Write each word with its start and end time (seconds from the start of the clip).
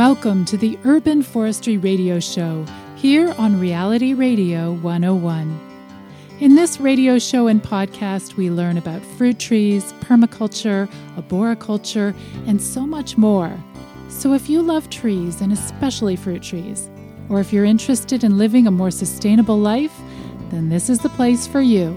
Welcome 0.00 0.46
to 0.46 0.56
the 0.56 0.78
Urban 0.86 1.22
Forestry 1.22 1.76
Radio 1.76 2.20
Show 2.20 2.64
here 2.96 3.34
on 3.36 3.60
Reality 3.60 4.14
Radio 4.14 4.72
101. 4.72 5.60
In 6.40 6.54
this 6.54 6.80
radio 6.80 7.18
show 7.18 7.48
and 7.48 7.62
podcast, 7.62 8.36
we 8.36 8.48
learn 8.48 8.78
about 8.78 9.04
fruit 9.04 9.38
trees, 9.38 9.92
permaculture, 10.00 10.90
arboriculture, 11.18 12.14
and 12.46 12.62
so 12.62 12.86
much 12.86 13.18
more. 13.18 13.52
So 14.08 14.32
if 14.32 14.48
you 14.48 14.62
love 14.62 14.88
trees, 14.88 15.42
and 15.42 15.52
especially 15.52 16.16
fruit 16.16 16.42
trees, 16.42 16.88
or 17.28 17.38
if 17.40 17.52
you're 17.52 17.66
interested 17.66 18.24
in 18.24 18.38
living 18.38 18.66
a 18.66 18.70
more 18.70 18.90
sustainable 18.90 19.58
life, 19.58 19.92
then 20.48 20.70
this 20.70 20.88
is 20.88 21.00
the 21.00 21.10
place 21.10 21.46
for 21.46 21.60
you. 21.60 21.94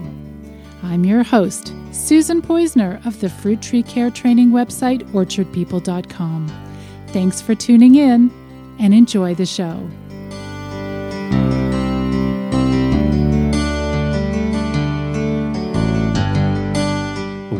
I'm 0.82 1.06
your 1.06 1.22
host, 1.22 1.72
Susan 1.90 2.42
Poisner 2.42 3.00
of 3.06 3.18
the 3.20 3.30
fruit 3.30 3.62
tree 3.62 3.82
care 3.82 4.10
training 4.10 4.50
website, 4.50 5.10
orchardpeople.com. 5.12 6.73
Thanks 7.14 7.40
for 7.40 7.54
tuning 7.54 7.94
in 7.94 8.28
and 8.80 8.92
enjoy 8.92 9.36
the 9.36 9.46
show. 9.46 9.88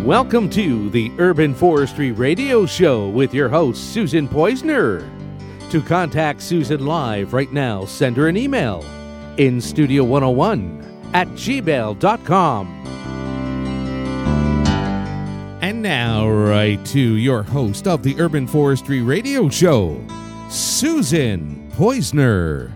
Welcome 0.05 0.51
to 0.51 0.91
the 0.91 1.13
Urban 1.21 1.55
Forestry 1.55 2.11
Radio 2.11 2.67
Show 2.67 3.09
with 3.11 3.33
your 3.33 3.49
host, 3.49 3.93
Susan 3.95 4.27
Poisner. 4.27 5.09
To 5.71 5.81
contact 5.81 6.43
Susan 6.43 6.85
live 6.85 7.33
right 7.33 7.53
now, 7.53 7.85
send 7.85 8.17
her 8.17 8.27
an 8.27 8.37
email 8.37 8.83
in 9.37 9.59
studio101 9.59 11.15
at 11.15 11.29
gmail.com. 11.29 13.04
And 15.65 15.81
now, 15.81 16.29
right 16.29 16.85
to 16.89 17.01
your 17.01 17.43
host 17.43 17.89
of 17.89 18.03
the 18.03 18.15
Urban 18.21 18.47
Forestry 18.47 19.01
Radio 19.01 19.49
Show, 19.49 19.99
Susan 20.51 21.73
Poisner. 21.73 22.71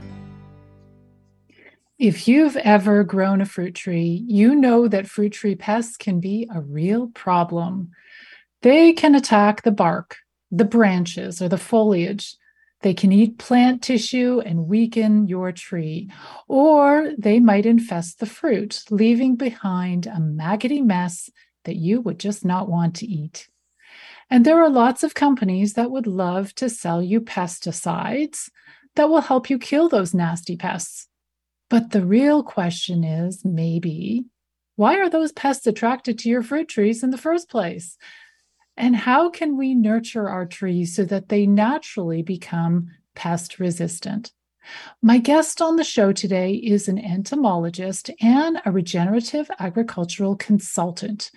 If 1.99 2.27
you've 2.27 2.57
ever 2.57 3.05
grown 3.05 3.43
a 3.43 3.45
fruit 3.45 3.75
tree, 3.75 4.25
you 4.27 4.55
know 4.55 4.89
that 4.89 5.07
fruit 5.07 5.35
tree 5.35 5.55
pests 5.55 5.99
can 5.99 6.19
be 6.19 6.49
a 6.51 6.63
real 6.63 7.09
problem. 7.09 7.91
They 8.63 8.95
can 8.95 9.15
attack 9.15 9.65
the 9.65 9.71
bark, 9.71 10.17
the 10.51 10.65
branches, 10.65 11.43
or 11.43 11.51
the 11.51 11.59
foliage. 11.59 12.37
They 12.81 12.95
can 12.95 13.13
eat 13.13 13.37
plant 13.37 13.83
tissue 13.83 14.41
and 14.47 14.67
weaken 14.67 15.29
your 15.29 15.53
tree, 15.53 16.11
or 16.47 17.13
they 17.19 17.39
might 17.39 17.67
infest 17.67 18.19
the 18.19 18.25
fruit, 18.25 18.83
leaving 18.89 19.37
behind 19.37 20.07
a 20.07 20.19
maggoty 20.19 20.81
mess 20.81 21.29
that 21.69 21.77
you 21.77 22.01
would 22.01 22.19
just 22.19 22.47
not 22.47 22.67
want 22.67 22.97
to 22.97 23.07
eat. 23.07 23.47
And 24.31 24.47
there 24.47 24.63
are 24.63 24.71
lots 24.71 25.03
of 25.03 25.13
companies 25.13 25.75
that 25.75 25.91
would 25.91 26.07
love 26.07 26.55
to 26.55 26.71
sell 26.71 27.03
you 27.03 27.21
pesticides 27.21 28.49
that 28.97 29.11
will 29.11 29.21
help 29.21 29.51
you 29.51 29.59
kill 29.59 29.91
those 29.91 30.15
nasty 30.15 30.57
pests. 30.57 31.09
But 31.69 31.91
the 31.91 32.07
real 32.07 32.43
question 32.43 33.05
is 33.05 33.45
maybe, 33.45 34.25
why 34.77 34.97
are 34.97 35.11
those 35.11 35.31
pests 35.31 35.67
attracted 35.67 36.19
to 36.21 36.31
your 36.31 36.43
fruit 36.43 36.69
trees 36.69 37.03
in 37.03 37.11
the 37.11 37.19
first 37.19 37.51
place? 37.51 37.99
And 38.75 38.97
how 38.97 39.29
can 39.29 39.59
we 39.59 39.75
nurture 39.75 40.27
our 40.27 40.47
trees 40.47 40.97
so 40.97 41.05
that 41.05 41.29
they 41.29 41.47
naturally 41.47 42.23
become 42.23 42.89
pest 43.15 43.59
resistant? 43.59 44.33
My 45.03 45.19
guest 45.19 45.61
on 45.61 45.77
the 45.77 45.85
show 45.85 46.13
today 46.13 46.55
is 46.55 46.89
an 46.89 46.99
entomologist 46.99 48.11
and 48.23 48.59
a 48.65 48.73
regenerative 48.73 49.51
agricultural 49.59 50.37
consultant. 50.37 51.31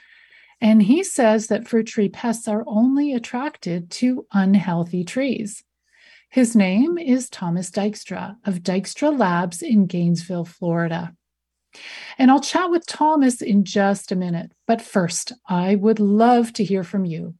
And 0.61 0.83
he 0.83 1.03
says 1.03 1.47
that 1.47 1.67
fruit 1.67 1.88
tree 1.88 2.09
pests 2.09 2.47
are 2.47 2.63
only 2.67 3.13
attracted 3.13 3.89
to 3.91 4.27
unhealthy 4.31 5.03
trees. 5.03 5.63
His 6.29 6.55
name 6.55 6.97
is 6.97 7.29
Thomas 7.29 7.72
Dykstra 7.72 8.38
of 8.45 8.61
Dykstra 8.61 9.17
Labs 9.17 9.61
in 9.61 9.88
Gainesville, 9.88 10.45
Florida. 10.45 11.13
And 12.17 12.29
I'll 12.29 12.41
chat 12.41 12.69
with 12.69 12.85
Thomas 12.85 13.41
in 13.41 13.66
just 13.66 14.11
a 14.11 14.16
minute. 14.16 14.51
But 14.67 14.81
first, 14.81 15.33
I 15.47 15.75
would 15.75 15.99
love 15.99 16.53
to 16.53 16.63
hear 16.63 16.83
from 16.83 17.05
you. 17.05 17.35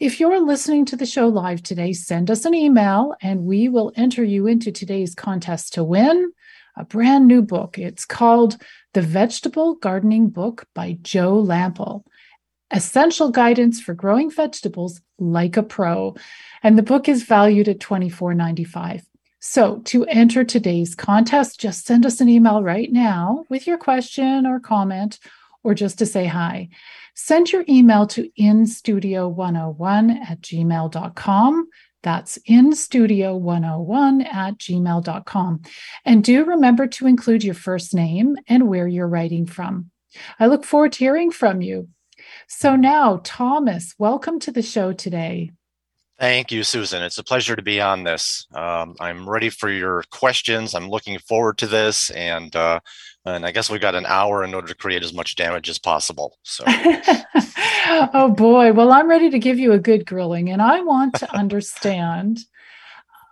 If 0.00 0.18
you're 0.18 0.44
listening 0.44 0.84
to 0.86 0.96
the 0.96 1.06
show 1.06 1.28
live 1.28 1.62
today, 1.62 1.92
send 1.92 2.30
us 2.30 2.44
an 2.44 2.54
email 2.54 3.14
and 3.22 3.44
we 3.44 3.68
will 3.68 3.92
enter 3.94 4.24
you 4.24 4.46
into 4.48 4.72
today's 4.72 5.14
contest 5.14 5.74
to 5.74 5.84
win 5.84 6.32
a 6.76 6.84
brand 6.84 7.28
new 7.28 7.42
book. 7.42 7.78
It's 7.78 8.04
called 8.04 8.56
The 8.94 9.02
Vegetable 9.02 9.76
Gardening 9.76 10.30
Book 10.30 10.66
by 10.74 10.98
Joe 11.00 11.40
Lamp'l 11.40 12.04
Essential 12.70 13.30
Guidance 13.30 13.80
for 13.80 13.94
Growing 13.94 14.30
Vegetables 14.30 15.00
Like 15.18 15.56
a 15.56 15.62
Pro 15.62 16.14
and 16.64 16.78
the 16.78 16.82
book 16.82 17.08
is 17.08 17.22
valued 17.24 17.68
at 17.68 17.78
$24.95. 17.78 19.02
So, 19.38 19.80
to 19.84 20.06
enter 20.06 20.42
today's 20.42 20.94
contest, 20.94 21.60
just 21.60 21.84
send 21.84 22.06
us 22.06 22.22
an 22.22 22.30
email 22.30 22.62
right 22.62 22.90
now 22.90 23.44
with 23.50 23.66
your 23.66 23.76
question 23.76 24.46
or 24.46 24.58
comment, 24.58 25.18
or 25.62 25.74
just 25.74 25.98
to 25.98 26.06
say 26.06 26.24
hi. 26.24 26.70
Send 27.14 27.52
your 27.52 27.62
email 27.68 28.06
to 28.06 28.30
instudio101 28.40 30.30
at 30.30 30.40
gmail.com. 30.40 31.68
That's 32.02 32.38
instudio101 32.48 34.32
at 34.32 34.58
gmail.com. 34.58 35.62
And 36.06 36.24
do 36.24 36.44
remember 36.46 36.86
to 36.86 37.06
include 37.06 37.44
your 37.44 37.54
first 37.54 37.94
name 37.94 38.36
and 38.48 38.68
where 38.68 38.88
you're 38.88 39.06
writing 39.06 39.44
from. 39.44 39.90
I 40.40 40.46
look 40.46 40.64
forward 40.64 40.92
to 40.92 40.98
hearing 41.00 41.30
from 41.30 41.60
you. 41.60 41.88
So, 42.46 42.76
now, 42.76 43.20
Thomas, 43.24 43.94
welcome 43.98 44.38
to 44.40 44.52
the 44.52 44.62
show 44.62 44.92
today. 44.92 45.50
Thank 46.18 46.52
you, 46.52 46.62
Susan. 46.62 47.02
It's 47.02 47.18
a 47.18 47.24
pleasure 47.24 47.56
to 47.56 47.62
be 47.62 47.80
on 47.80 48.04
this. 48.04 48.46
Um, 48.54 48.94
I'm 49.00 49.28
ready 49.28 49.50
for 49.50 49.68
your 49.68 50.04
questions. 50.10 50.74
I'm 50.74 50.88
looking 50.88 51.18
forward 51.18 51.58
to 51.58 51.66
this, 51.66 52.10
and 52.10 52.54
uh, 52.54 52.78
and 53.24 53.44
I 53.44 53.50
guess 53.50 53.68
we 53.68 53.80
got 53.80 53.96
an 53.96 54.06
hour 54.06 54.44
in 54.44 54.54
order 54.54 54.68
to 54.68 54.74
create 54.76 55.02
as 55.02 55.12
much 55.12 55.34
damage 55.34 55.68
as 55.68 55.78
possible. 55.78 56.38
So, 56.44 56.64
oh 56.68 58.32
boy. 58.36 58.72
Well, 58.72 58.92
I'm 58.92 59.08
ready 59.08 59.30
to 59.30 59.38
give 59.40 59.58
you 59.58 59.72
a 59.72 59.78
good 59.78 60.06
grilling, 60.06 60.50
and 60.50 60.62
I 60.62 60.82
want 60.82 61.14
to 61.16 61.34
understand. 61.36 62.40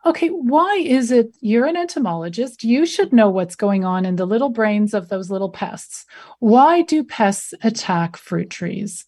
Okay, 0.05 0.29
why 0.29 0.77
is 0.77 1.13
it 1.13 1.37
you're 1.41 1.67
an 1.67 1.77
entomologist? 1.77 2.65
You 2.65 2.87
should 2.87 3.13
know 3.13 3.31
what's 3.31 3.55
going 3.55 3.85
on 3.85 4.05
in 4.05 4.17
the 4.17 4.27
little 4.27 4.49
brains 4.49 4.95
of 4.95 5.09
those 5.09 5.31
little 5.31 5.51
pests. 5.51 6.05
Why 6.41 6.83
do 6.83 7.05
pests 7.05 7.55
attack 7.63 8.17
fruit 8.17 8.51
trees? 8.51 9.05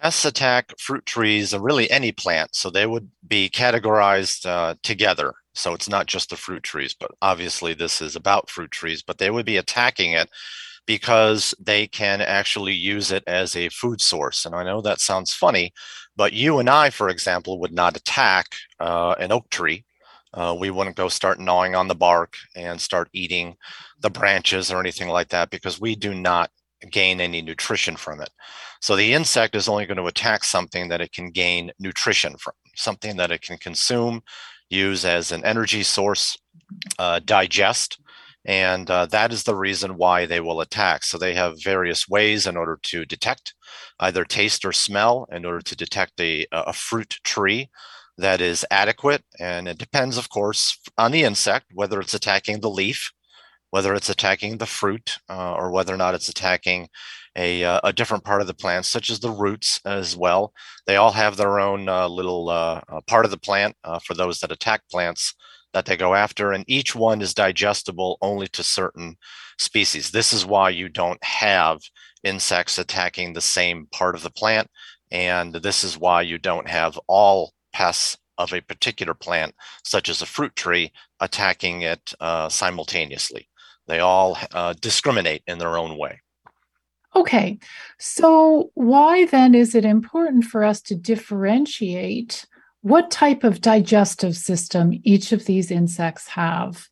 Pests 0.00 0.24
attack 0.24 0.72
fruit 0.78 1.04
trees 1.04 1.52
and 1.52 1.64
really 1.64 1.90
any 1.90 2.12
plant, 2.12 2.54
so 2.54 2.70
they 2.70 2.86
would 2.86 3.10
be 3.26 3.50
categorized 3.50 4.46
uh, 4.46 4.76
together. 4.84 5.34
So 5.52 5.74
it's 5.74 5.88
not 5.88 6.06
just 6.06 6.30
the 6.30 6.36
fruit 6.36 6.62
trees, 6.62 6.94
but 6.98 7.10
obviously 7.20 7.74
this 7.74 8.00
is 8.00 8.14
about 8.14 8.48
fruit 8.48 8.70
trees, 8.70 9.02
but 9.02 9.18
they 9.18 9.30
would 9.30 9.44
be 9.46 9.56
attacking 9.56 10.12
it 10.12 10.30
because 10.86 11.54
they 11.60 11.86
can 11.86 12.20
actually 12.20 12.72
use 12.72 13.10
it 13.10 13.24
as 13.26 13.54
a 13.54 13.68
food 13.68 14.00
source. 14.00 14.46
And 14.46 14.54
I 14.54 14.64
know 14.64 14.80
that 14.80 15.00
sounds 15.00 15.34
funny, 15.34 15.72
but 16.20 16.34
you 16.34 16.58
and 16.58 16.68
I, 16.68 16.90
for 16.90 17.08
example, 17.08 17.58
would 17.60 17.72
not 17.72 17.96
attack 17.96 18.48
uh, 18.78 19.14
an 19.18 19.32
oak 19.32 19.48
tree. 19.48 19.86
Uh, 20.34 20.54
we 20.60 20.68
wouldn't 20.68 20.96
go 20.96 21.08
start 21.08 21.40
gnawing 21.40 21.74
on 21.74 21.88
the 21.88 21.94
bark 21.94 22.34
and 22.54 22.78
start 22.78 23.08
eating 23.14 23.56
the 24.02 24.10
branches 24.10 24.70
or 24.70 24.80
anything 24.80 25.08
like 25.08 25.30
that 25.30 25.48
because 25.48 25.80
we 25.80 25.96
do 25.96 26.12
not 26.12 26.50
gain 26.90 27.22
any 27.22 27.40
nutrition 27.40 27.96
from 27.96 28.20
it. 28.20 28.28
So 28.82 28.96
the 28.96 29.14
insect 29.14 29.54
is 29.54 29.66
only 29.66 29.86
going 29.86 29.96
to 29.96 30.08
attack 30.08 30.44
something 30.44 30.90
that 30.90 31.00
it 31.00 31.10
can 31.12 31.30
gain 31.30 31.72
nutrition 31.78 32.36
from, 32.36 32.52
something 32.76 33.16
that 33.16 33.30
it 33.30 33.40
can 33.40 33.56
consume, 33.56 34.20
use 34.68 35.06
as 35.06 35.32
an 35.32 35.42
energy 35.46 35.82
source, 35.82 36.36
uh, 36.98 37.20
digest. 37.24 37.98
And 38.44 38.90
uh, 38.90 39.06
that 39.06 39.32
is 39.32 39.42
the 39.42 39.54
reason 39.54 39.96
why 39.96 40.26
they 40.26 40.40
will 40.40 40.60
attack. 40.60 41.04
So 41.04 41.18
they 41.18 41.34
have 41.34 41.62
various 41.62 42.08
ways 42.08 42.46
in 42.46 42.56
order 42.56 42.78
to 42.84 43.04
detect 43.04 43.54
either 43.98 44.24
taste 44.24 44.64
or 44.64 44.72
smell 44.72 45.26
in 45.30 45.44
order 45.44 45.60
to 45.60 45.76
detect 45.76 46.20
a, 46.20 46.46
a 46.52 46.72
fruit 46.72 47.16
tree 47.22 47.70
that 48.16 48.40
is 48.40 48.66
adequate. 48.70 49.24
And 49.38 49.68
it 49.68 49.78
depends, 49.78 50.16
of 50.16 50.30
course, 50.30 50.78
on 50.96 51.12
the 51.12 51.22
insect, 51.22 51.66
whether 51.74 52.00
it's 52.00 52.14
attacking 52.14 52.60
the 52.60 52.70
leaf, 52.70 53.10
whether 53.70 53.94
it's 53.94 54.08
attacking 54.08 54.58
the 54.58 54.66
fruit, 54.66 55.18
uh, 55.28 55.54
or 55.54 55.70
whether 55.70 55.94
or 55.94 55.98
not 55.98 56.14
it's 56.14 56.28
attacking 56.28 56.88
a, 57.36 57.62
uh, 57.62 57.80
a 57.84 57.92
different 57.92 58.24
part 58.24 58.40
of 58.40 58.46
the 58.46 58.54
plant, 58.54 58.84
such 58.84 59.10
as 59.10 59.20
the 59.20 59.30
roots 59.30 59.80
as 59.84 60.16
well. 60.16 60.52
They 60.86 60.96
all 60.96 61.12
have 61.12 61.36
their 61.36 61.60
own 61.60 61.88
uh, 61.88 62.08
little 62.08 62.48
uh, 62.48 62.80
uh 62.88 63.00
part 63.06 63.24
of 63.24 63.30
the 63.30 63.38
plant 63.38 63.76
uh, 63.84 64.00
for 64.00 64.14
those 64.14 64.40
that 64.40 64.50
attack 64.50 64.82
plants 64.90 65.34
that 65.72 65.86
they 65.86 65.96
go 65.96 66.14
after, 66.14 66.52
and 66.52 66.64
each 66.66 66.94
one 66.94 67.20
is 67.20 67.34
digestible 67.34 68.18
only 68.20 68.48
to 68.48 68.62
certain 68.62 69.16
species. 69.58 70.10
This 70.10 70.32
is 70.32 70.46
why 70.46 70.70
you 70.70 70.88
don't 70.88 71.22
have 71.24 71.80
insects 72.24 72.78
attacking 72.78 73.32
the 73.32 73.40
same 73.40 73.86
part 73.92 74.14
of 74.14 74.22
the 74.22 74.30
plant, 74.30 74.68
and 75.10 75.54
this 75.54 75.84
is 75.84 75.98
why 75.98 76.22
you 76.22 76.38
don't 76.38 76.68
have 76.68 76.98
all 77.06 77.52
pests 77.72 78.16
of 78.38 78.52
a 78.52 78.62
particular 78.62 79.14
plant, 79.14 79.54
such 79.84 80.08
as 80.08 80.22
a 80.22 80.26
fruit 80.26 80.56
tree, 80.56 80.92
attacking 81.20 81.82
it 81.82 82.14
uh, 82.20 82.48
simultaneously. 82.48 83.48
They 83.86 84.00
all 84.00 84.38
uh, 84.52 84.74
discriminate 84.80 85.42
in 85.46 85.58
their 85.58 85.76
own 85.76 85.98
way. 85.98 86.20
Okay, 87.14 87.58
so 87.98 88.70
why 88.74 89.26
then 89.26 89.54
is 89.54 89.74
it 89.74 89.84
important 89.84 90.44
for 90.44 90.62
us 90.62 90.80
to 90.82 90.94
differentiate 90.94 92.46
what 92.82 93.10
type 93.10 93.44
of 93.44 93.60
digestive 93.60 94.36
system 94.36 95.00
each 95.04 95.32
of 95.32 95.44
these 95.44 95.70
insects 95.70 96.28
have? 96.28 96.86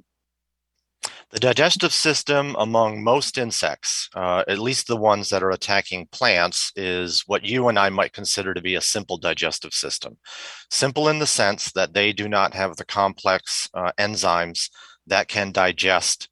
The 1.31 1.41
digestive 1.41 1.93
system 1.93 2.57
among 2.59 3.05
most 3.05 3.37
insects, 3.37 4.09
uh, 4.15 4.45
at 4.49 4.59
least 4.59 4.87
the 4.87 4.97
ones 4.97 5.29
that 5.29 5.43
are 5.43 5.51
attacking 5.51 6.07
plants, 6.07 6.73
is 6.75 7.25
what 7.27 7.45
you 7.45 7.69
and 7.69 7.79
I 7.79 7.91
might 7.91 8.15
consider 8.15 8.55
to 8.55 8.63
be 8.63 8.75
a 8.75 8.81
simple 8.81 9.19
digestive 9.19 9.75
system. 9.75 10.17
Simple 10.71 11.09
in 11.09 11.19
the 11.19 11.27
sense 11.27 11.71
that 11.73 11.93
they 11.93 12.13
do 12.15 12.29
not 12.29 12.55
have 12.55 12.77
the 12.77 12.85
complex 12.85 13.69
uh, 13.75 13.93
enzymes 13.99 14.71
that 15.07 15.29
can 15.29 15.53
digest 15.53 16.29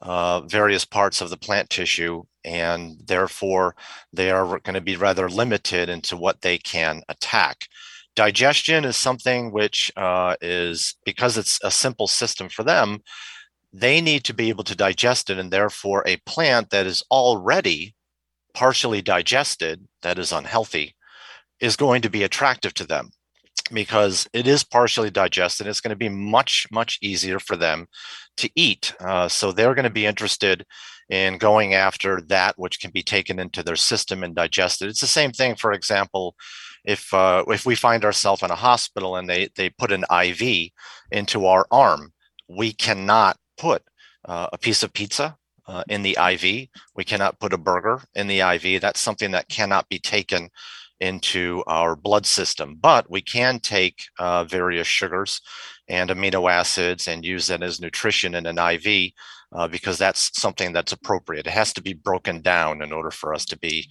uh, 0.00 0.40
various 0.42 0.84
parts 0.84 1.20
of 1.20 1.30
the 1.30 1.36
plant 1.36 1.68
tissue, 1.68 2.22
and 2.44 3.00
therefore 3.04 3.74
they 4.12 4.30
are 4.30 4.60
going 4.60 4.74
to 4.74 4.80
be 4.80 4.96
rather 4.96 5.28
limited 5.28 5.88
into 5.88 6.16
what 6.16 6.42
they 6.42 6.58
can 6.58 7.02
attack. 7.08 7.66
Digestion 8.16 8.84
is 8.84 8.96
something 8.96 9.52
which 9.52 9.92
uh, 9.96 10.34
is, 10.40 10.96
because 11.04 11.38
it's 11.38 11.60
a 11.62 11.70
simple 11.70 12.08
system 12.08 12.48
for 12.48 12.64
them, 12.64 13.00
they 13.72 14.00
need 14.00 14.24
to 14.24 14.34
be 14.34 14.48
able 14.48 14.64
to 14.64 14.74
digest 14.74 15.30
it. 15.30 15.38
And 15.38 15.50
therefore, 15.50 16.02
a 16.06 16.16
plant 16.26 16.70
that 16.70 16.86
is 16.86 17.04
already 17.10 17.94
partially 18.54 19.02
digested, 19.02 19.86
that 20.02 20.18
is 20.18 20.32
unhealthy, 20.32 20.94
is 21.60 21.76
going 21.76 22.02
to 22.02 22.10
be 22.10 22.22
attractive 22.22 22.72
to 22.74 22.86
them 22.86 23.10
because 23.72 24.26
it 24.32 24.46
is 24.46 24.64
partially 24.64 25.10
digested. 25.10 25.66
It's 25.66 25.80
going 25.80 25.90
to 25.90 25.96
be 25.96 26.08
much, 26.08 26.66
much 26.70 26.98
easier 27.02 27.38
for 27.38 27.56
them 27.56 27.86
to 28.38 28.48
eat. 28.54 28.94
Uh, 29.00 29.28
so 29.28 29.52
they're 29.52 29.74
going 29.74 29.84
to 29.84 29.90
be 29.90 30.06
interested 30.06 30.64
in 31.08 31.38
going 31.38 31.74
after 31.74 32.20
that 32.28 32.54
which 32.56 32.80
can 32.80 32.90
be 32.90 33.02
taken 33.02 33.38
into 33.38 33.62
their 33.62 33.76
system 33.76 34.22
and 34.22 34.34
digested. 34.34 34.88
It's 34.88 35.00
the 35.00 35.06
same 35.06 35.32
thing, 35.32 35.54
for 35.54 35.72
example, 35.72 36.34
if 36.86 37.12
uh, 37.12 37.44
if 37.48 37.66
we 37.66 37.74
find 37.74 38.04
ourselves 38.04 38.42
in 38.42 38.50
a 38.50 38.54
hospital 38.54 39.16
and 39.16 39.28
they 39.28 39.48
they 39.56 39.68
put 39.68 39.92
an 39.92 40.04
IV 40.10 40.70
into 41.10 41.46
our 41.46 41.66
arm, 41.70 42.12
we 42.48 42.72
cannot 42.72 43.36
put 43.58 43.82
uh, 44.24 44.48
a 44.52 44.58
piece 44.58 44.82
of 44.82 44.92
pizza 44.92 45.36
uh, 45.66 45.82
in 45.88 46.02
the 46.02 46.16
IV. 46.18 46.68
We 46.94 47.04
cannot 47.04 47.40
put 47.40 47.52
a 47.52 47.58
burger 47.58 48.02
in 48.14 48.28
the 48.28 48.40
IV. 48.40 48.80
That's 48.80 49.00
something 49.00 49.32
that 49.32 49.48
cannot 49.48 49.88
be 49.88 49.98
taken 49.98 50.48
into 51.00 51.62
our 51.66 51.94
blood 51.94 52.24
system, 52.24 52.76
but 52.80 53.10
we 53.10 53.20
can 53.20 53.58
take 53.58 54.04
uh, 54.18 54.44
various 54.44 54.86
sugars 54.86 55.42
and 55.88 56.08
amino 56.08 56.50
acids 56.50 57.06
and 57.06 57.24
use 57.24 57.48
that 57.48 57.62
as 57.62 57.80
nutrition 57.80 58.34
in 58.34 58.46
an 58.46 58.58
IV 58.58 59.12
uh, 59.52 59.68
because 59.68 59.98
that's 59.98 60.30
something 60.40 60.72
that's 60.72 60.92
appropriate. 60.92 61.46
It 61.46 61.52
has 61.52 61.72
to 61.74 61.82
be 61.82 61.92
broken 61.92 62.40
down 62.40 62.80
in 62.80 62.92
order 62.92 63.10
for 63.10 63.34
us 63.34 63.44
to 63.46 63.58
be 63.58 63.90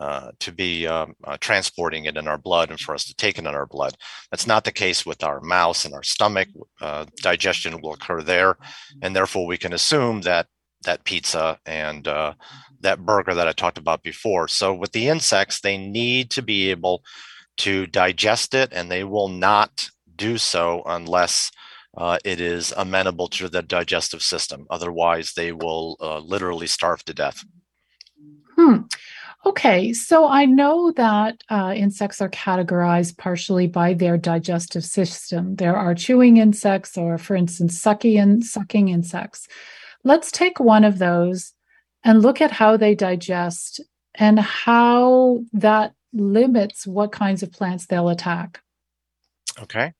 uh, 0.00 0.30
to 0.40 0.50
be 0.50 0.86
um, 0.86 1.14
uh, 1.24 1.36
transporting 1.40 2.06
it 2.06 2.16
in 2.16 2.26
our 2.26 2.38
blood 2.38 2.70
and 2.70 2.80
for 2.80 2.94
us 2.94 3.04
to 3.04 3.14
take 3.14 3.36
it 3.38 3.44
in 3.44 3.54
our 3.54 3.66
blood. 3.66 3.94
That's 4.30 4.46
not 4.46 4.64
the 4.64 4.72
case 4.72 5.04
with 5.04 5.22
our 5.22 5.40
mouse 5.42 5.84
and 5.84 5.94
our 5.94 6.02
stomach. 6.02 6.48
Uh, 6.80 7.04
digestion 7.22 7.80
will 7.80 7.92
occur 7.92 8.22
there, 8.22 8.56
and 9.02 9.14
therefore 9.14 9.46
we 9.46 9.58
can 9.58 9.74
assume 9.74 10.22
that 10.22 10.46
that 10.84 11.04
pizza 11.04 11.58
and 11.66 12.08
uh, 12.08 12.32
that 12.80 13.04
burger 13.04 13.34
that 13.34 13.46
I 13.46 13.52
talked 13.52 13.76
about 13.76 14.02
before. 14.02 14.48
So 14.48 14.72
with 14.72 14.92
the 14.92 15.08
insects, 15.08 15.60
they 15.60 15.76
need 15.76 16.30
to 16.30 16.42
be 16.42 16.70
able 16.70 17.02
to 17.58 17.86
digest 17.86 18.54
it, 18.54 18.72
and 18.72 18.90
they 18.90 19.04
will 19.04 19.28
not 19.28 19.90
do 20.16 20.38
so 20.38 20.82
unless 20.86 21.50
uh, 21.98 22.18
it 22.24 22.40
is 22.40 22.72
amenable 22.76 23.28
to 23.28 23.48
the 23.48 23.62
digestive 23.62 24.22
system. 24.22 24.66
Otherwise, 24.70 25.34
they 25.36 25.52
will 25.52 25.96
uh, 26.00 26.20
literally 26.20 26.66
starve 26.66 27.04
to 27.04 27.12
death. 27.12 27.44
Hmm. 28.56 28.82
Okay, 29.46 29.94
so 29.94 30.28
I 30.28 30.44
know 30.44 30.92
that 30.92 31.42
uh, 31.48 31.72
insects 31.74 32.20
are 32.20 32.28
categorized 32.28 33.16
partially 33.16 33.66
by 33.66 33.94
their 33.94 34.18
digestive 34.18 34.84
system. 34.84 35.56
There 35.56 35.76
are 35.76 35.94
chewing 35.94 36.36
insects, 36.36 36.98
or 36.98 37.16
for 37.16 37.36
instance, 37.36 37.80
sucking, 37.80 38.42
sucking 38.42 38.88
insects. 38.88 39.48
Let's 40.04 40.30
take 40.30 40.60
one 40.60 40.84
of 40.84 40.98
those 40.98 41.54
and 42.04 42.20
look 42.20 42.42
at 42.42 42.50
how 42.50 42.76
they 42.76 42.94
digest 42.94 43.80
and 44.14 44.38
how 44.38 45.40
that 45.52 45.94
limits 46.12 46.86
what 46.86 47.12
kinds 47.12 47.42
of 47.42 47.50
plants 47.52 47.86
they'll 47.86 48.10
attack. 48.10 48.60
Okay. 49.58 49.94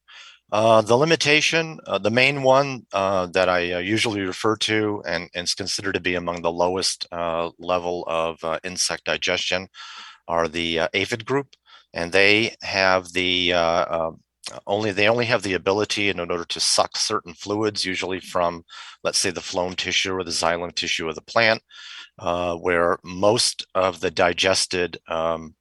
Uh, 0.53 0.83
the 0.83 0.97
limitation, 0.97 1.79
uh, 1.87 1.99
the 1.99 2.11
main 2.11 2.43
one 2.43 2.85
uh, 2.93 3.27
that 3.27 3.49
I 3.49 3.73
uh, 3.73 3.79
usually 3.79 4.23
refer 4.23 4.57
to 4.57 5.01
and, 5.07 5.31
and, 5.33 5.45
is 5.45 5.55
considered 5.55 5.95
to 5.95 6.01
be 6.01 6.17
among 6.17 6.43
the 6.43 6.51
lowest 6.51 7.07
uh, 7.13 7.51
level 7.61 8.05
of 8.09 8.39
insect 8.65 9.05
digestion 9.05 9.69
are 10.27 10.49
the 10.49 10.81
aphid 10.93 11.25
group. 11.25 11.55
And 11.95 12.11
they 12.11 12.57
have 12.63 13.13
the 13.13 13.53
only 14.67 14.91
they 14.91 15.09
only 15.09 15.27
have 15.27 15.43
the 15.43 15.55
ability 15.55 16.09
in 16.09 16.19
order 16.19 16.45
to 16.45 16.61
suck 16.61 16.97
certain 16.97 17.35
fluids, 17.35 17.85
usually 17.85 18.21
from, 18.21 18.65
let's 19.05 19.19
say, 19.19 19.31
the 19.31 19.41
phloem 19.41 19.77
tissue 19.77 20.15
or 20.15 20.25
the 20.25 20.31
xylem 20.31 20.75
tissue 20.75 21.09
of 21.09 21.15
the 21.15 21.23
plant, 21.23 21.63
where 22.61 22.99
most 23.05 23.67
of 23.75 24.01
the 24.01 24.11
digested 24.11 24.99
um, 25.09 25.55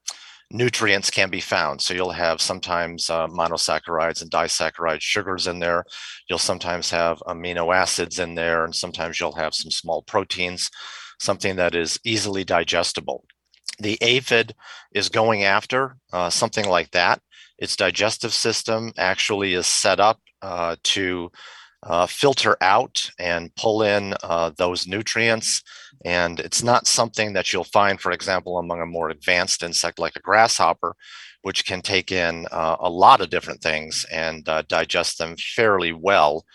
nutrients 0.51 1.09
can 1.09 1.29
be 1.29 1.39
found. 1.39 1.81
So 1.81 1.93
you'll 1.93 2.11
have 2.11 2.41
sometimes 2.41 3.09
uh, 3.09 3.27
monosaccharides 3.27 4.21
and 4.21 4.31
disaccharide 4.31 5.01
sugars 5.01 5.47
in 5.47 5.59
there. 5.59 5.85
You'll 6.27 6.39
sometimes 6.39 6.89
have 6.91 7.19
amino 7.27 7.73
acids 7.75 8.19
in 8.19 8.35
there, 8.35 8.65
and 8.65 8.73
sometimes 8.73 9.19
you'll 9.19 9.35
have 9.35 9.53
some 9.53 9.71
small 9.71 10.01
proteins, 10.03 10.69
something 11.19 11.55
that 11.57 11.75
is 11.75 11.99
easily 12.03 12.43
digestible. 12.43 13.23
The 13.79 13.97
aphid 14.01 14.55
is 14.93 15.09
going 15.09 15.43
after 15.43 15.95
uh, 16.11 16.29
something 16.29 16.67
like 16.67 16.91
that. 16.91 17.21
Its 17.57 17.75
digestive 17.75 18.33
system 18.33 18.91
actually 18.97 19.53
is 19.53 19.67
set 19.67 19.99
up 19.99 20.19
uh, 20.41 20.75
to 20.83 21.31
uh, 21.83 22.05
filter 22.05 22.57
out 22.61 23.09
and 23.19 23.53
pull 23.55 23.83
in 23.83 24.13
uh, 24.23 24.51
those 24.57 24.87
nutrients. 24.87 25.63
And 26.05 26.39
it's 26.39 26.63
not 26.63 26.87
something 26.87 27.33
that 27.33 27.51
you'll 27.51 27.63
find, 27.63 27.99
for 27.99 28.11
example, 28.11 28.57
among 28.57 28.81
a 28.81 28.85
more 28.85 29.09
advanced 29.09 29.63
insect 29.63 29.99
like 29.99 30.15
a 30.15 30.21
grasshopper, 30.21 30.95
which 31.41 31.65
can 31.65 31.81
take 31.81 32.11
in 32.11 32.47
uh, 32.51 32.77
a 32.79 32.89
lot 32.89 33.21
of 33.21 33.29
different 33.29 33.61
things 33.61 34.05
and 34.11 34.47
uh, 34.49 34.63
digest 34.67 35.17
them 35.17 35.35
fairly 35.37 35.93
well 35.93 36.45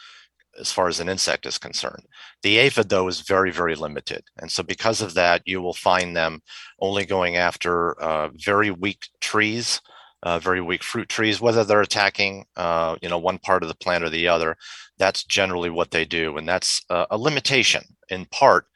as 0.61 0.71
far 0.71 0.89
as 0.89 1.01
an 1.01 1.09
insect 1.09 1.47
is 1.47 1.59
concerned. 1.59 2.05
The 2.43 2.59
aphid, 2.59 2.89
though, 2.89 3.09
is 3.09 3.23
very, 3.23 3.51
very 3.51 3.75
limited. 3.75 4.23
And 4.39 4.51
so, 4.51 4.63
because 4.63 5.01
of 5.03 5.15
that, 5.15 5.43
you 5.47 5.61
will 5.61 5.75
find 5.75 6.17
them 6.17 6.43
only 6.81 7.05
going 7.05 7.37
after 7.37 8.01
uh, 8.01 8.29
very 8.35 8.71
weak 8.71 9.09
trees 9.21 9.81
uh, 10.25 10.39
very 10.39 10.61
weak 10.61 10.83
fruit 10.83 11.09
trees, 11.09 11.41
whether 11.41 11.63
they're 11.63 11.83
attacking, 11.83 12.47
uh, 12.57 12.97
you 13.03 13.09
know, 13.09 13.19
one 13.19 13.39
part 13.39 13.63
of 13.63 13.69
the 13.69 13.75
plant 13.75 14.03
or 14.03 14.11
the 14.11 14.27
other. 14.27 14.57
That's 14.99 15.23
generally 15.23 15.71
what 15.71 15.91
they 15.91 16.05
do, 16.05 16.37
and 16.37 16.49
that's 16.49 16.83
a, 16.89 17.07
a 17.11 17.19
limitation 17.19 17.85
in 18.09 18.27
part 18.27 18.67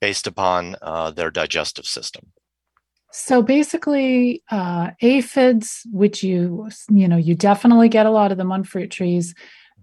based 0.00 0.26
upon 0.26 0.76
uh, 0.82 1.12
their 1.12 1.30
digestive 1.30 1.86
system. 1.86 2.32
So 3.12 3.40
basically, 3.40 4.42
uh, 4.50 4.90
aphids, 5.00 5.82
which 5.92 6.22
you 6.22 6.68
you 6.90 7.08
know 7.08 7.16
you 7.16 7.34
definitely 7.34 7.88
get 7.88 8.06
a 8.06 8.10
lot 8.10 8.32
of 8.32 8.38
them 8.38 8.52
on 8.52 8.64
fruit 8.64 8.90
trees, 8.90 9.34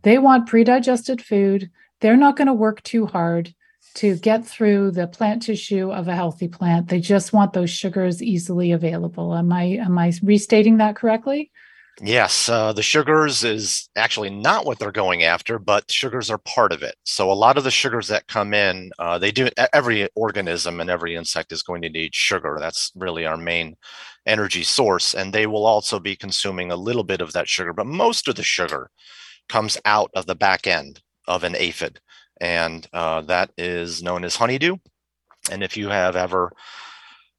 they 0.04 0.18
want 0.18 0.48
pre-digested 0.48 1.22
food. 1.22 1.72
They're 2.02 2.18
not 2.18 2.36
going 2.36 2.48
to 2.48 2.54
work 2.54 2.84
too 2.84 3.06
hard 3.06 3.56
to 3.96 4.16
get 4.18 4.46
through 4.46 4.92
the 4.92 5.08
plant 5.08 5.44
tissue 5.44 5.92
of 5.92 6.08
a 6.08 6.16
healthy 6.16 6.48
plant. 6.48 6.88
They 6.88 7.00
just 7.00 7.34
want 7.34 7.54
those 7.54 7.70
sugars 7.70 8.22
easily 8.22 8.72
available. 8.72 9.36
Am 9.36 9.52
I 9.52 9.64
am 9.64 9.98
I 9.98 10.14
restating 10.24 10.78
that 10.78 10.96
correctly? 10.96 11.52
Yes, 12.02 12.50
uh, 12.50 12.74
the 12.74 12.82
sugars 12.82 13.44
is 13.44 13.88
actually 13.96 14.32
not 14.32 14.66
what 14.66 14.80
they're 14.80 14.92
going 14.92 15.24
after, 15.24 15.60
but 15.60 15.92
sugars 15.92 16.32
are 16.32 16.40
part 16.40 16.72
of 16.72 16.82
it. 16.82 16.96
So 17.04 17.32
a 17.32 17.34
lot 17.34 17.56
of 17.56 17.64
the 17.64 17.70
sugars 17.70 18.08
that 18.08 18.28
come 18.28 18.52
in, 18.54 18.92
uh, 18.98 19.20
they 19.20 19.32
do. 19.32 19.50
Every 19.74 20.10
organism 20.16 20.80
and 20.80 20.90
every 20.90 21.16
insect 21.16 21.52
is 21.52 21.62
going 21.62 21.84
to 21.84 21.90
need 21.90 22.16
sugar. 22.16 22.58
That's 22.60 22.92
really 22.96 23.28
our 23.28 23.38
main 23.38 23.76
energy 24.26 24.64
source, 24.64 25.14
and 25.14 25.32
they 25.32 25.46
will 25.46 25.68
also 25.68 26.00
be 26.00 26.16
consuming 26.16 26.72
a 26.72 26.76
little 26.76 27.04
bit 27.04 27.22
of 27.22 27.34
that 27.34 27.48
sugar. 27.48 27.74
But 27.74 27.86
most 27.86 28.28
of 28.28 28.36
the 28.36 28.44
sugar 28.44 28.90
comes 29.48 29.78
out 29.86 30.10
of 30.16 30.26
the 30.26 30.36
back 30.36 30.66
end 30.66 31.02
of 31.28 31.44
an 31.44 31.56
aphid 31.56 32.00
and 32.44 32.86
uh, 32.92 33.22
that 33.22 33.52
is 33.58 34.04
known 34.04 34.26
as 34.26 34.36
honeydew. 34.36 34.76
And 35.50 35.64
if 35.64 35.78
you 35.78 35.88
have 35.88 36.18
ever 36.18 36.52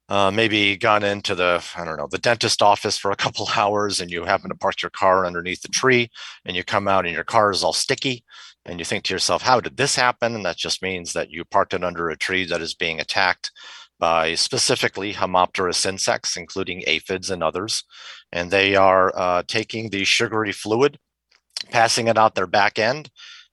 uh, 0.09 0.31
maybe 0.31 0.77
gone 0.77 1.03
into 1.03 1.33
the 1.33 1.65
i 1.75 1.83
don't 1.83 1.97
know 1.97 2.07
the 2.11 2.19
dentist 2.19 2.61
office 2.61 2.95
for 2.95 3.09
a 3.09 3.15
couple 3.15 3.49
hours 3.55 3.99
and 3.99 4.11
you 4.11 4.23
happen 4.23 4.49
to 4.49 4.55
park 4.55 4.79
your 4.83 4.91
car 4.91 5.25
underneath 5.25 5.63
the 5.63 5.67
tree 5.67 6.11
and 6.45 6.55
you 6.55 6.63
come 6.63 6.87
out 6.87 7.07
and 7.07 7.15
your 7.15 7.23
car 7.23 7.49
is 7.49 7.63
all 7.63 7.73
sticky 7.73 8.23
and 8.67 8.77
you 8.77 8.85
think 8.85 9.03
to 9.03 9.15
yourself 9.15 9.41
how 9.41 9.59
did 9.59 9.77
this 9.77 9.95
happen 9.95 10.35
and 10.35 10.45
that 10.45 10.57
just 10.57 10.83
means 10.83 11.13
that 11.13 11.31
you 11.31 11.43
parked 11.43 11.73
it 11.73 11.83
under 11.83 12.11
a 12.11 12.15
tree 12.15 12.45
that 12.45 12.61
is 12.61 12.75
being 12.75 12.99
attacked 12.99 13.49
by 13.99 14.35
specifically 14.35 15.13
Homopterous 15.13 15.85
insects, 15.85 16.35
including 16.35 16.83
aphids 16.85 17.29
and 17.29 17.41
others. 17.41 17.83
And 18.31 18.51
they 18.51 18.75
are 18.75 19.13
uh, 19.15 19.43
taking 19.47 19.89
the 19.89 20.03
sugary 20.03 20.51
fluid, 20.51 20.97
passing 21.71 22.07
it 22.07 22.17
out 22.17 22.35
their 22.35 22.47
back 22.47 22.77
end. 22.77 23.09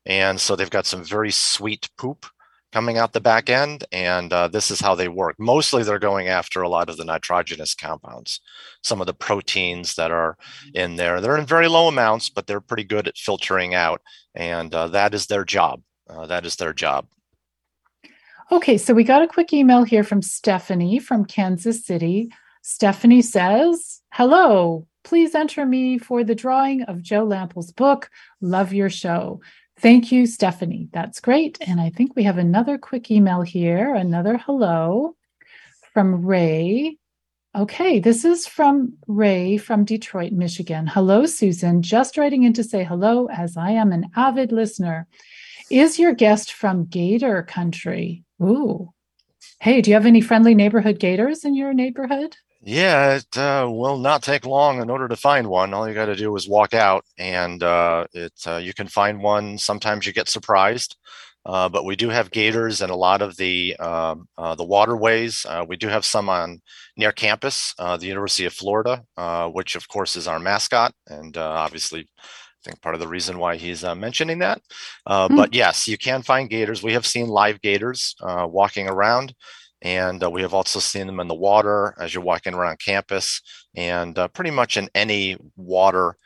And 0.07 0.41
so 0.41 0.57
they've 0.57 0.71
got 0.71 0.87
some 0.87 1.05
very 1.05 1.31
sweet 1.31 1.89
poop 1.97 2.27
coming 2.73 2.97
out 2.97 3.13
the 3.13 3.21
back 3.21 3.51
end. 3.51 3.85
And 3.93 4.33
uh, 4.33 4.49
this 4.49 4.71
is 4.71 4.81
how 4.81 4.95
they 4.95 5.09
work. 5.09 5.37
Mostly 5.39 5.83
they're 5.83 5.99
going 5.99 6.29
after 6.29 6.63
a 6.63 6.69
lot 6.69 6.89
of 6.89 6.97
the 6.97 7.05
nitrogenous 7.05 7.75
compounds, 7.75 8.41
some 8.83 9.01
of 9.01 9.07
the 9.07 9.15
proteins 9.15 9.95
that 9.95 10.11
are 10.11 10.37
in 10.75 10.97
there. 10.97 11.21
They're 11.21 11.37
in 11.37 11.47
very 11.47 11.69
low 11.69 11.89
amounts, 11.89 12.31
but 12.31 12.47
they're 12.47 12.61
pretty 12.61 12.85
good 12.85 13.07
at 13.07 13.17
filtering 13.17 13.75
out. 13.75 14.01
And 14.35 14.75
uh, 14.75 14.89
that 14.89 15.15
is 15.15 15.27
their 15.27 15.45
job. 15.45 15.83
Uh, 16.09 16.27
that 16.27 16.47
is 16.47 16.57
their 16.57 16.73
job. 16.73 17.07
Okay, 18.51 18.77
so 18.77 18.93
we 18.93 19.05
got 19.05 19.23
a 19.23 19.29
quick 19.29 19.53
email 19.53 19.85
here 19.85 20.05
from 20.05 20.21
Stephanie 20.21 20.99
from 20.99 21.25
Kansas 21.25 21.87
City. 21.87 22.31
Stephanie 22.63 23.23
says, 23.23 24.03
Hello, 24.13 24.87
please 25.05 25.35
enter 25.35 25.65
me 25.65 25.99
for 25.99 26.23
the 26.23 26.35
drawing 26.35 26.83
of 26.83 27.03
Joe 27.03 27.25
Lamp'l's 27.25 27.73
book. 27.73 28.11
Love 28.41 28.73
your 28.73 28.91
show. 28.91 29.41
Thank 29.83 30.13
you, 30.13 30.27
Stephanie. 30.27 30.89
That's 30.93 31.19
great. 31.19 31.59
And 31.61 31.81
I 31.81 31.91
think 31.91 32.15
we 32.15 32.23
have 32.23 32.39
another 32.39 32.79
quick 32.79 33.11
email 33.11 33.43
here, 33.43 33.97
another 33.97 34.39
hello 34.39 35.17
from 35.93 36.25
Ray. 36.25 36.99
Okay, 37.57 37.99
this 37.99 38.25
is 38.25 38.47
from 38.47 38.95
Ray 39.09 39.57
from 39.57 39.85
Detroit, 39.85 40.31
Michigan. 40.31 40.87
Hello, 40.87 41.27
Susan. 41.27 41.83
Just 41.83 42.17
writing 42.17 42.45
in 42.45 42.53
to 42.53 42.63
say 42.63 42.85
hello 42.85 43.27
as 43.27 43.57
I 43.57 43.73
am 43.73 43.91
an 43.91 44.09
avid 44.15 44.53
listener. 44.53 45.09
Is 45.69 45.99
your 45.99 46.15
guest 46.15 46.53
from 46.53 46.85
Gator 46.85 47.43
country? 47.43 48.23
Ooh. 48.41 48.93
Hey, 49.61 49.81
do 49.81 49.91
you 49.91 49.95
have 49.95 50.07
any 50.07 50.21
friendly 50.21 50.55
neighborhood 50.55 51.01
gators 51.01 51.45
in 51.45 51.57
your 51.57 51.75
neighborhood? 51.75 52.37
Yeah, 52.65 53.17
it 53.17 53.37
uh, 53.37 53.69
will 53.69 53.99
not 53.99 54.23
take 54.23 54.47
long 54.47 54.81
in 54.81 54.89
order 54.89 55.09
to 55.09 55.17
find 55.17 55.49
one. 55.49 55.75
All 55.75 55.89
you 55.89 55.95
got 55.95 56.07
to 56.07 56.15
do 56.15 56.35
is 56.37 56.49
walk 56.49 56.75
out, 56.75 57.05
and 57.19 57.61
uh, 57.61 58.07
it 58.13 58.33
uh, 58.47 58.59
you 58.59 58.73
can 58.73 58.87
find 58.87 59.21
one. 59.21 59.59
Sometimes 59.59 60.07
you 60.07 60.13
get 60.13 60.29
surprised, 60.29 60.97
uh, 61.45 61.69
but 61.69 61.85
we 61.85 61.97
do 61.97 62.09
have 62.11 62.31
gators 62.31 62.81
in 62.81 62.89
a 62.89 62.95
lot 62.97 63.21
of 63.21 63.37
the 63.37 63.75
um, 63.79 64.29
uh, 64.39 64.55
the 64.55 64.65
waterways. 64.65 65.45
Uh, 65.45 65.65
we 65.69 65.77
do 65.77 65.89
have 65.89 66.05
some 66.05 66.29
on 66.29 66.61
near 66.97 67.11
campus, 67.11 67.75
the 67.79 68.07
University 68.07 68.45
of 68.45 68.53
Florida, 68.53 69.03
which 69.53 69.75
of 69.75 69.89
course 69.89 70.15
is 70.15 70.29
our 70.29 70.39
mascot, 70.39 70.95
and 71.09 71.37
obviously 71.37 72.09
I 72.65 72.71
think 72.71 72.81
part 72.81 72.95
of 72.95 73.01
the 73.01 73.09
reason 73.09 73.39
why 73.39 73.57
he's 73.57 73.83
uh, 73.83 73.95
mentioning 73.97 74.39
that. 74.39 74.63
Uh, 75.05 75.29
mm. 75.29 75.37
But 75.37 75.53
yes, 75.53 75.89
you 75.89 75.99
can 75.99 76.23
find 76.23 76.49
gators. 76.49 76.83
We 76.83 76.93
have 76.93 77.07
seen 77.07 77.27
live 77.27 77.61
gators 77.61 78.15
uh, 78.21 78.47
walking 78.49 78.89
around, 78.89 79.35
and 79.83 80.23
uh, 80.23 80.31
we 80.31 80.43
have 80.43 80.55
also 80.55 80.79
seen 80.79 81.07
them 81.07 81.21
in 81.21 81.29
the 81.29 81.35
water 81.35 81.95
as 81.99 82.15
you're 82.15 82.23
walking 82.23 82.55
around 82.55 82.79
campus, 82.79 83.43
and 83.75 84.19
uh, 84.19 84.29
pretty 84.29 84.51
much 84.51 84.77
in 84.77 84.89
any 84.95 85.37
water, 85.57 86.17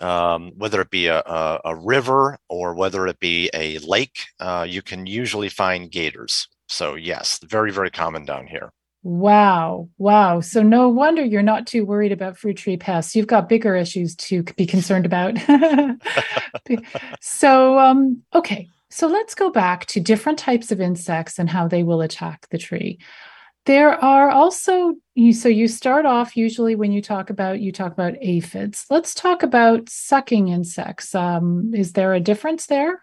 um, 0.00 0.52
whether 0.56 0.80
it 0.80 0.90
be 0.90 1.06
a, 1.06 1.20
a, 1.20 1.60
a, 1.64 1.76
river 1.76 2.38
or 2.48 2.74
whether 2.74 3.06
it 3.06 3.18
be 3.20 3.50
a 3.54 3.78
lake, 3.78 4.18
uh, 4.40 4.66
you 4.68 4.82
can 4.82 5.06
usually 5.06 5.48
find 5.48 5.90
gators. 5.90 6.48
So 6.68 6.94
yes, 6.94 7.38
very 7.44 7.72
very 7.72 7.90
common 7.90 8.24
down 8.24 8.46
here. 8.46 8.72
Wow. 9.04 9.88
Wow. 9.98 10.40
So 10.40 10.62
no 10.62 10.88
wonder 10.88 11.24
you're 11.24 11.42
not 11.42 11.66
too 11.66 11.84
worried 11.84 12.12
about 12.12 12.36
fruit 12.36 12.56
tree 12.56 12.76
pests. 12.76 13.16
You've 13.16 13.26
got 13.26 13.48
bigger 13.48 13.74
issues 13.74 14.14
to 14.16 14.44
be 14.44 14.64
concerned 14.64 15.06
about. 15.06 15.38
so 17.20 17.78
um 17.78 18.22
okay. 18.34 18.68
So 18.92 19.06
let's 19.06 19.34
go 19.34 19.50
back 19.50 19.86
to 19.86 20.00
different 20.00 20.38
types 20.38 20.70
of 20.70 20.78
insects 20.78 21.38
and 21.38 21.48
how 21.48 21.66
they 21.66 21.82
will 21.82 22.02
attack 22.02 22.46
the 22.50 22.58
tree. 22.58 22.98
There 23.64 23.92
are 24.04 24.30
also 24.30 24.96
so 25.32 25.48
you 25.48 25.66
start 25.66 26.04
off 26.04 26.36
usually 26.36 26.74
when 26.74 26.92
you 26.92 27.00
talk 27.00 27.30
about 27.30 27.60
you 27.60 27.72
talk 27.72 27.92
about 27.92 28.14
aphids. 28.20 28.84
Let's 28.90 29.14
talk 29.14 29.42
about 29.42 29.88
sucking 29.88 30.48
insects. 30.48 31.14
Um, 31.14 31.70
is 31.72 31.94
there 31.94 32.12
a 32.12 32.20
difference 32.20 32.66
there? 32.66 33.02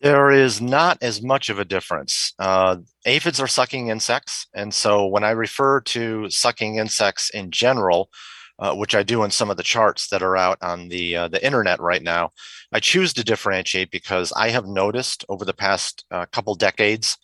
There 0.00 0.32
is 0.32 0.60
not 0.60 0.98
as 1.00 1.22
much 1.22 1.48
of 1.50 1.60
a 1.60 1.64
difference. 1.64 2.34
Uh, 2.40 2.78
aphids 3.06 3.38
are 3.38 3.46
sucking 3.46 3.88
insects. 3.88 4.48
And 4.52 4.74
so 4.74 5.06
when 5.06 5.22
I 5.22 5.30
refer 5.30 5.82
to 5.82 6.28
sucking 6.30 6.78
insects 6.78 7.30
in 7.30 7.52
general, 7.52 8.10
uh, 8.58 8.74
which 8.74 8.94
I 8.94 9.02
do 9.02 9.24
in 9.24 9.30
some 9.30 9.50
of 9.50 9.56
the 9.56 9.62
charts 9.62 10.08
that 10.08 10.22
are 10.22 10.36
out 10.36 10.58
on 10.62 10.88
the 10.88 11.16
uh, 11.16 11.28
the 11.28 11.44
internet 11.44 11.80
right 11.80 12.02
now. 12.02 12.30
I 12.72 12.80
choose 12.80 13.12
to 13.14 13.24
differentiate 13.24 13.90
because 13.90 14.32
I 14.36 14.50
have 14.50 14.66
noticed 14.66 15.24
over 15.28 15.44
the 15.44 15.54
past 15.54 16.04
uh, 16.10 16.26
couple 16.26 16.54
decades 16.54 17.16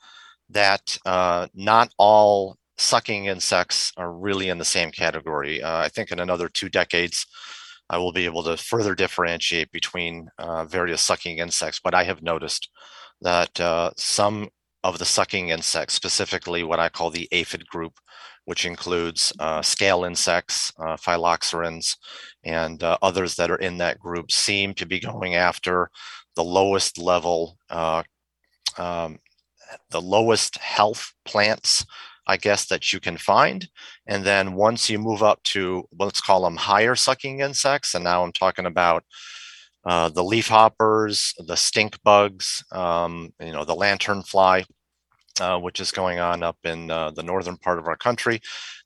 that 0.50 0.98
uh, 1.04 1.48
not 1.54 1.92
all 1.98 2.56
sucking 2.76 3.26
insects 3.26 3.92
are 3.96 4.12
really 4.12 4.48
in 4.48 4.58
the 4.58 4.64
same 4.64 4.90
category. 4.90 5.62
Uh, 5.62 5.78
I 5.78 5.88
think 5.88 6.10
in 6.10 6.20
another 6.20 6.48
two 6.48 6.68
decades, 6.68 7.26
I 7.90 7.98
will 7.98 8.12
be 8.12 8.24
able 8.24 8.42
to 8.44 8.56
further 8.56 8.94
differentiate 8.94 9.70
between 9.72 10.28
uh, 10.38 10.64
various 10.64 11.02
sucking 11.02 11.38
insects. 11.38 11.80
But 11.82 11.94
I 11.94 12.04
have 12.04 12.22
noticed 12.22 12.68
that 13.20 13.92
some 13.96 14.48
of 14.84 14.98
the 14.98 15.04
sucking 15.04 15.48
insects, 15.48 15.94
specifically 15.94 16.62
what 16.62 16.78
I 16.78 16.88
call 16.88 17.10
the 17.10 17.28
aphid 17.32 17.66
group, 17.66 17.94
which 18.48 18.64
includes 18.64 19.30
uh, 19.40 19.60
scale 19.60 20.04
insects, 20.04 20.72
uh, 20.78 20.96
phylloxerans, 20.96 21.98
and 22.44 22.82
uh, 22.82 22.96
others 23.02 23.36
that 23.36 23.50
are 23.50 23.58
in 23.58 23.76
that 23.76 23.98
group, 23.98 24.32
seem 24.32 24.72
to 24.72 24.86
be 24.86 24.98
going 24.98 25.34
after 25.34 25.90
the 26.34 26.42
lowest 26.42 26.96
level, 26.96 27.58
uh, 27.68 28.02
um, 28.78 29.18
the 29.90 30.00
lowest 30.00 30.56
health 30.56 31.12
plants 31.26 31.84
I 32.28 32.36
guess, 32.36 32.66
that 32.66 32.92
you 32.92 33.00
can 33.00 33.16
find. 33.16 33.66
And 34.06 34.22
then 34.24 34.52
once 34.52 34.90
you 34.90 34.98
move 34.98 35.22
up 35.22 35.42
to, 35.44 35.84
let's 35.98 36.20
call 36.20 36.42
them 36.42 36.56
higher 36.56 36.94
sucking 36.94 37.40
insects, 37.40 37.94
and 37.94 38.04
now 38.04 38.22
I'm 38.22 38.32
talking 38.32 38.66
about 38.66 39.02
uh, 39.86 40.10
the 40.10 40.22
leaf 40.22 40.48
hoppers, 40.48 41.32
the 41.38 41.56
stink 41.56 41.98
bugs, 42.02 42.62
um, 42.72 43.32
you 43.40 43.52
know, 43.52 43.64
the 43.64 43.74
lantern 43.74 44.22
fly, 44.22 44.66
uh, 45.40 45.58
which 45.58 45.80
is 45.80 45.90
going 45.92 46.18
on 46.18 46.42
up 46.42 46.56
in 46.64 46.90
uh, 46.90 47.10
the 47.10 47.22
northern 47.22 47.56
part 47.56 47.78
of 47.78 47.86
our 47.86 47.96
country. 47.96 48.40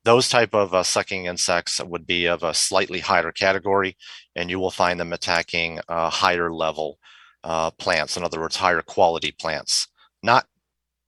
Those 0.05 0.29
type 0.29 0.55
of 0.55 0.75
uh, 0.75 0.83
sucking 0.83 1.27
insects 1.27 1.81
would 1.83 2.07
be 2.07 2.27
of 2.27 2.43
a 2.43 2.55
slightly 2.55 3.01
higher 3.01 3.33
category, 3.33 3.97
and 4.37 4.51
you 4.51 4.59
will 4.59 4.71
find 4.71 4.99
them 4.99 5.13
attacking 5.13 5.81
uh, 5.89 6.11
higher 6.11 6.53
level 6.53 6.99
uh, 7.45 7.71
plants. 7.73 8.17
In 8.17 8.25
other 8.25 8.41
words, 8.41 8.57
higher 8.57 8.83
quality 8.83 9.33
plants, 9.33 9.89
not 10.23 10.47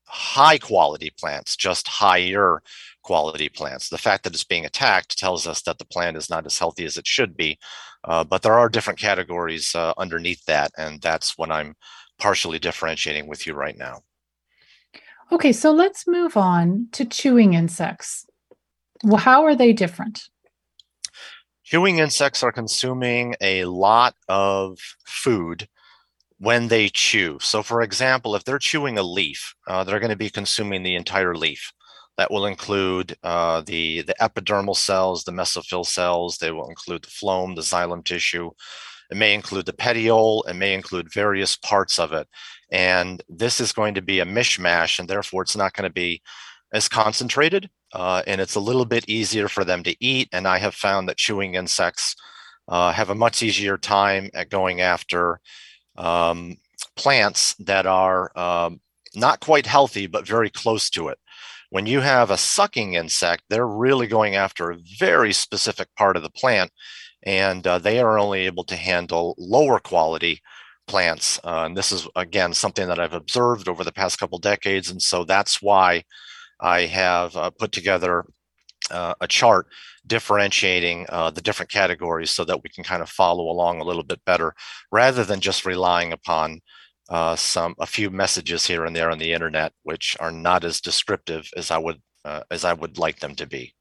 high 0.07 0.59
quality 0.59 1.11
plants, 1.19 1.57
just 1.57 1.89
higher 1.89 2.63
quality 3.03 3.49
plants. 3.49 3.89
The 3.89 3.99
fact 3.99 4.25
that 4.25 4.35
it's 4.35 4.45
being 4.45 4.65
attacked 4.65 5.19
tells 5.19 5.47
us 5.47 5.63
that 5.63 5.79
the 5.79 5.87
plant 5.87 6.17
is 6.17 6.31
not 6.31 6.47
as 6.47 6.59
healthy 6.59 6.85
as 6.85 6.97
it 6.97 7.07
should 7.07 7.37
be. 7.37 7.59
But 8.07 8.43
there 8.43 8.55
are 8.55 8.69
different 8.69 9.01
categories 9.01 9.75
underneath 9.97 10.45
that, 10.47 10.71
and 10.79 11.01
that's 11.01 11.37
what 11.37 11.51
I'm 11.51 11.75
partially 12.19 12.59
differentiating 12.59 13.27
with 13.27 13.47
you 13.47 13.55
right 13.55 13.77
now. 13.77 14.03
Okay, 15.35 15.51
so 15.51 15.73
let's 15.73 16.07
move 16.07 16.37
on 16.37 16.87
to 16.93 17.05
chewing 17.05 17.55
insects. 17.55 18.25
Well, 19.03 19.17
how 19.17 19.43
are 19.43 19.57
they 19.57 19.73
different? 19.73 20.29
Chewing 21.65 21.99
insects 21.99 22.45
are 22.45 22.53
consuming 22.53 23.35
a 23.41 23.65
lot 23.65 24.15
of 24.29 24.79
food 25.05 25.67
when 26.39 26.69
they 26.69 26.89
chew. 26.89 27.39
So, 27.41 27.65
for 27.65 27.83
example, 27.83 28.37
if 28.37 28.45
they're 28.45 28.61
chewing 28.61 28.97
a 28.97 29.03
leaf, 29.03 29.57
uh, 29.67 29.83
they're 29.83 29.99
going 29.99 30.11
to 30.11 30.17
be 30.17 30.31
consuming 30.31 30.85
the 30.85 30.95
entire 30.95 31.35
leaf. 31.35 31.73
That 32.17 32.31
will 32.31 32.47
include 32.47 33.17
uh, 33.25 33.63
the, 33.63 34.03
the 34.03 34.15
epidermal 34.21 34.77
cells, 34.77 35.25
the 35.25 35.33
mesophyll 35.33 35.85
cells. 35.85 36.39
They 36.39 36.53
will 36.53 36.69
include 36.69 37.03
the 37.03 37.09
phloem, 37.09 37.57
the 37.57 37.63
xylem 37.63 38.05
tissue. 38.05 38.53
It 39.11 39.17
may 39.17 39.35
include 39.35 39.67
the 39.67 39.73
petiole. 39.73 40.45
It 40.45 40.55
may 40.55 40.75
include 40.75 41.13
various 41.13 41.57
parts 41.57 41.99
of 41.99 42.13
it. 42.13 42.29
And 42.71 43.23
this 43.29 43.61
is 43.61 43.73
going 43.73 43.95
to 43.95 44.03
be 44.03 44.21
a 44.21 44.27
mishmash, 44.27 44.99
and 44.99 45.09
therefore 45.09 45.43
it's 45.43 45.57
not 45.57 45.75
going 45.75 45.89
to 45.89 45.93
be 45.93 46.23
as 46.73 46.89
concentrated. 46.89 47.71
Uh, 47.93 48.23
and 48.27 48.41
it's 48.41 48.57
a 48.57 48.61
little 48.61 48.85
bit 48.85 49.09
easier 49.09 49.49
for 49.49 49.65
them 49.65 49.83
to 49.85 49.97
eat. 50.05 50.29
And 50.33 50.49
I 50.49 50.59
have 50.59 50.75
found 50.75 51.09
that 51.09 51.17
chewing 51.17 51.55
insects 51.55 52.17
uh, 52.69 52.93
have 52.93 53.11
a 53.11 53.15
much 53.15 53.43
easier 53.43 53.77
time 53.77 54.31
at 54.35 54.51
going 54.51 54.81
after 54.81 55.41
um, 55.97 56.57
plants 56.97 57.55
that 57.61 57.87
are 57.87 58.37
um, 58.37 58.81
not 59.15 59.41
quite 59.41 59.67
healthy, 59.67 60.07
but 60.07 60.27
very 60.27 60.51
close 60.51 60.91
to 60.91 61.09
it. 61.09 61.19
When 61.71 61.87
you 61.87 62.01
have 62.01 62.31
a 62.31 62.39
sucking 62.39 62.95
insect, 62.95 63.45
they're 63.49 63.67
really 63.67 64.07
going 64.07 64.37
after 64.37 64.71
a 64.71 64.79
very 64.99 65.33
specific 65.33 65.89
part 65.97 66.17
of 66.17 66.23
the 66.23 66.31
plant, 66.31 66.71
and 67.25 67.67
uh, 67.67 67.79
they 67.79 68.01
are 68.01 68.19
only 68.19 68.47
able 68.47 68.65
to 68.65 68.77
handle 68.77 69.35
lower 69.39 69.79
quality 69.81 70.41
plants. 70.87 71.39
Uh, 71.45 71.65
and 71.67 71.77
this 71.77 71.93
is, 71.93 72.09
again, 72.17 72.55
something 72.55 72.89
that 72.89 72.99
I've 73.01 73.15
observed 73.15 73.69
over 73.69 73.85
the 73.85 73.93
past 73.93 74.19
couple 74.19 74.39
decades. 74.39 74.91
And 74.91 75.01
so 75.01 75.25
that's 75.25 75.63
why 75.63 76.05
I 76.61 76.83
have 76.83 77.37
uh, 77.37 77.51
put 77.51 77.73
together 77.73 78.25
uh, 78.91 79.15
a 79.21 79.27
chart 79.27 79.67
differentiating 80.07 81.07
uh, 81.09 81.31
the 81.31 81.41
different 81.41 81.71
categories 81.71 82.31
so 82.31 82.45
that 82.45 82.63
we 82.63 82.71
can 82.71 82.85
kind 82.85 83.03
of 83.03 83.09
follow 83.09 83.45
along 83.45 83.81
a 83.81 83.85
little 83.85 84.03
bit 84.03 84.21
better 84.27 84.55
rather 84.93 85.25
than 85.25 85.41
just 85.41 85.65
relying 85.65 86.13
upon 86.13 86.61
uh, 87.11 87.37
some 87.37 87.75
a 87.79 87.87
few 87.87 88.11
messages 88.11 88.67
here 88.67 88.85
and 88.85 88.97
there 88.97 89.11
on 89.11 89.19
the 89.19 89.33
internet 89.33 89.73
which 89.83 90.17
are 90.21 90.33
not 90.33 90.65
as 90.65 90.81
descriptive 90.81 91.49
as 91.57 91.71
I 91.71 91.79
would 91.79 92.01
uh, 92.25 92.43
as 92.51 92.65
I 92.65 92.73
would 92.73 92.99
like 92.99 93.21
them 93.21 93.35
to 93.37 93.47
be. 93.47 93.74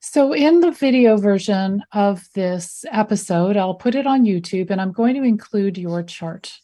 So, 0.00 0.32
in 0.32 0.60
the 0.60 0.70
video 0.70 1.16
version 1.16 1.82
of 1.92 2.28
this 2.34 2.84
episode, 2.90 3.56
I'll 3.56 3.74
put 3.74 3.94
it 3.94 4.06
on 4.06 4.24
YouTube 4.24 4.70
and 4.70 4.80
I'm 4.80 4.92
going 4.92 5.14
to 5.14 5.22
include 5.22 5.78
your 5.78 6.02
chart. 6.02 6.58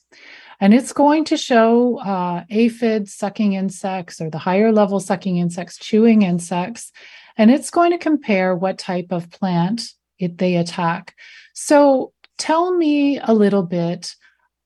And 0.60 0.74
it's 0.74 0.92
going 0.92 1.24
to 1.26 1.36
show 1.36 1.98
uh, 1.98 2.44
aphids 2.50 3.14
sucking 3.14 3.52
insects 3.52 4.20
or 4.20 4.28
the 4.28 4.38
higher 4.38 4.72
level 4.72 4.98
sucking 4.98 5.36
insects 5.38 5.78
chewing 5.78 6.22
insects. 6.22 6.90
And 7.36 7.50
it's 7.50 7.70
going 7.70 7.92
to 7.92 7.98
compare 7.98 8.56
what 8.56 8.78
type 8.78 9.12
of 9.12 9.30
plant 9.30 9.82
it, 10.18 10.38
they 10.38 10.56
attack. 10.56 11.14
So, 11.54 12.12
tell 12.38 12.74
me 12.74 13.18
a 13.18 13.32
little 13.32 13.62
bit 13.62 14.14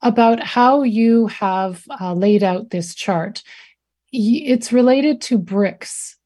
about 0.01 0.41
how 0.41 0.83
you 0.83 1.29
have 1.29 1.85
uh, 2.01 2.13
laid 2.15 2.43
out 2.43 2.71
this 2.71 2.95
chart. 2.95 3.43
It's 4.13 4.73
related 4.73 5.21
to 5.23 5.39
Brix 5.39 6.17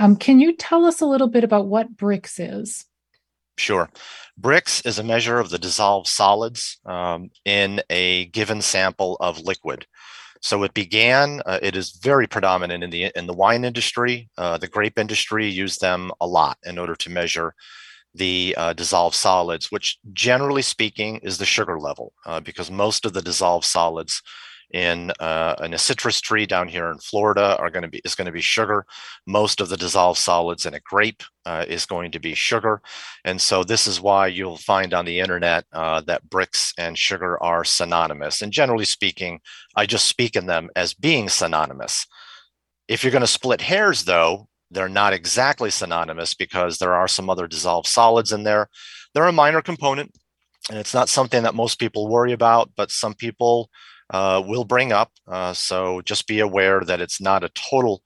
um, 0.00 0.16
can 0.16 0.40
you 0.40 0.56
tell 0.56 0.86
us 0.86 1.00
a 1.00 1.06
little 1.06 1.28
bit 1.28 1.44
about 1.44 1.66
what 1.66 1.96
Brix 1.96 2.40
is? 2.40 2.86
Sure. 3.58 3.90
Brix 4.40 4.84
is 4.86 4.98
a 4.98 5.04
measure 5.04 5.38
of 5.38 5.50
the 5.50 5.58
dissolved 5.58 6.08
solids 6.08 6.78
um, 6.86 7.30
in 7.44 7.82
a 7.90 8.24
given 8.26 8.62
sample 8.62 9.18
of 9.20 9.40
liquid. 9.40 9.86
So 10.40 10.62
it 10.62 10.72
began. 10.72 11.42
Uh, 11.44 11.58
it 11.60 11.76
is 11.76 12.00
very 12.02 12.26
predominant 12.26 12.82
in 12.82 12.88
the 12.88 13.12
in 13.14 13.26
the 13.26 13.34
wine 13.34 13.62
industry. 13.62 14.30
Uh, 14.38 14.56
the 14.56 14.68
grape 14.68 14.98
industry 14.98 15.46
used 15.46 15.82
them 15.82 16.10
a 16.22 16.26
lot 16.26 16.56
in 16.64 16.78
order 16.78 16.96
to 16.96 17.10
measure 17.10 17.54
the 18.14 18.54
uh, 18.56 18.72
dissolved 18.72 19.14
solids, 19.14 19.70
which 19.70 19.98
generally 20.14 20.62
speaking 20.62 21.18
is 21.18 21.36
the 21.36 21.44
sugar 21.44 21.78
level, 21.78 22.14
uh, 22.24 22.40
because 22.40 22.70
most 22.70 23.04
of 23.04 23.12
the 23.12 23.22
dissolved 23.22 23.66
solids 23.66 24.22
in 24.72 25.10
uh, 25.20 25.54
in 25.62 25.74
a 25.74 25.78
citrus 25.78 26.20
tree 26.20 26.46
down 26.46 26.68
here 26.68 26.90
in 26.90 26.98
Florida 26.98 27.56
are 27.58 27.70
going 27.70 27.82
to 27.82 27.88
be 27.88 28.00
is 28.04 28.14
going 28.14 28.26
to 28.26 28.32
be 28.32 28.40
sugar. 28.40 28.86
Most 29.26 29.60
of 29.60 29.68
the 29.68 29.76
dissolved 29.76 30.18
solids 30.18 30.66
in 30.66 30.74
a 30.74 30.80
grape 30.80 31.22
uh, 31.44 31.64
is 31.68 31.86
going 31.86 32.12
to 32.12 32.20
be 32.20 32.34
sugar, 32.34 32.80
and 33.24 33.40
so 33.40 33.64
this 33.64 33.86
is 33.86 34.00
why 34.00 34.28
you'll 34.28 34.56
find 34.56 34.94
on 34.94 35.04
the 35.04 35.20
internet 35.20 35.64
uh, 35.72 36.00
that 36.02 36.28
Brix 36.28 36.72
and 36.78 36.96
sugar 36.96 37.42
are 37.42 37.64
synonymous. 37.64 38.42
And 38.42 38.52
generally 38.52 38.84
speaking, 38.84 39.40
I 39.76 39.86
just 39.86 40.06
speak 40.06 40.36
in 40.36 40.46
them 40.46 40.70
as 40.76 40.94
being 40.94 41.28
synonymous. 41.28 42.06
If 42.88 43.02
you're 43.02 43.12
going 43.12 43.20
to 43.20 43.26
split 43.26 43.60
hairs, 43.60 44.04
though, 44.04 44.48
they're 44.70 44.88
not 44.88 45.12
exactly 45.12 45.70
synonymous 45.70 46.34
because 46.34 46.78
there 46.78 46.94
are 46.94 47.08
some 47.08 47.28
other 47.28 47.46
dissolved 47.46 47.88
solids 47.88 48.32
in 48.32 48.44
there. 48.44 48.68
They're 49.14 49.26
a 49.26 49.32
minor 49.32 49.62
component, 49.62 50.12
and 50.68 50.78
it's 50.78 50.94
not 50.94 51.08
something 51.08 51.42
that 51.42 51.54
most 51.54 51.78
people 51.80 52.08
worry 52.08 52.32
about, 52.32 52.70
but 52.76 52.90
some 52.90 53.14
people 53.14 53.68
uh, 54.10 54.42
will 54.44 54.64
bring 54.64 54.92
up. 54.92 55.12
Uh, 55.26 55.52
so 55.52 56.00
just 56.02 56.26
be 56.26 56.40
aware 56.40 56.80
that 56.80 57.00
it's 57.00 57.20
not 57.20 57.44
a 57.44 57.50
total 57.50 58.02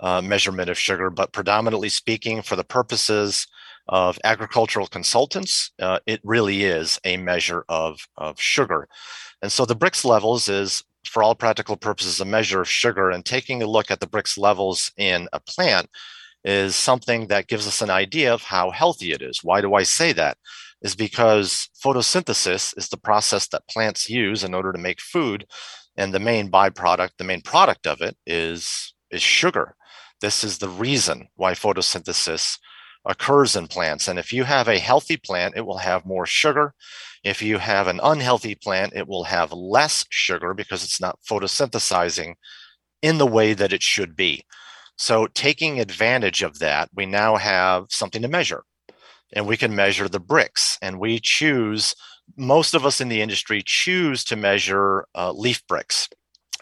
uh, 0.00 0.22
measurement 0.22 0.70
of 0.70 0.78
sugar, 0.78 1.10
but 1.10 1.32
predominantly 1.32 1.88
speaking, 1.88 2.42
for 2.42 2.56
the 2.56 2.64
purposes 2.64 3.46
of 3.88 4.18
agricultural 4.24 4.86
consultants, 4.86 5.72
uh, 5.80 5.98
it 6.06 6.20
really 6.22 6.64
is 6.64 7.00
a 7.04 7.16
measure 7.16 7.64
of, 7.68 7.98
of 8.16 8.40
sugar. 8.40 8.88
And 9.42 9.50
so 9.50 9.64
the 9.64 9.76
Brix 9.76 10.04
levels 10.04 10.48
is, 10.48 10.82
for 11.06 11.22
all 11.22 11.34
practical 11.34 11.76
purposes, 11.76 12.20
a 12.20 12.24
measure 12.24 12.60
of 12.60 12.68
sugar. 12.68 13.10
And 13.10 13.24
taking 13.24 13.62
a 13.62 13.66
look 13.66 13.90
at 13.90 14.00
the 14.00 14.06
Brix 14.06 14.38
levels 14.38 14.92
in 14.96 15.28
a 15.32 15.40
plant 15.40 15.88
is 16.44 16.76
something 16.76 17.26
that 17.28 17.48
gives 17.48 17.66
us 17.66 17.82
an 17.82 17.90
idea 17.90 18.32
of 18.32 18.42
how 18.42 18.70
healthy 18.70 19.12
it 19.12 19.22
is. 19.22 19.42
Why 19.42 19.60
do 19.60 19.74
I 19.74 19.82
say 19.82 20.12
that? 20.12 20.36
Is 20.82 20.94
because 20.94 21.68
photosynthesis 21.84 22.76
is 22.76 22.88
the 22.88 22.96
process 22.96 23.48
that 23.48 23.66
plants 23.68 24.08
use 24.08 24.44
in 24.44 24.54
order 24.54 24.72
to 24.72 24.78
make 24.78 25.00
food 25.00 25.46
and 25.96 26.14
the 26.14 26.20
main 26.20 26.50
byproduct 26.50 27.10
the 27.18 27.24
main 27.24 27.42
product 27.42 27.86
of 27.86 28.00
it 28.00 28.16
is 28.26 28.94
is 29.10 29.22
sugar. 29.22 29.74
This 30.20 30.44
is 30.44 30.58
the 30.58 30.68
reason 30.68 31.28
why 31.36 31.52
photosynthesis 31.52 32.58
occurs 33.04 33.56
in 33.56 33.66
plants 33.66 34.08
and 34.08 34.18
if 34.18 34.32
you 34.32 34.44
have 34.44 34.68
a 34.68 34.78
healthy 34.78 35.16
plant 35.16 35.54
it 35.56 35.66
will 35.66 35.78
have 35.78 36.06
more 36.06 36.26
sugar. 36.26 36.74
If 37.24 37.42
you 37.42 37.58
have 37.58 37.88
an 37.88 38.00
unhealthy 38.02 38.54
plant 38.54 38.92
it 38.94 39.08
will 39.08 39.24
have 39.24 39.52
less 39.52 40.04
sugar 40.10 40.54
because 40.54 40.84
it's 40.84 41.00
not 41.00 41.18
photosynthesizing 41.28 42.34
in 43.02 43.18
the 43.18 43.26
way 43.26 43.52
that 43.54 43.72
it 43.72 43.82
should 43.82 44.14
be. 44.16 44.44
So 44.96 45.26
taking 45.28 45.80
advantage 45.80 46.42
of 46.42 46.60
that 46.60 46.90
we 46.94 47.06
now 47.06 47.36
have 47.36 47.86
something 47.90 48.22
to 48.22 48.28
measure 48.28 48.62
and 49.32 49.46
we 49.46 49.56
can 49.56 49.74
measure 49.74 50.08
the 50.08 50.20
Brix. 50.20 50.78
And 50.82 50.98
we 50.98 51.20
choose, 51.20 51.94
most 52.36 52.74
of 52.74 52.84
us 52.84 53.00
in 53.00 53.08
the 53.08 53.22
industry 53.22 53.62
choose 53.64 54.24
to 54.24 54.36
measure 54.36 55.06
uh, 55.14 55.32
leaf 55.32 55.62
Brix 55.66 56.08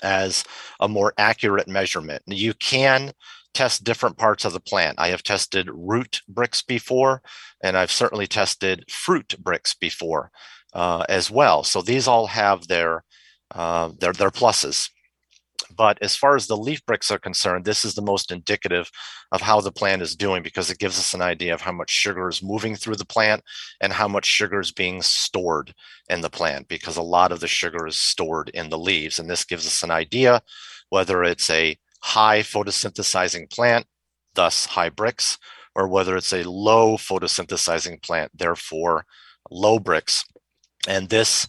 as 0.03 0.45
a 0.81 0.89
more 0.89 1.13
accurate 1.19 1.69
measurement. 1.69 2.23
You 2.27 2.55
can 2.55 3.13
test 3.55 3.85
different 3.85 4.19
parts 4.19 4.45
of 4.45 4.53
the 4.53 4.61
plant. 4.61 5.01
I 5.01 5.09
have 5.09 5.23
tested 5.23 5.71
root 5.73 6.21
Brix 6.31 6.65
before, 6.67 7.23
and 7.63 7.77
I've 7.77 7.91
certainly 7.91 8.27
tested 8.27 8.85
fruit 8.91 9.35
Brix 9.43 9.79
before 9.79 10.31
uh, 10.75 11.05
as 11.09 11.31
well. 11.31 11.65
So 11.65 11.81
these 11.81 12.07
all 12.07 12.27
have 12.27 12.69
their 12.69 13.03
uh, 13.53 13.91
their 13.99 14.13
their 14.13 14.31
pluses. 14.31 14.91
But 15.77 15.99
as 16.01 16.17
far 16.17 16.37
as 16.37 16.47
the 16.47 16.57
leaf 16.57 16.85
Brix 16.87 17.11
are 17.11 17.19
concerned, 17.19 17.65
this 17.65 17.85
is 17.85 17.95
the 17.95 18.03
most 18.03 18.33
indicative 18.33 18.91
of 19.33 19.41
how 19.41 19.61
the 19.61 19.73
plant 19.73 20.03
is 20.03 20.17
doing 20.17 20.43
because 20.43 20.71
it 20.71 20.79
gives 20.79 20.99
us 20.99 21.15
an 21.15 21.23
idea 21.23 21.53
of 21.53 21.61
how 21.61 21.73
much 21.73 21.91
sugar 21.91 22.29
is 22.29 22.43
moving 22.43 22.75
through 22.75 22.97
the 22.97 23.05
plant 23.05 23.43
and 23.81 23.93
how 23.93 24.09
much 24.09 24.25
sugar 24.27 24.61
is 24.61 24.73
being 24.73 25.03
stored 25.03 25.75
in 26.09 26.21
the 26.21 26.31
plant 26.31 26.69
because 26.69 26.97
a 26.97 27.03
lot 27.03 27.33
of 27.33 27.41
the 27.41 27.49
sugar 27.49 27.87
is 27.87 27.97
stored 27.97 28.49
in 28.51 28.71
the 28.71 28.79
leaves. 28.79 29.19
And 29.19 29.29
this 29.29 29.45
gives 29.45 29.67
us 29.67 29.83
an 29.83 29.91
idea 29.91 30.43
whether 30.89 31.25
it's 31.25 31.51
a 31.51 31.77
high 32.01 32.41
photosynthesizing 32.41 33.51
plant, 33.51 33.87
thus 34.35 34.67
high 34.67 34.91
Brix, 34.91 35.39
or 35.75 35.89
whether 35.89 36.17
it's 36.17 36.33
a 36.33 36.49
low 36.49 36.97
photosynthesizing 36.97 38.03
plant, 38.03 38.31
therefore 38.35 39.05
low 39.51 39.79
Brix. 39.79 40.25
And 40.89 41.09
this 41.09 41.47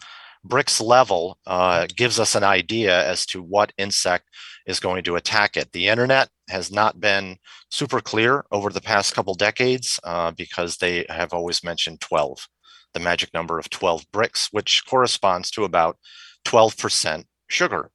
Brix 0.48 0.82
level 0.82 1.38
uh, 1.46 1.88
gives 1.96 2.20
us 2.20 2.36
an 2.36 2.44
idea 2.44 3.06
as 3.06 3.26
to 3.28 3.42
what 3.42 3.74
insect 3.78 4.26
is 4.66 4.80
going 4.80 5.04
to 5.04 5.16
attack 5.16 5.58
it. 5.58 5.72
The 5.72 5.88
internet 5.88 6.30
has 6.50 6.72
not 6.72 7.00
been 7.00 7.38
super 7.70 8.00
clear 8.00 8.46
over 8.52 8.70
the 8.70 8.82
past 8.82 9.14
couple 9.14 9.34
decades 9.34 10.00
uh, 10.04 10.32
because 10.32 10.78
they 10.78 11.06
have 11.10 11.34
always 11.34 11.64
mentioned 11.64 12.02
12, 12.02 12.48
the 12.94 13.00
magic 13.00 13.34
number 13.34 13.60
of 13.60 13.70
12 13.70 14.06
Brix, 14.12 14.50
which 14.52 14.84
corresponds 14.86 15.52
to 15.52 15.64
about 15.64 15.98
12% 16.46 17.24
sugar. 17.48 17.92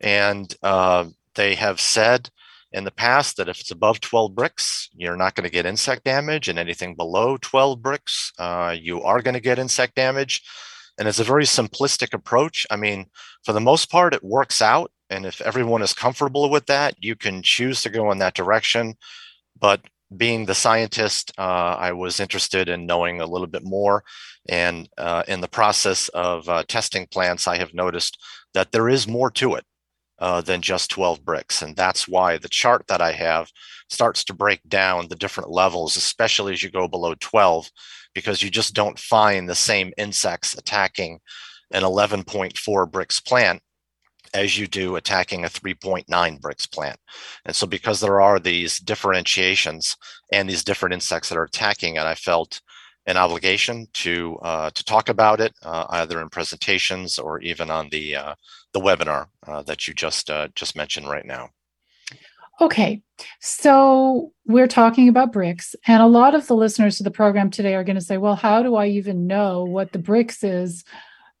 And 0.00 0.54
uh, 0.62 1.06
they 1.34 1.54
have 1.54 1.80
said 1.80 2.30
in 2.72 2.84
the 2.84 2.90
past 2.90 3.36
that 3.36 3.48
if 3.48 3.60
it's 3.60 3.70
above 3.70 4.00
12 4.00 4.32
Brix, 4.32 4.88
you're 4.94 5.16
not 5.16 5.34
going 5.34 5.44
to 5.44 5.52
get 5.52 5.66
insect 5.66 6.04
damage, 6.04 6.48
and 6.48 6.58
anything 6.58 6.94
below 6.94 7.36
12 7.36 7.80
Brix, 7.80 8.32
uh, 8.38 8.72
you 8.72 9.02
are 9.02 9.22
going 9.22 9.34
to 9.34 9.40
get 9.40 9.58
insect 9.58 9.94
damage. 9.96 10.42
And 11.00 11.08
it's 11.08 11.18
a 11.18 11.24
very 11.24 11.44
simplistic 11.44 12.12
approach. 12.12 12.66
I 12.70 12.76
mean, 12.76 13.06
for 13.42 13.54
the 13.54 13.60
most 13.60 13.90
part, 13.90 14.12
it 14.12 14.22
works 14.22 14.60
out. 14.60 14.92
And 15.08 15.24
if 15.24 15.40
everyone 15.40 15.80
is 15.80 15.94
comfortable 15.94 16.50
with 16.50 16.66
that, 16.66 16.94
you 17.02 17.16
can 17.16 17.42
choose 17.42 17.80
to 17.82 17.88
go 17.88 18.12
in 18.12 18.18
that 18.18 18.34
direction. 18.34 18.96
But 19.58 19.80
being 20.14 20.44
the 20.44 20.54
scientist, 20.54 21.32
uh, 21.38 21.76
I 21.78 21.92
was 21.92 22.20
interested 22.20 22.68
in 22.68 22.84
knowing 22.84 23.18
a 23.22 23.26
little 23.26 23.46
bit 23.46 23.64
more. 23.64 24.04
And 24.46 24.90
uh, 24.98 25.22
in 25.26 25.40
the 25.40 25.48
process 25.48 26.08
of 26.10 26.46
uh, 26.50 26.64
testing 26.68 27.06
plants, 27.06 27.48
I 27.48 27.56
have 27.56 27.72
noticed 27.72 28.18
that 28.52 28.70
there 28.70 28.90
is 28.90 29.08
more 29.08 29.30
to 29.30 29.54
it 29.54 29.64
uh, 30.18 30.42
than 30.42 30.60
just 30.60 30.90
12 30.90 31.22
Brix. 31.22 31.62
And 31.62 31.74
that's 31.74 32.06
why 32.06 32.36
the 32.36 32.48
chart 32.50 32.84
that 32.88 33.00
I 33.00 33.12
have 33.12 33.50
starts 33.88 34.22
to 34.24 34.34
break 34.34 34.60
down 34.68 35.08
the 35.08 35.16
different 35.16 35.48
levels, 35.48 35.96
especially 35.96 36.52
as 36.52 36.62
you 36.62 36.70
go 36.70 36.88
below 36.88 37.14
12, 37.18 37.70
because 38.14 38.42
you 38.42 38.50
just 38.50 38.74
don't 38.74 38.98
find 38.98 39.48
the 39.48 39.54
same 39.54 39.92
insects 39.96 40.54
attacking 40.54 41.20
an 41.72 41.82
11.4 41.82 42.90
Brix 42.90 43.24
plant 43.24 43.60
as 44.32 44.58
you 44.58 44.66
do 44.66 44.96
attacking 44.96 45.44
a 45.44 45.48
3.9 45.48 46.40
Brix 46.40 46.70
plant. 46.70 46.98
And 47.44 47.54
so 47.54 47.66
because 47.66 48.00
there 48.00 48.20
are 48.20 48.38
these 48.38 48.78
differentiations 48.78 49.96
and 50.32 50.48
these 50.48 50.64
different 50.64 50.94
insects 50.94 51.28
that 51.28 51.38
are 51.38 51.44
attacking 51.44 51.96
it, 51.96 52.02
I 52.02 52.14
felt 52.14 52.60
an 53.06 53.16
obligation 53.16 53.86
to 53.92 54.38
uh, 54.42 54.70
to 54.70 54.84
talk 54.84 55.08
about 55.08 55.40
it 55.40 55.52
uh, 55.62 55.86
either 55.90 56.20
in 56.20 56.28
presentations 56.28 57.18
or 57.18 57.40
even 57.40 57.70
on 57.70 57.88
the 57.90 58.14
uh, 58.14 58.34
the 58.72 58.80
webinar 58.80 59.26
uh, 59.46 59.62
that 59.62 59.88
you 59.88 59.94
just 59.94 60.30
uh, 60.30 60.48
just 60.54 60.76
mentioned 60.76 61.08
right 61.08 61.24
now. 61.24 61.48
Okay, 62.60 63.02
so 63.40 64.32
we're 64.46 64.68
talking 64.68 65.08
about 65.08 65.32
Brix, 65.32 65.74
and 65.86 66.02
a 66.02 66.06
lot 66.06 66.34
of 66.34 66.46
the 66.46 66.54
listeners 66.54 66.98
to 66.98 67.02
the 67.02 67.10
program 67.10 67.50
today 67.50 67.74
are 67.74 67.84
going 67.84 67.96
to 67.96 68.02
say, 68.02 68.18
"Well, 68.18 68.36
how 68.36 68.62
do 68.62 68.76
I 68.76 68.88
even 68.88 69.26
know 69.26 69.64
what 69.64 69.92
the 69.92 69.98
Brix 69.98 70.44
is 70.44 70.84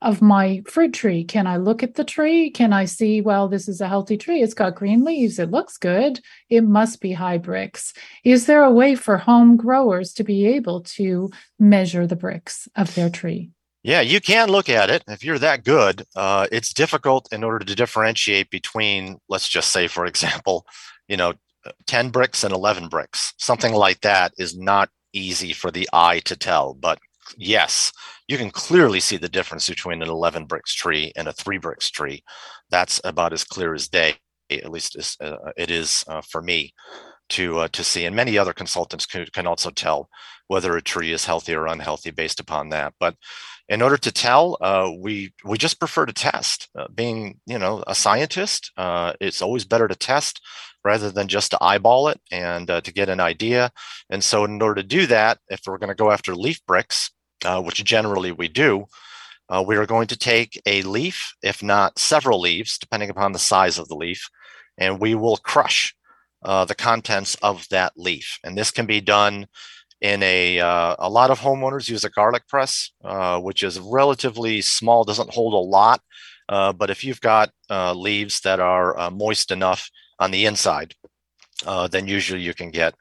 of 0.02 0.22
my 0.22 0.62
fruit 0.66 0.94
tree? 0.94 1.24
Can 1.24 1.46
I 1.46 1.58
look 1.58 1.82
at 1.82 1.94
the 1.94 2.04
tree? 2.04 2.50
Can 2.50 2.72
I 2.72 2.86
see, 2.86 3.20
well, 3.20 3.48
this 3.48 3.68
is 3.68 3.80
a 3.80 3.88
healthy 3.88 4.16
tree. 4.16 4.40
It's 4.42 4.54
got 4.54 4.74
green 4.74 5.04
leaves. 5.04 5.38
It 5.38 5.50
looks 5.50 5.76
good. 5.76 6.20
It 6.48 6.62
must 6.62 7.00
be 7.00 7.12
high 7.12 7.38
Brix. 7.38 7.94
Is 8.24 8.46
there 8.46 8.64
a 8.64 8.70
way 8.70 8.94
for 8.94 9.18
home 9.18 9.56
growers 9.56 10.12
to 10.14 10.24
be 10.24 10.46
able 10.46 10.82
to 10.82 11.30
measure 11.58 12.06
the 12.06 12.16
Brix 12.16 12.66
of 12.76 12.94
their 12.94 13.10
tree? 13.10 13.50
Yeah, 13.82 14.00
you 14.02 14.20
can 14.20 14.50
look 14.50 14.68
at 14.68 14.90
it. 14.90 15.04
If 15.08 15.24
you're 15.24 15.38
that 15.38 15.64
good, 15.64 16.04
uh, 16.14 16.46
it's 16.52 16.74
difficult 16.74 17.28
in 17.32 17.42
order 17.42 17.64
to 17.64 17.74
differentiate 17.74 18.50
between, 18.50 19.18
let's 19.28 19.48
just 19.48 19.70
say, 19.70 19.86
for 19.86 20.04
example, 20.06 20.66
you 21.10 21.16
know, 21.16 21.34
10 21.86 22.10
Brix 22.12 22.44
and 22.44 22.54
11 22.54 22.88
Brix. 22.88 23.34
Something 23.36 23.74
like 23.74 24.00
that 24.00 24.32
is 24.38 24.56
not 24.56 24.88
easy 25.12 25.52
for 25.52 25.70
the 25.70 25.88
eye 25.92 26.20
to 26.20 26.36
tell. 26.36 26.72
But 26.72 26.98
yes, 27.36 27.92
you 28.28 28.38
can 28.38 28.50
clearly 28.50 29.00
see 29.00 29.16
the 29.16 29.28
difference 29.28 29.68
between 29.68 30.02
an 30.02 30.08
11 30.08 30.46
Brix 30.46 30.72
tree 30.72 31.12
and 31.16 31.28
a 31.28 31.32
three 31.32 31.58
Brix 31.58 31.90
tree. 31.90 32.22
That's 32.70 33.00
about 33.04 33.32
as 33.32 33.44
clear 33.44 33.74
as 33.74 33.88
day, 33.88 34.14
at 34.50 34.70
least 34.70 34.96
uh, 35.20 35.36
it 35.56 35.70
is 35.70 36.04
uh, 36.08 36.22
for 36.22 36.40
me 36.40 36.72
to 37.30 37.58
uh, 37.58 37.68
to 37.72 37.84
see. 37.84 38.04
And 38.04 38.14
many 38.14 38.38
other 38.38 38.52
consultants 38.52 39.04
can, 39.04 39.26
can 39.32 39.46
also 39.46 39.70
tell 39.70 40.08
whether 40.46 40.76
a 40.76 40.82
tree 40.82 41.12
is 41.12 41.24
healthy 41.24 41.54
or 41.54 41.66
unhealthy 41.66 42.10
based 42.10 42.40
upon 42.40 42.70
that. 42.70 42.94
But 43.00 43.16
in 43.68 43.82
order 43.82 43.96
to 43.96 44.12
tell, 44.12 44.58
uh, 44.60 44.90
we 44.98 45.32
we 45.44 45.58
just 45.58 45.78
prefer 45.78 46.06
to 46.06 46.12
test. 46.12 46.68
Uh, 46.76 46.88
being 46.92 47.38
you 47.46 47.58
know 47.58 47.84
a 47.86 47.94
scientist, 47.94 48.72
uh, 48.76 49.12
it's 49.20 49.42
always 49.42 49.64
better 49.64 49.86
to 49.86 49.94
test 49.94 50.40
rather 50.84 51.10
than 51.10 51.28
just 51.28 51.50
to 51.50 51.58
eyeball 51.62 52.08
it 52.08 52.20
and 52.30 52.70
uh, 52.70 52.80
to 52.80 52.92
get 52.92 53.08
an 53.08 53.20
idea. 53.20 53.70
And 54.08 54.22
so, 54.22 54.44
in 54.44 54.60
order 54.60 54.82
to 54.82 54.88
do 54.88 55.06
that, 55.06 55.38
if 55.48 55.60
we're 55.66 55.78
going 55.78 55.88
to 55.88 55.94
go 55.94 56.10
after 56.10 56.34
leaf 56.34 56.60
Brix, 56.66 57.10
uh, 57.44 57.60
which 57.62 57.82
generally 57.84 58.32
we 58.32 58.48
do, 58.48 58.86
uh, 59.48 59.62
we 59.66 59.76
are 59.76 59.86
going 59.86 60.06
to 60.08 60.18
take 60.18 60.60
a 60.66 60.82
leaf, 60.82 61.32
if 61.42 61.62
not 61.62 61.98
several 61.98 62.40
leaves, 62.40 62.78
depending 62.78 63.10
upon 63.10 63.32
the 63.32 63.38
size 63.38 63.78
of 63.78 63.88
the 63.88 63.96
leaf, 63.96 64.28
and 64.78 65.00
we 65.00 65.14
will 65.14 65.36
crush 65.38 65.94
uh, 66.44 66.64
the 66.64 66.74
contents 66.74 67.34
of 67.42 67.66
that 67.70 67.92
leaf. 67.96 68.38
And 68.44 68.56
this 68.56 68.70
can 68.70 68.86
be 68.86 69.00
done 69.00 69.46
in 70.00 70.22
a 70.22 70.60
uh, 70.60 70.96
a 70.98 71.10
lot 71.10 71.30
of 71.30 71.40
homeowners 71.40 71.88
use 71.88 72.04
a 72.04 72.10
garlic 72.10 72.46
press, 72.48 72.90
uh, 73.04 73.38
which 73.38 73.62
is 73.62 73.78
relatively 73.78 74.62
small, 74.62 75.04
doesn't 75.04 75.34
hold 75.34 75.52
a 75.52 75.56
lot. 75.56 76.00
but 76.48 76.88
if 76.88 77.04
you've 77.04 77.20
got 77.20 77.50
leaves 77.94 78.40
that 78.40 78.60
are 78.60 79.10
moist 79.10 79.50
enough 79.50 79.90
on 80.20 80.30
the 80.30 80.44
inside, 80.46 80.94
uh, 81.66 81.88
then 81.88 82.06
usually 82.06 82.42
you 82.42 82.54
can 82.54 82.70
get 82.70 82.94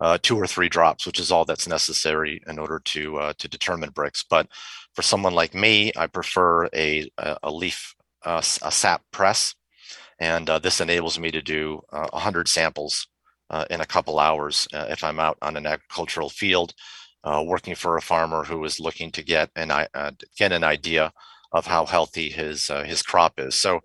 uh, 0.00 0.18
two 0.22 0.36
or 0.36 0.46
three 0.46 0.68
drops, 0.68 1.06
which 1.06 1.18
is 1.18 1.32
all 1.32 1.44
that's 1.44 1.66
necessary 1.66 2.40
in 2.46 2.58
order 2.58 2.80
to 2.84 3.16
uh, 3.16 3.32
to 3.38 3.48
determine 3.48 3.90
Brix. 3.90 4.24
But 4.28 4.46
for 4.94 5.02
someone 5.02 5.34
like 5.34 5.54
me, 5.54 5.92
I 5.96 6.06
prefer 6.06 6.66
a 6.74 7.08
a 7.42 7.50
leaf 7.50 7.94
a 8.24 8.42
sap 8.42 9.02
press, 9.12 9.54
and 10.18 10.50
uh, 10.50 10.58
this 10.58 10.80
enables 10.80 11.18
me 11.18 11.30
to 11.30 11.40
do 11.40 11.80
uh, 11.92 12.08
100 12.10 12.48
samples 12.48 13.06
uh, 13.50 13.64
in 13.70 13.80
a 13.80 13.86
couple 13.86 14.18
hours 14.18 14.66
if 14.72 15.04
I'm 15.04 15.20
out 15.20 15.38
on 15.42 15.56
an 15.56 15.66
agricultural 15.66 16.28
field. 16.28 16.74
working 17.24 17.74
for 17.74 17.96
a 17.96 18.02
farmer 18.02 18.44
who 18.44 18.64
is 18.64 18.80
looking 18.80 19.10
to 19.12 19.22
get 19.22 19.50
an 19.56 19.70
get 20.38 20.52
an 20.52 20.64
idea 20.64 21.12
of 21.52 21.66
how 21.66 21.86
healthy 21.86 22.28
his 22.30 22.68
his 22.84 23.02
crop 23.02 23.38
is. 23.38 23.54
So 23.54 23.80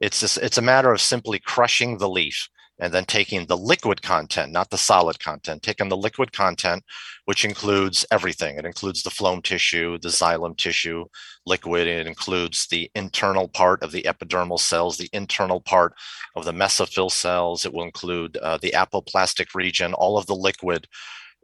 it's 0.00 0.20
just, 0.20 0.38
it's 0.38 0.58
a 0.58 0.62
matter 0.62 0.92
of 0.92 1.00
simply 1.00 1.38
crushing 1.38 1.98
the 1.98 2.08
leaf 2.08 2.48
and 2.80 2.94
then 2.94 3.04
taking 3.04 3.44
the 3.44 3.56
liquid 3.56 4.00
content, 4.00 4.52
not 4.52 4.70
the 4.70 4.78
solid 4.78 5.20
content, 5.20 5.62
taking 5.62 5.90
the 5.90 5.96
liquid 5.96 6.32
content, 6.32 6.82
which 7.26 7.44
includes 7.44 8.06
everything. 8.10 8.56
It 8.56 8.64
includes 8.64 9.02
the 9.02 9.10
phloem 9.10 9.42
tissue, 9.42 9.98
the 9.98 10.08
xylem 10.08 10.56
tissue, 10.56 11.04
liquid. 11.44 11.86
It 11.86 12.06
includes 12.06 12.66
the 12.68 12.90
internal 12.94 13.48
part 13.48 13.82
of 13.82 13.92
the 13.92 14.02
epidermal 14.04 14.58
cells, 14.58 14.96
the 14.96 15.10
internal 15.12 15.60
part 15.60 15.92
of 16.34 16.46
the 16.46 16.52
mesophyll 16.52 17.10
cells. 17.10 17.66
It 17.66 17.74
will 17.74 17.84
include 17.84 18.38
uh, 18.38 18.58
the 18.62 18.72
apoplastic 18.74 19.54
region. 19.54 19.92
All 19.92 20.16
of 20.16 20.24
the 20.24 20.34
liquid 20.34 20.88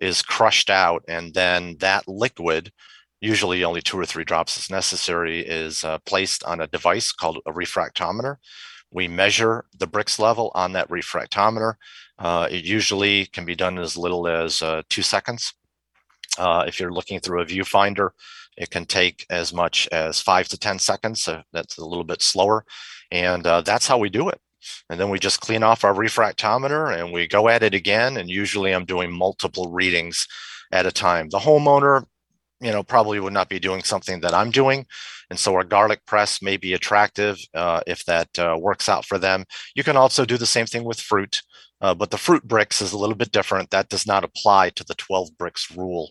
is 0.01 0.23
crushed 0.23 0.71
out, 0.71 1.05
and 1.07 1.35
then 1.35 1.77
that 1.81 2.09
liquid 2.09 2.73
usually 3.27 3.65
only 3.65 3.83
two 3.83 3.99
or 3.99 4.07
three 4.07 4.25
drops 4.25 4.57
is 4.57 4.71
necessary, 4.71 5.41
is 5.41 5.83
uh, 5.83 5.99
placed 6.07 6.45
on 6.45 6.61
a 6.61 6.67
device 6.69 7.13
called 7.13 7.39
a 7.47 7.53
refractometer. 7.53 8.37
We 8.93 9.09
measure 9.09 9.65
the 9.77 9.89
Brix 9.89 10.19
level 10.19 10.53
on 10.55 10.73
that 10.73 10.89
refractometer. 10.89 11.75
Uh, 12.19 12.47
it 12.51 12.65
usually 12.65 13.27
can 13.27 13.45
be 13.45 13.57
done 13.57 13.77
in 13.77 13.83
as 13.83 13.97
little 13.97 14.29
as 14.29 14.63
uh, 14.63 14.83
two 14.89 15.03
seconds. 15.03 15.53
Uh, 16.39 16.65
if 16.69 16.79
you're 16.79 16.93
looking 16.93 17.19
through 17.19 17.43
a 17.43 17.47
viewfinder, 17.47 18.11
it 18.57 18.71
can 18.71 18.87
take 18.87 19.27
as 19.29 19.53
much 19.53 19.89
as 19.91 20.21
five 20.21 20.47
to 20.49 20.59
10 20.59 20.79
seconds. 20.79 21.23
So 21.25 21.43
that's 21.53 21.79
a 21.79 21.85
little 21.85 22.05
bit 22.05 22.23
slower. 22.23 22.65
And 23.11 23.47
uh, 23.47 23.63
that's 23.63 23.89
how 23.89 23.99
we 23.99 24.09
do 24.09 24.29
it. 24.29 24.41
And 24.89 24.99
then 24.99 25.11
we 25.11 25.19
just 25.19 25.41
clean 25.41 25.63
off 25.63 25.85
our 25.85 25.95
refractometer 25.95 26.97
and 26.97 27.13
we 27.13 27.27
go 27.27 27.49
at 27.49 27.63
it 27.63 27.75
again. 27.75 28.17
And 28.17 28.31
usually 28.31 28.73
I'm 28.73 28.85
doing 28.85 29.13
multiple 29.13 29.71
readings 29.71 30.27
at 30.73 30.87
a 30.87 30.93
time. 30.93 31.29
The 31.29 31.39
homeowner 31.39 32.05
you 32.61 32.73
know, 32.73 32.83
probably 32.83 33.21
would 33.21 33.33
not 33.33 33.49
be 33.49 33.59
doing 33.59 33.83
something 33.83 34.21
that 34.21 34.35
I'm 34.35 34.51
doing. 34.51 34.87
And 35.31 35.39
so 35.39 35.55
our 35.55 35.65
garlic 35.65 36.05
press 36.07 36.41
may 36.41 36.57
be 36.57 36.73
attractive 36.73 37.39
uh, 37.55 37.81
if 37.87 38.05
that 38.07 38.39
uh, 38.39 38.57
works 38.59 38.89
out 38.89 39.05
for 39.05 39.19
them. 39.19 39.45
You 39.75 39.85
can 39.85 39.97
also 39.97 40.25
do 40.25 40.37
the 40.37 40.47
same 40.47 40.67
thing 40.67 40.85
with 40.85 41.01
fruit, 41.01 41.43
uh, 41.81 41.95
but 41.95 42.11
the 42.11 42.19
fruit 42.19 42.47
Brix 42.47 42.81
is 42.81 42.93
a 42.93 42.99
little 42.99 43.17
bit 43.17 43.33
different. 43.33 43.71
That 43.71 43.89
does 43.89 44.07
not 44.07 44.25
apply 44.25 44.71
to 44.71 44.85
the 44.85 44.95
12 44.95 45.31
Brix 45.39 45.77
rule 45.77 46.11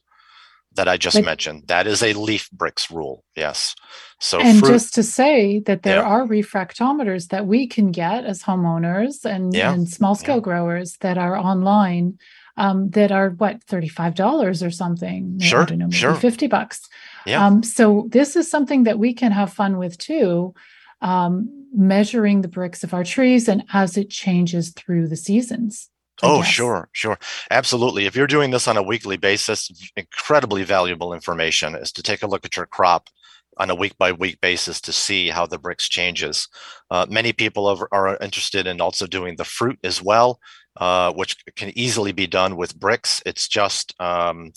that 0.75 0.87
I 0.87 0.97
just 0.97 1.15
but, 1.15 1.25
mentioned. 1.25 1.63
That 1.67 1.87
is 1.87 2.03
a 2.03 2.13
leaf 2.13 2.49
Brix 2.55 2.91
rule. 2.91 3.23
Yes. 3.35 3.75
So 4.19 4.39
and 4.39 4.59
fruit, 4.59 4.71
just 4.71 4.93
to 4.95 5.03
say 5.03 5.59
that 5.59 5.83
there 5.83 5.99
yeah. 5.99 6.05
are 6.05 6.27
refractometers 6.27 7.29
that 7.29 7.47
we 7.47 7.67
can 7.67 7.91
get 7.91 8.25
as 8.25 8.43
homeowners 8.43 9.25
and, 9.25 9.53
yeah. 9.53 9.73
and 9.73 9.89
small 9.89 10.15
scale 10.15 10.35
yeah. 10.35 10.41
growers 10.41 10.97
that 11.01 11.17
are 11.17 11.37
online 11.37 12.17
um, 12.57 12.89
that 12.91 13.11
are 13.11 13.31
what 13.31 13.65
$35 13.65 14.65
or 14.65 14.71
something 14.71 15.39
sure 15.39 15.63
i 15.63 15.65
don't 15.65 15.77
know 15.77 15.85
maybe 15.85 15.97
sure 15.97 16.15
50 16.15 16.47
bucks 16.47 16.87
yeah. 17.25 17.43
Um, 17.43 17.63
so 17.63 18.07
this 18.09 18.35
is 18.35 18.51
something 18.51 18.83
that 18.83 18.99
we 18.99 19.11
can 19.11 19.31
have 19.31 19.51
fun 19.51 19.77
with 19.77 19.97
too 19.97 20.53
um, 21.01 21.67
measuring 21.73 22.41
the 22.41 22.47
Brix 22.47 22.83
of 22.83 22.93
our 22.93 23.03
trees 23.03 23.47
and 23.47 23.63
as 23.73 23.97
it 23.97 24.09
changes 24.09 24.71
through 24.71 25.07
the 25.07 25.17
seasons 25.17 25.89
I 26.23 26.27
oh, 26.27 26.37
guess. 26.37 26.47
sure, 26.47 26.89
sure. 26.93 27.19
Absolutely. 27.51 28.05
If 28.05 28.15
you're 28.15 28.27
doing 28.27 28.51
this 28.51 28.69
on 28.69 28.77
a 28.77 28.83
weekly 28.83 29.17
basis, 29.17 29.69
incredibly 29.97 30.63
valuable 30.63 31.13
information 31.13 31.75
is 31.75 31.91
to 31.91 32.01
take 32.01 32.23
a 32.23 32.27
look 32.27 32.45
at 32.45 32.55
your 32.55 32.65
crop 32.65 33.09
on 33.57 33.69
a 33.69 33.75
week 33.75 33.97
by 33.97 34.11
week 34.11 34.39
basis 34.41 34.81
to 34.81 34.93
see 34.93 35.29
how 35.29 35.45
the 35.45 35.59
Brix 35.59 35.89
changes. 35.89 36.47
Uh, 36.89 37.05
many 37.09 37.33
people 37.33 37.67
are, 37.67 37.87
are, 37.91 38.17
interested 38.17 38.67
in 38.67 38.81
also 38.81 39.07
doing 39.07 39.35
the 39.35 39.45
fruit 39.45 39.79
as 39.83 40.01
well. 40.01 40.39
Uh, 40.77 41.13
which 41.13 41.37
can 41.55 41.71
easily 41.77 42.11
be 42.11 42.27
done 42.27 42.57
with 42.57 42.77
Brix. 42.77 43.21
It's 43.25 43.47
just 43.47 43.93
um, 44.01 44.51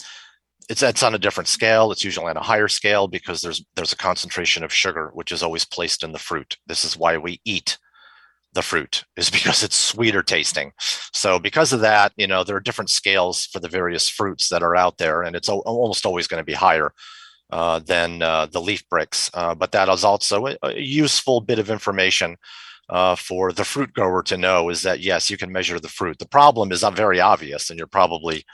it's 0.68 0.83
it's 0.83 1.04
on 1.04 1.14
a 1.14 1.18
different 1.18 1.46
scale. 1.46 1.92
It's 1.92 2.02
usually 2.02 2.26
on 2.26 2.37
a 2.37 2.42
higher 2.42 2.66
scale 2.66 3.07
because 3.07 3.40
there's 3.40 3.64
there's 3.76 3.92
a 3.92 3.96
concentration 3.96 4.64
of 4.64 4.72
sugar 4.72 5.11
which 5.14 5.31
is 5.31 5.44
always 5.44 5.64
placed 5.64 6.02
in 6.02 6.11
the 6.11 6.18
fruit. 6.18 6.57
This 6.66 6.85
is 6.85 6.96
why 6.96 7.18
we 7.18 7.40
eat 7.44 7.78
the 8.52 8.62
fruit 8.62 9.04
is 9.16 9.31
because 9.31 9.62
it's 9.62 9.76
sweeter 9.76 10.22
tasting. 10.22 10.72
So 11.12 11.38
because 11.38 11.72
of 11.72 11.81
that, 11.81 12.12
you 12.16 12.26
know, 12.26 12.42
there 12.42 12.57
are 12.57 12.61
different 12.61 12.90
scales 12.90 13.46
for 13.46 13.61
the 13.61 13.68
various 13.68 14.09
fruits 14.09 14.48
that 14.48 14.62
are 14.62 14.74
out 14.74 14.98
there, 14.98 15.22
and 15.22 15.37
it's 15.37 15.48
almost 15.48 16.04
always 16.04 16.26
going 16.26 16.40
to 16.40 16.44
be 16.44 16.54
higher 16.54 16.92
uh, 17.50 17.78
than 17.78 18.22
uh, 18.22 18.46
the 18.46 18.61
leaf 18.61 18.83
Brix. 18.92 19.31
Uh, 19.33 19.54
but 19.54 19.72
that 19.72 19.88
is 19.88 20.04
also 20.04 20.46
a, 20.48 20.57
a 20.62 20.81
useful 20.81 21.40
bit 21.40 21.59
of 21.59 21.70
information 21.70 22.37
uh, 22.88 23.16
for 23.16 23.53
the 23.53 23.64
fruit 23.64 23.92
grower 23.92 24.22
to 24.24 24.37
know 24.37 24.68
is 24.68 24.83
that 24.83 25.01
yes, 25.01 25.31
you 25.31 25.37
can 25.37 25.53
measure 25.53 25.79
the 25.79 25.88
fruit. 25.88 26.18
The 26.18 26.29
problem 26.29 26.72
is 26.72 26.83
not 26.83 26.96
very 26.96 27.20
obvious, 27.20 27.70
and 27.70 27.79
you're 27.79 27.87
probably 27.87 28.44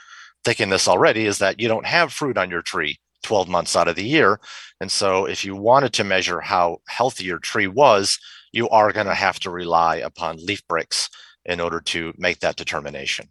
thinking 0.43 0.69
this 0.69 0.87
already, 0.87 1.25
is 1.25 1.39
that 1.39 1.59
you 1.59 1.67
don't 1.67 1.85
have 1.85 2.13
fruit 2.13 2.37
on 2.37 2.49
your 2.49 2.61
tree 2.61 2.99
12 3.23 3.47
months 3.47 3.75
out 3.75 3.87
of 3.87 3.95
the 3.95 4.03
year. 4.03 4.39
And 4.79 4.91
so 4.91 5.25
if 5.25 5.43
you 5.43 5.55
wanted 5.55 5.93
to 5.93 6.03
measure 6.03 6.41
how 6.41 6.77
healthy 6.87 7.25
your 7.25 7.39
tree 7.39 7.67
was, 7.67 8.19
you 8.51 8.69
are 8.69 8.91
going 8.91 9.07
to 9.07 9.13
have 9.13 9.39
to 9.39 9.49
rely 9.49 9.97
upon 9.97 10.45
leaf 10.45 10.61
Brix 10.67 11.09
in 11.45 11.59
order 11.59 11.79
to 11.79 12.13
make 12.17 12.39
that 12.39 12.55
determination. 12.55 13.29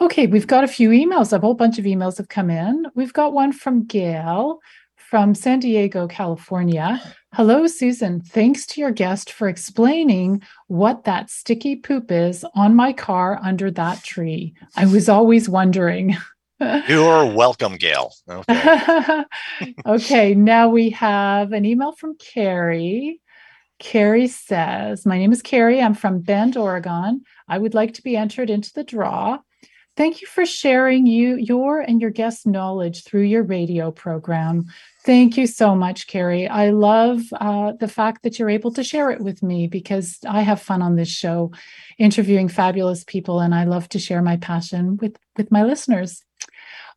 Okay, 0.00 0.26
we've 0.26 0.46
got 0.46 0.64
a 0.64 0.68
few 0.68 0.90
emails. 0.90 1.32
A 1.32 1.40
whole 1.40 1.54
bunch 1.54 1.78
of 1.78 1.84
emails 1.84 2.18
have 2.18 2.28
come 2.28 2.50
in. 2.50 2.86
We've 2.94 3.12
got 3.12 3.32
one 3.32 3.52
from 3.52 3.84
Gail 3.84 4.60
from 4.96 5.34
San 5.34 5.58
Diego, 5.58 6.06
California. 6.06 7.02
Hello, 7.34 7.66
Susan. 7.66 8.20
Thanks 8.20 8.66
to 8.66 8.80
your 8.80 8.90
guest 8.90 9.30
for 9.30 9.48
explaining 9.48 10.42
what 10.66 11.04
that 11.04 11.30
sticky 11.30 11.76
poop 11.76 12.10
is 12.10 12.44
on 12.54 12.74
my 12.74 12.92
car 12.92 13.38
under 13.42 13.70
that 13.70 14.02
tree. 14.02 14.54
I 14.76 14.86
was 14.86 15.10
always 15.10 15.48
wondering. 15.48 16.16
You're 16.88 17.26
welcome, 17.26 17.76
Gail. 17.76 18.12
Okay. 18.28 19.24
okay, 19.86 20.34
now 20.34 20.68
we 20.70 20.90
have 20.90 21.52
an 21.52 21.66
email 21.66 21.92
from 21.92 22.16
Carrie. 22.16 23.20
Carrie 23.78 24.26
says, 24.26 25.04
My 25.06 25.18
name 25.18 25.30
is 25.30 25.42
Carrie. 25.42 25.82
I'm 25.82 25.94
from 25.94 26.20
Bend, 26.20 26.56
Oregon. 26.56 27.22
I 27.46 27.58
would 27.58 27.74
like 27.74 27.94
to 27.94 28.02
be 28.02 28.16
entered 28.16 28.50
into 28.50 28.72
the 28.72 28.84
draw. 28.84 29.38
Thank 29.98 30.20
you 30.20 30.26
for 30.28 30.46
sharing 30.46 31.06
you 31.06 31.36
your 31.36 31.80
and 31.80 32.00
your 32.00 32.10
guest 32.10 32.46
knowledge 32.46 33.04
through 33.04 33.22
your 33.22 33.42
radio 33.42 33.90
program. 33.90 34.66
Thank 35.08 35.38
you 35.38 35.46
so 35.46 35.74
much, 35.74 36.06
Carrie. 36.06 36.46
I 36.46 36.68
love 36.68 37.22
uh, 37.32 37.72
the 37.80 37.88
fact 37.88 38.24
that 38.24 38.38
you're 38.38 38.50
able 38.50 38.70
to 38.74 38.84
share 38.84 39.10
it 39.10 39.22
with 39.22 39.42
me 39.42 39.66
because 39.66 40.18
I 40.28 40.42
have 40.42 40.60
fun 40.60 40.82
on 40.82 40.96
this 40.96 41.08
show, 41.08 41.50
interviewing 41.96 42.48
fabulous 42.48 43.04
people, 43.04 43.40
and 43.40 43.54
I 43.54 43.64
love 43.64 43.88
to 43.88 43.98
share 43.98 44.20
my 44.20 44.36
passion 44.36 44.98
with 44.98 45.16
with 45.38 45.50
my 45.50 45.62
listeners. 45.62 46.22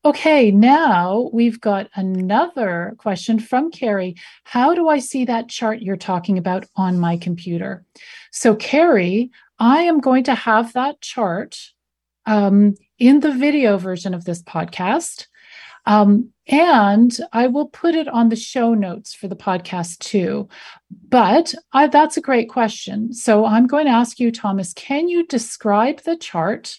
Okay, 0.04 0.52
now 0.52 1.30
we've 1.32 1.62
got 1.62 1.90
another 1.96 2.96
question 2.98 3.40
from 3.40 3.72
Carrie. 3.72 4.18
How 4.44 4.76
do 4.76 4.90
I 4.90 5.00
see 5.00 5.24
that 5.24 5.48
chart 5.48 5.82
you're 5.82 5.96
talking 5.96 6.38
about 6.38 6.66
on 6.76 7.00
my 7.00 7.16
computer? 7.16 7.86
So, 8.30 8.58
Carrie, 8.58 9.32
I 9.58 9.84
am 9.84 10.02
going 10.02 10.26
to 10.26 10.36
have 10.36 10.74
that 10.74 11.00
chart 11.00 11.58
um, 12.26 12.76
in 13.00 13.22
the 13.22 13.32
video 13.32 13.78
version 13.78 14.14
of 14.14 14.26
this 14.26 14.44
podcast. 14.44 15.28
Um, 15.86 16.30
and 16.48 17.16
I 17.32 17.48
will 17.48 17.68
put 17.68 17.96
it 17.96 18.08
on 18.08 18.30
the 18.30 18.36
show 18.36 18.74
notes 18.74 19.14
for 19.14 19.28
the 19.28 19.36
podcast 19.36 20.00
too. 20.00 20.50
But 21.10 21.54
I, 21.72 21.88
that's 21.88 22.18
a 22.18 22.22
great 22.22 22.50
question. 22.50 23.14
So 23.14 23.46
I'm 23.46 23.68
going 23.68 23.86
to 23.86 23.92
ask 23.92 24.20
you, 24.20 24.32
Thomas, 24.32 24.74
can 24.74 25.08
you 25.08 25.26
describe 25.26 26.02
the 26.02 26.18
chart 26.18 26.78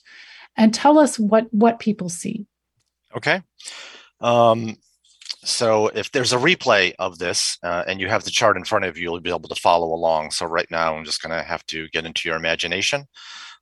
and 0.56 0.74
tell 0.74 0.98
us 0.98 1.18
what, 1.18 1.52
what 1.52 1.78
people 1.78 2.08
see? 2.08 2.46
Okay. 3.16 3.42
Um, 4.20 4.76
so 5.44 5.88
if 5.88 6.12
there's 6.12 6.32
a 6.32 6.38
replay 6.38 6.94
of 6.98 7.18
this 7.18 7.58
uh, 7.62 7.84
and 7.86 8.00
you 8.00 8.08
have 8.08 8.24
the 8.24 8.30
chart 8.30 8.56
in 8.56 8.64
front 8.64 8.84
of 8.84 8.96
you, 8.96 9.04
you'll 9.04 9.20
be 9.20 9.30
able 9.30 9.48
to 9.48 9.60
follow 9.60 9.92
along. 9.92 10.30
So 10.30 10.46
right 10.46 10.70
now, 10.70 10.94
I'm 10.96 11.04
just 11.04 11.22
going 11.22 11.36
to 11.36 11.42
have 11.42 11.66
to 11.66 11.88
get 11.88 12.06
into 12.06 12.28
your 12.28 12.36
imagination. 12.36 13.06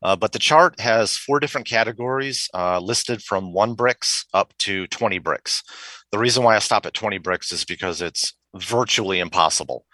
Uh, 0.03 0.17
but 0.17 0.33
the 0.33 0.39
chart 0.39 0.79
has 0.81 1.17
four 1.17 1.41
different 1.41 1.67
categories 1.67 2.49
uh, 2.55 2.79
listed 2.79 3.23
from 3.23 3.53
one 3.53 3.77
Brix 3.77 4.25
up 4.33 4.57
to 4.59 4.87
20 4.87 5.21
Brix. 5.21 5.63
The 6.11 6.19
reason 6.19 6.43
why 6.43 6.57
I 6.57 6.61
stop 6.61 6.87
at 6.87 6.95
20 6.95 7.19
Brix 7.19 7.53
is 7.53 7.65
because 7.65 8.01
it's 8.01 8.35
virtually 8.57 9.21
impossible 9.21 9.85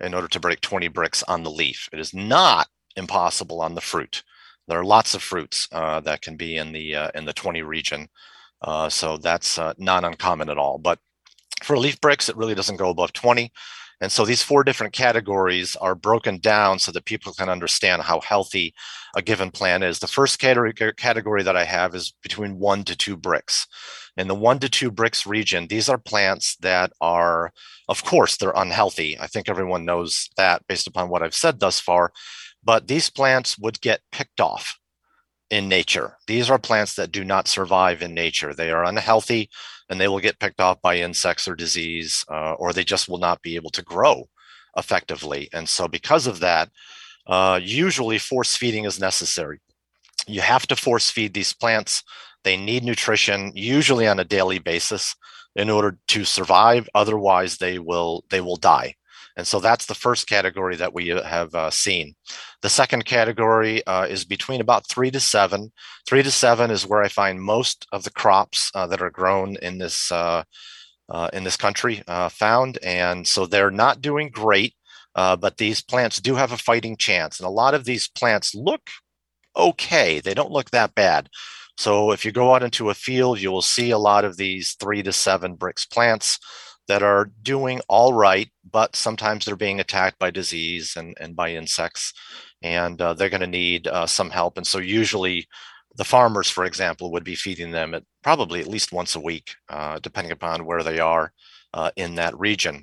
in 0.00 0.14
order 0.14 0.28
to 0.28 0.40
break 0.40 0.60
20 0.60 0.88
Brix 0.90 1.22
on 1.26 1.42
the 1.42 1.50
leaf. 1.50 1.88
It 1.92 1.98
is 1.98 2.14
not 2.14 2.68
impossible 2.96 3.60
on 3.60 3.74
the 3.74 3.80
fruit. 3.80 4.22
There 4.68 4.78
are 4.78 4.84
lots 4.84 5.14
of 5.14 5.22
fruits 5.22 5.68
uh, 5.72 6.00
that 6.00 6.22
can 6.22 6.36
be 6.36 6.56
in 6.56 6.72
the 6.72 6.94
uh, 6.94 7.10
in 7.14 7.24
the 7.24 7.32
20 7.32 7.62
region. 7.62 8.08
Uh, 8.62 8.88
so 8.88 9.16
that's 9.16 9.58
not 9.78 10.04
uncommon 10.04 10.48
at 10.50 10.58
all. 10.58 10.78
But 10.78 10.98
for 11.62 11.78
leaf 11.78 12.00
Brix, 12.00 12.28
it 12.28 12.36
really 12.36 12.54
doesn't 12.54 12.76
go 12.76 12.90
above 12.90 13.12
20. 13.12 13.52
And 14.00 14.12
so 14.12 14.24
these 14.26 14.42
four 14.42 14.62
different 14.62 14.92
categories 14.92 15.74
are 15.76 15.94
broken 15.94 16.38
down 16.38 16.78
so 16.78 16.92
that 16.92 17.06
people 17.06 17.32
can 17.32 17.48
understand 17.48 18.02
how 18.02 18.20
healthy 18.20 18.74
a 19.16 19.22
given 19.22 19.50
plant 19.50 19.84
is. 19.84 19.98
The 19.98 20.06
first 20.06 20.38
category, 20.38 21.42
that 21.42 21.56
I 21.56 21.64
have 21.64 21.94
is 21.94 22.12
between 22.22 22.58
one 22.58 22.84
to 22.84 22.96
two 22.96 23.16
Brix. 23.16 23.66
In 24.18 24.28
the 24.28 24.34
one 24.34 24.58
to 24.58 24.68
two 24.68 24.92
Brix 24.92 25.26
region, 25.26 25.66
these 25.66 25.88
are 25.88 25.98
plants 25.98 26.56
that 26.56 26.92
are, 27.00 27.52
of 27.88 28.04
course, 28.04 28.36
they're 28.36 28.52
unhealthy. 28.54 29.18
I 29.18 29.26
think 29.26 29.48
everyone 29.48 29.86
knows 29.86 30.28
that 30.36 30.66
based 30.66 30.86
upon 30.86 31.08
what 31.08 31.22
I've 31.22 31.34
said 31.34 31.60
thus 31.60 31.80
far. 31.80 32.12
But 32.62 32.88
these 32.88 33.08
plants 33.08 33.56
would 33.58 33.80
get 33.80 34.00
picked 34.12 34.40
off 34.40 34.78
in 35.50 35.68
nature. 35.68 36.16
These 36.26 36.50
are 36.50 36.58
plants 36.58 36.94
that 36.94 37.12
do 37.12 37.24
not 37.24 37.48
survive 37.48 38.02
in 38.02 38.14
nature. 38.14 38.54
They 38.54 38.70
are 38.70 38.84
unhealthy 38.84 39.48
and 39.88 40.00
they 40.00 40.08
will 40.08 40.20
get 40.20 40.40
picked 40.40 40.60
off 40.60 40.80
by 40.82 40.96
insects 40.96 41.46
or 41.46 41.54
disease, 41.54 42.24
uh, 42.28 42.52
or 42.54 42.72
they 42.72 42.84
just 42.84 43.08
will 43.08 43.18
not 43.18 43.42
be 43.42 43.54
able 43.56 43.70
to 43.70 43.82
grow 43.82 44.28
effectively. 44.76 45.48
And 45.52 45.68
so, 45.68 45.88
because 45.88 46.26
of 46.26 46.40
that, 46.40 46.70
uh, 47.26 47.60
usually 47.62 48.18
force 48.18 48.56
feeding 48.56 48.84
is 48.84 49.00
necessary. 49.00 49.60
You 50.26 50.40
have 50.40 50.66
to 50.68 50.76
force 50.76 51.10
feed 51.10 51.34
these 51.34 51.52
plants. 51.52 52.02
They 52.44 52.56
need 52.56 52.84
nutrition, 52.84 53.52
usually 53.54 54.06
on 54.06 54.18
a 54.18 54.24
daily 54.24 54.58
basis, 54.58 55.14
in 55.54 55.70
order 55.70 55.98
to 56.08 56.24
survive. 56.24 56.88
Otherwise, 56.94 57.58
they 57.58 57.78
will 57.78 58.24
they 58.30 58.40
will 58.40 58.56
die. 58.56 58.94
And 59.36 59.46
so 59.46 59.60
that's 59.60 59.86
the 59.86 59.94
first 59.94 60.28
category 60.28 60.76
that 60.76 60.94
we 60.94 61.12
uh, 61.12 61.22
have 61.22 61.54
uh, 61.54 61.70
seen. 61.70 62.14
The 62.62 62.70
second 62.70 63.04
category 63.04 63.86
uh, 63.86 64.06
is 64.06 64.24
between 64.24 64.60
about 64.60 64.88
three 64.88 65.10
to 65.10 65.20
seven. 65.20 65.72
Three 66.06 66.22
to 66.22 66.30
seven 66.30 66.70
is 66.70 66.86
where 66.86 67.02
I 67.02 67.08
find 67.08 67.40
most 67.40 67.86
of 67.92 68.04
the 68.04 68.10
crops 68.10 68.70
uh, 68.74 68.86
that 68.86 69.02
are 69.02 69.10
grown 69.10 69.56
in 69.56 69.78
this 69.78 70.10
uh, 70.10 70.44
uh, 71.08 71.30
in 71.32 71.44
this 71.44 71.56
country 71.56 72.02
found, 72.30 72.78
and 72.82 73.28
so 73.28 73.46
they're 73.46 73.70
not 73.70 74.00
doing 74.00 74.28
great. 74.28 74.74
but 75.14 75.56
these 75.56 75.80
plants 75.80 76.20
do 76.20 76.34
have 76.34 76.50
a 76.50 76.56
fighting 76.56 76.96
chance, 76.96 77.38
and 77.38 77.46
a 77.46 77.50
lot 77.50 77.74
of 77.74 77.84
these 77.84 78.08
plants 78.08 78.54
look 78.56 78.90
okay. 79.56 80.20
They 80.20 80.34
don't 80.34 80.50
look 80.50 80.70
that 80.70 80.94
bad. 80.94 81.28
So 81.78 82.10
if 82.10 82.24
you 82.24 82.32
go 82.32 82.54
out 82.54 82.62
into 82.62 82.90
a 82.90 82.94
field, 82.94 83.40
you 83.40 83.52
will 83.52 83.62
see 83.62 83.90
a 83.90 83.98
lot 83.98 84.24
of 84.24 84.36
these 84.36 84.74
three 84.80 85.02
to 85.02 85.12
seven 85.12 85.56
Brix 85.56 85.88
plants 85.88 86.38
that 86.88 87.02
are 87.02 87.30
doing 87.42 87.80
all 87.88 88.12
right, 88.12 88.48
but 88.70 88.96
sometimes 88.96 89.44
they're 89.44 89.56
being 89.56 89.80
attacked 89.80 90.18
by 90.18 90.30
disease 90.30 90.94
and, 90.96 91.16
and 91.20 91.34
by 91.34 91.50
insects, 91.50 92.12
and 92.62 93.00
uh, 93.00 93.14
they're 93.14 93.28
going 93.28 93.40
to 93.40 93.46
need 93.46 93.86
uh, 93.88 94.06
some 94.06 94.30
help. 94.30 94.56
And 94.56 94.66
so, 94.66 94.78
usually, 94.78 95.46
the 95.96 96.04
farmers, 96.04 96.50
for 96.50 96.64
example, 96.64 97.10
would 97.12 97.24
be 97.24 97.34
feeding 97.34 97.70
them 97.70 97.94
at 97.94 98.04
probably 98.22 98.60
at 98.60 98.66
least 98.66 98.92
once 98.92 99.16
a 99.16 99.20
week, 99.20 99.54
uh, 99.68 99.98
depending 100.00 100.32
upon 100.32 100.66
where 100.66 100.82
they 100.82 100.98
are 100.98 101.32
uh, 101.74 101.90
in 101.96 102.14
that 102.16 102.38
region. 102.38 102.82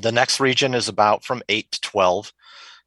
The 0.00 0.12
next 0.12 0.40
region 0.40 0.74
is 0.74 0.88
about 0.88 1.24
from 1.24 1.42
8 1.48 1.70
to 1.72 1.80
12. 1.80 2.32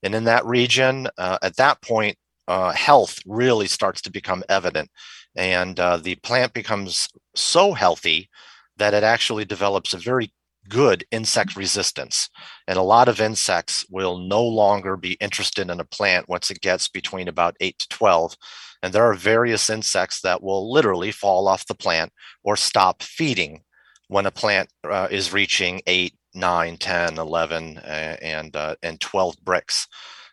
And 0.04 0.16
in 0.16 0.24
that 0.26 0.46
region, 0.46 1.08
uh, 1.18 1.38
at 1.42 1.58
that 1.58 1.82
point, 1.82 2.18
uh, 2.48 2.72
health 2.72 3.20
really 3.26 3.68
starts 3.68 4.02
to 4.04 4.12
become 4.12 4.44
evident. 4.50 4.90
And 5.36 5.76
the 5.76 6.18
plant 6.24 6.54
becomes 6.54 7.08
so 7.36 7.74
healthy 7.74 8.30
that 8.78 8.94
it 8.94 9.04
actually 9.04 9.46
develops 9.46 9.94
a 9.94 9.98
very 9.98 10.32
good 10.70 11.04
insect 11.12 11.56
resistance. 11.56 12.30
And 12.68 12.78
a 12.78 12.84
lot 12.84 13.10
of 13.10 13.20
insects 13.20 13.86
will 13.90 14.18
no 14.18 14.44
longer 14.44 14.96
be 14.96 15.14
interested 15.14 15.70
in 15.70 15.80
a 15.80 15.86
plant 15.86 16.30
once 16.30 16.52
it 16.52 16.62
gets 16.62 16.88
between 16.88 17.28
about 17.28 17.58
8 17.60 17.78
to 17.80 17.88
12. 17.90 18.36
And 18.82 18.94
there 18.94 19.04
are 19.04 19.16
various 19.16 19.70
insects 19.70 20.22
that 20.22 20.42
will 20.42 20.72
literally 20.72 21.12
fall 21.12 21.48
off 21.48 21.68
the 21.68 21.76
plant 21.76 22.14
or 22.44 22.56
stop 22.56 23.04
feeding 23.04 23.64
when 24.08 24.26
a 24.26 24.32
plant 24.32 24.70
uh, 24.90 25.08
is 25.12 25.34
reaching 25.34 25.82
8, 25.86 26.14
9, 26.34 26.78
10, 26.78 27.18
11, 27.18 27.78
uh, 27.80 28.18
and, 28.22 28.56
uh, 28.56 28.76
and 28.82 29.00
12 29.02 29.36
Brix. 29.44 29.88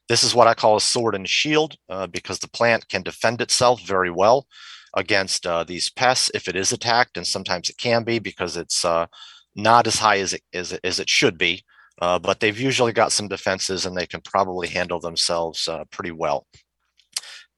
This 0.08 0.22
is 0.22 0.34
what 0.34 0.46
I 0.46 0.54
call 0.54 0.76
a 0.76 0.80
sword 0.80 1.14
and 1.16 1.28
shield 1.28 1.76
uh, 1.88 2.06
because 2.06 2.38
the 2.38 2.48
plant 2.48 2.88
can 2.88 3.02
defend 3.02 3.40
itself 3.40 3.82
very 3.82 4.10
well 4.10 4.46
against 4.94 5.46
uh, 5.46 5.64
these 5.64 5.90
pests 5.90 6.30
if 6.32 6.48
it 6.48 6.56
is 6.56 6.72
attacked, 6.72 7.16
and 7.16 7.26
sometimes 7.26 7.68
it 7.68 7.76
can 7.76 8.02
be 8.02 8.18
because 8.18 8.56
it's 8.56 8.84
uh, 8.84 9.06
not 9.56 9.86
as 9.86 9.98
high 9.98 10.18
as 10.18 10.34
it, 10.34 10.42
as 10.52 10.72
it, 10.72 10.80
as 10.84 11.00
it 11.00 11.08
should 11.08 11.38
be, 11.38 11.64
uh, 12.00 12.18
but 12.18 12.40
they've 12.40 12.60
usually 12.60 12.92
got 12.92 13.12
some 13.12 13.28
defenses 13.28 13.86
and 13.86 13.96
they 13.96 14.06
can 14.06 14.20
probably 14.20 14.68
handle 14.68 15.00
themselves 15.00 15.66
uh, 15.66 15.84
pretty 15.90 16.12
well. 16.12 16.46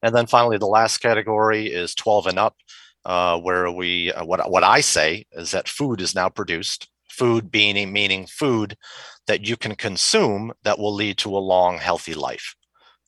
And 0.03 0.15
then 0.15 0.27
finally, 0.27 0.59
the 0.59 0.67
last 0.67 0.99
category 0.99 1.67
is 1.67 1.95
12 1.95 2.29
and 2.29 2.39
up, 2.39 2.57
uh, 3.05 3.39
where 3.41 3.71
we 3.71 4.13
uh, 4.13 4.25
what 4.25 4.49
what 4.51 4.63
I 4.63 4.81
say 4.81 5.25
is 5.33 5.51
that 5.51 5.69
food 5.69 6.01
is 6.01 6.15
now 6.15 6.29
produced. 6.29 6.89
Food 7.11 7.51
being 7.51 7.93
meaning 7.93 8.27
food 8.27 8.77
that 9.27 9.45
you 9.45 9.57
can 9.57 9.75
consume 9.75 10.53
that 10.63 10.79
will 10.79 10.95
lead 10.95 11.19
to 11.19 11.37
a 11.37 11.39
long, 11.39 11.79
healthy 11.79 12.15
life. 12.15 12.55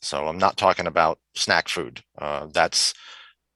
So 0.03 0.27
I'm 0.27 0.39
not 0.39 0.57
talking 0.57 0.89
about 0.89 1.21
snack 1.37 1.69
food. 1.69 2.03
Uh, 2.19 2.47
that's 2.53 2.93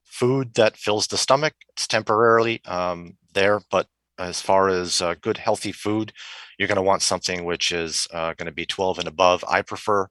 food 0.03 0.53
that 0.53 0.77
fills 0.77 1.07
the 1.07 1.17
stomach. 1.17 1.53
It's 1.73 1.87
temporarily 1.87 2.61
um, 2.65 3.17
there, 3.33 3.59
but 3.69 3.87
as 4.17 4.41
far 4.41 4.69
as 4.69 5.01
uh, 5.01 5.15
good 5.21 5.37
healthy 5.37 5.71
food 5.71 6.13
you're 6.57 6.67
going 6.67 6.77
to 6.77 6.81
want 6.81 7.01
something 7.01 7.43
which 7.45 7.71
is 7.71 8.07
uh, 8.13 8.33
going 8.33 8.47
to 8.47 8.51
be 8.51 8.65
12 8.65 8.99
and 8.99 9.07
above. 9.07 9.43
I 9.47 9.61
prefer 9.61 10.07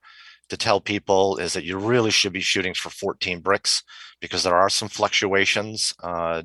to 0.48 0.56
tell 0.56 0.80
people 0.80 1.38
is 1.38 1.54
that 1.54 1.64
you 1.64 1.78
really 1.78 2.10
should 2.10 2.32
be 2.32 2.40
shooting 2.40 2.74
for 2.74 2.90
14 2.90 3.42
Brix 3.42 3.82
because 4.20 4.42
there 4.42 4.54
are 4.54 4.68
some 4.68 4.88
fluctuations 4.88 5.94
uh, 6.02 6.42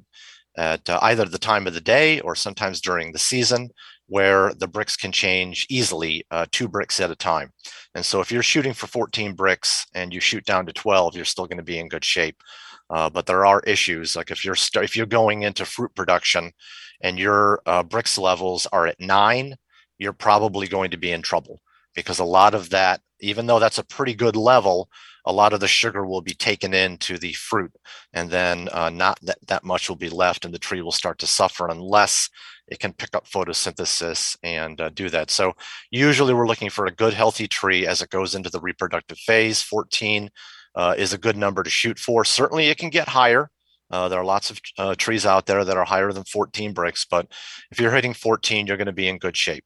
at 0.57 0.89
uh, 0.89 0.99
either 1.03 1.25
the 1.25 1.37
time 1.37 1.67
of 1.67 1.73
the 1.73 1.81
day 1.81 2.19
or 2.21 2.35
sometimes 2.35 2.81
during 2.81 3.11
the 3.11 3.19
season 3.19 3.69
where 4.07 4.53
the 4.55 4.67
Brix 4.67 4.97
can 4.97 5.11
change 5.11 5.67
easily 5.69 6.25
uh, 6.31 6.45
two 6.51 6.67
Brix 6.67 6.99
at 6.99 7.11
a 7.11 7.15
time. 7.15 7.51
And 7.93 8.05
so 8.05 8.21
if 8.21 8.31
you're 8.31 8.43
shooting 8.43 8.73
for 8.73 8.87
14 8.87 9.33
bricks 9.33 9.85
and 9.93 10.13
you 10.13 10.19
shoot 10.19 10.45
down 10.45 10.65
to 10.65 10.73
12 10.73 11.15
you're 11.15 11.25
still 11.25 11.47
going 11.47 11.57
to 11.57 11.63
be 11.63 11.79
in 11.79 11.89
good 11.89 12.05
shape. 12.05 12.41
Uh, 12.89 13.09
but 13.09 13.27
there 13.27 13.45
are 13.45 13.61
issues 13.67 14.15
like 14.15 14.31
if 14.31 14.43
you're 14.43 14.55
st- 14.55 14.83
if 14.83 14.97
you're 14.97 15.05
going 15.05 15.43
into 15.43 15.63
fruit 15.63 15.93
production 15.93 16.51
and 17.01 17.17
your 17.17 17.61
uh, 17.65 17.83
Brix 17.83 18.17
levels 18.19 18.67
are 18.71 18.87
at 18.87 18.99
nine, 18.99 19.55
you're 19.97 20.13
probably 20.13 20.67
going 20.67 20.91
to 20.91 20.97
be 20.97 21.11
in 21.11 21.21
trouble 21.21 21.61
because 21.95 22.19
a 22.19 22.25
lot 22.25 22.53
of 22.53 22.69
that, 22.69 23.01
even 23.19 23.45
though 23.45 23.59
that's 23.59 23.77
a 23.77 23.85
pretty 23.85 24.13
good 24.13 24.35
level, 24.35 24.89
a 25.25 25.33
lot 25.33 25.53
of 25.53 25.59
the 25.59 25.67
sugar 25.67 26.05
will 26.05 26.21
be 26.21 26.33
taken 26.33 26.73
into 26.73 27.17
the 27.17 27.33
fruit 27.33 27.71
and 28.13 28.29
then 28.29 28.69
uh, 28.71 28.89
not 28.89 29.19
that, 29.21 29.37
that 29.47 29.63
much 29.63 29.89
will 29.89 29.95
be 29.95 30.09
left 30.09 30.45
and 30.45 30.53
the 30.53 30.59
tree 30.59 30.81
will 30.81 30.91
start 30.91 31.19
to 31.19 31.27
suffer 31.27 31.67
unless 31.67 32.29
it 32.67 32.79
can 32.79 32.93
pick 32.93 33.15
up 33.15 33.27
photosynthesis 33.27 34.37
and 34.43 34.79
uh, 34.79 34.89
do 34.89 35.09
that. 35.09 35.29
So 35.29 35.53
usually 35.91 36.33
we're 36.33 36.47
looking 36.47 36.69
for 36.69 36.85
a 36.85 36.91
good 36.91 37.13
healthy 37.13 37.47
tree 37.47 37.85
as 37.85 38.01
it 38.01 38.09
goes 38.09 38.35
into 38.35 38.49
the 38.49 38.59
reproductive 38.59 39.17
phase. 39.17 39.61
14 39.61 40.29
uh, 40.75 40.95
is 40.97 41.13
a 41.13 41.17
good 41.17 41.35
number 41.35 41.63
to 41.63 41.69
shoot 41.69 41.99
for. 41.99 42.23
Certainly 42.23 42.67
it 42.67 42.77
can 42.77 42.89
get 42.89 43.09
higher 43.09 43.49
Uh, 43.91 44.07
there 44.07 44.19
are 44.19 44.25
lots 44.25 44.51
of 44.51 44.59
uh, 44.77 44.95
trees 44.95 45.25
out 45.25 45.45
there 45.45 45.65
that 45.65 45.77
are 45.77 45.85
higher 45.85 46.11
than 46.11 46.23
14 46.23 46.73
Brix, 46.73 47.05
but 47.09 47.27
if 47.71 47.79
you're 47.79 47.91
hitting 47.91 48.13
14, 48.13 48.67
you're 48.67 48.77
going 48.77 48.85
to 48.85 48.91
be 48.91 49.07
in 49.07 49.17
good 49.17 49.35
shape 49.35 49.65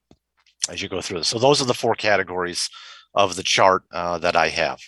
as 0.68 0.82
you 0.82 0.88
go 0.88 1.00
through 1.00 1.18
this. 1.18 1.28
So 1.28 1.38
those 1.38 1.60
are 1.60 1.66
the 1.66 1.74
four 1.74 1.94
categories 1.94 2.70
of 3.14 3.36
the 3.36 3.42
chart 3.42 3.84
uh, 3.92 4.18
that 4.18 4.36
I 4.36 4.48
have. 4.48 4.80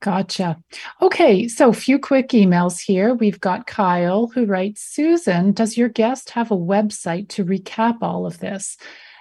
Gotcha. 0.00 0.58
Okay, 1.00 1.48
so 1.48 1.70
a 1.70 1.72
few 1.74 1.98
quick 1.98 2.28
emails 2.28 2.78
here. 2.78 3.14
We've 3.14 3.40
got 3.40 3.66
Kyle 3.66 4.26
who 4.26 4.44
writes 4.44 4.82
Susan, 4.82 5.52
does 5.52 5.78
your 5.78 5.88
guest 5.88 6.30
have 6.30 6.50
a 6.50 6.56
website 6.56 7.30
to 7.30 7.44
recap 7.44 7.98
all 8.02 8.26
of 8.26 8.38
this? 8.38 8.76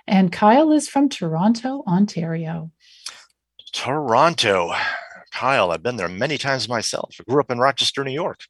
And 0.07 0.31
Kyle 0.31 0.73
is 0.73 0.89
from 0.89 1.07
Toronto, 1.07 1.83
Ontario. 1.87 2.69
Toronto. 3.71 4.73
Kyle, 5.33 5.71
I've 5.71 5.81
been 5.81 5.95
there 5.97 6.07
many 6.07 6.37
times 6.37 6.69
myself. 6.69 7.15
I 7.19 7.23
grew 7.29 7.39
up 7.41 7.49
in 7.49 7.57
Rochester, 7.57 8.03
New 8.03 8.11
York. 8.13 8.41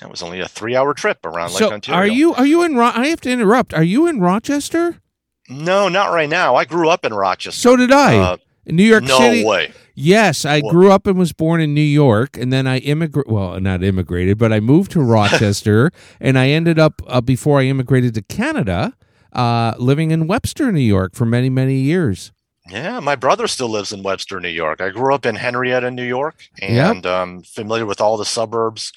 That 0.00 0.10
was 0.10 0.22
only 0.22 0.40
a 0.40 0.48
three-hour 0.48 0.92
trip 0.94 1.24
around 1.24 1.50
so 1.50 1.64
Lake 1.64 1.72
Ontario. 1.74 1.98
are 2.00 2.06
you 2.06 2.34
are 2.34 2.46
you 2.46 2.62
in 2.62 2.76
Ro- 2.76 2.92
I 2.94 3.06
have 3.08 3.20
to 3.22 3.30
interrupt. 3.30 3.72
Are 3.72 3.82
you 3.82 4.06
in 4.06 4.20
Rochester? 4.20 5.00
No, 5.48 5.88
not 5.88 6.12
right 6.12 6.28
now. 6.28 6.54
I 6.54 6.64
grew 6.66 6.90
up 6.90 7.04
in 7.04 7.14
Rochester. 7.14 7.58
So 7.58 7.76
did 7.76 7.90
I. 7.90 8.16
Uh, 8.18 8.36
in 8.66 8.76
New 8.76 8.84
York 8.84 9.04
no 9.04 9.18
City. 9.18 9.44
way. 9.44 9.72
Yes, 9.94 10.44
I 10.44 10.60
What? 10.60 10.70
grew 10.72 10.92
up 10.92 11.06
and 11.06 11.18
was 11.18 11.32
born 11.32 11.60
in 11.62 11.72
New 11.72 11.80
York, 11.80 12.36
and 12.36 12.52
then 12.52 12.66
I 12.66 12.78
immigrated. 12.78 13.32
Well, 13.32 13.58
not 13.58 13.82
immigrated, 13.82 14.36
but 14.36 14.52
I 14.52 14.60
moved 14.60 14.90
to 14.92 15.00
Rochester, 15.16 15.90
and 16.20 16.38
I 16.38 16.48
ended 16.50 16.78
up 16.78 17.00
uh, 17.08 17.22
before 17.22 17.58
I 17.60 17.64
immigrated 17.64 18.12
to 18.14 18.22
Canada, 18.22 18.92
uh, 19.32 19.72
living 19.78 20.10
in 20.10 20.26
Webster, 20.26 20.70
New 20.70 20.80
York, 20.80 21.14
for 21.14 21.24
many 21.24 21.48
many 21.48 21.76
years. 21.76 22.30
Yeah, 22.70 23.00
my 23.00 23.16
brother 23.16 23.46
still 23.46 23.68
lives 23.68 23.92
in 23.92 24.02
Webster, 24.02 24.40
New 24.40 24.48
York. 24.48 24.80
I 24.80 24.90
grew 24.90 25.14
up 25.14 25.24
in 25.26 25.36
Henrietta, 25.36 25.90
New 25.90 26.04
York, 26.04 26.48
Yep. 26.60 26.90
and 26.96 27.06
um, 27.06 27.42
familiar 27.42 27.86
with 27.86 28.00
all 28.00 28.16
the 28.16 28.24
suburbs 28.24 28.92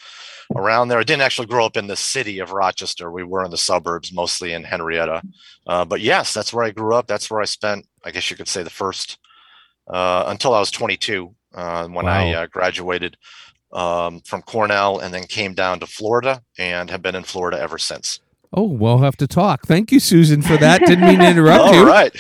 around 0.55 0.89
there. 0.89 0.99
I 0.99 1.03
didn't 1.03 1.21
actually 1.21 1.47
grow 1.47 1.65
up 1.65 1.77
in 1.77 1.87
the 1.87 1.95
city 1.95 2.39
of 2.39 2.51
Rochester. 2.51 3.09
We 3.11 3.23
were 3.23 3.45
in 3.45 3.51
the 3.51 3.57
suburbs, 3.57 4.11
mostly 4.11 4.51
in 4.53 4.63
Henrietta. 4.63 5.21
Uh, 5.65 5.85
but 5.85 6.01
yes, 6.01 6.33
that's 6.33 6.51
where 6.53 6.65
I 6.65 6.71
grew 6.71 6.93
up. 6.95 7.07
That's 7.07 7.29
where 7.31 7.39
I 7.41 7.45
spent, 7.45 7.87
I 8.03 8.11
guess 8.11 8.29
you 8.29 8.35
could 8.35 8.49
say, 8.49 8.61
the 8.63 8.69
first 8.69 9.17
uh, 9.87 10.25
until 10.27 10.53
I 10.53 10.59
was 10.59 10.71
22 10.71 11.33
uh, 11.55 11.87
when 11.87 12.07
I 12.07 12.25
Wow. 12.33 12.41
uh, 12.43 12.45
graduated 12.47 13.15
um, 13.71 14.19
from 14.21 14.41
Cornell 14.41 14.99
and 14.99 15.13
then 15.13 15.23
came 15.23 15.53
down 15.53 15.79
to 15.79 15.87
Florida 15.87 16.41
and 16.57 16.89
have 16.89 17.01
been 17.01 17.15
in 17.15 17.23
Florida 17.23 17.59
ever 17.59 17.77
since. 17.77 18.19
Oh, 18.53 18.67
we'll 18.67 18.97
have 18.97 19.15
to 19.17 19.27
talk. 19.27 19.65
Thank 19.65 19.91
you, 19.91 19.99
Susan, 19.99 20.41
for 20.41 20.57
that. 20.57 20.81
Didn't 20.81 21.07
mean 21.07 21.19
to 21.19 21.29
interrupt 21.29 21.63
All 21.67 21.73
you. 21.73 21.87
right. 21.87 22.13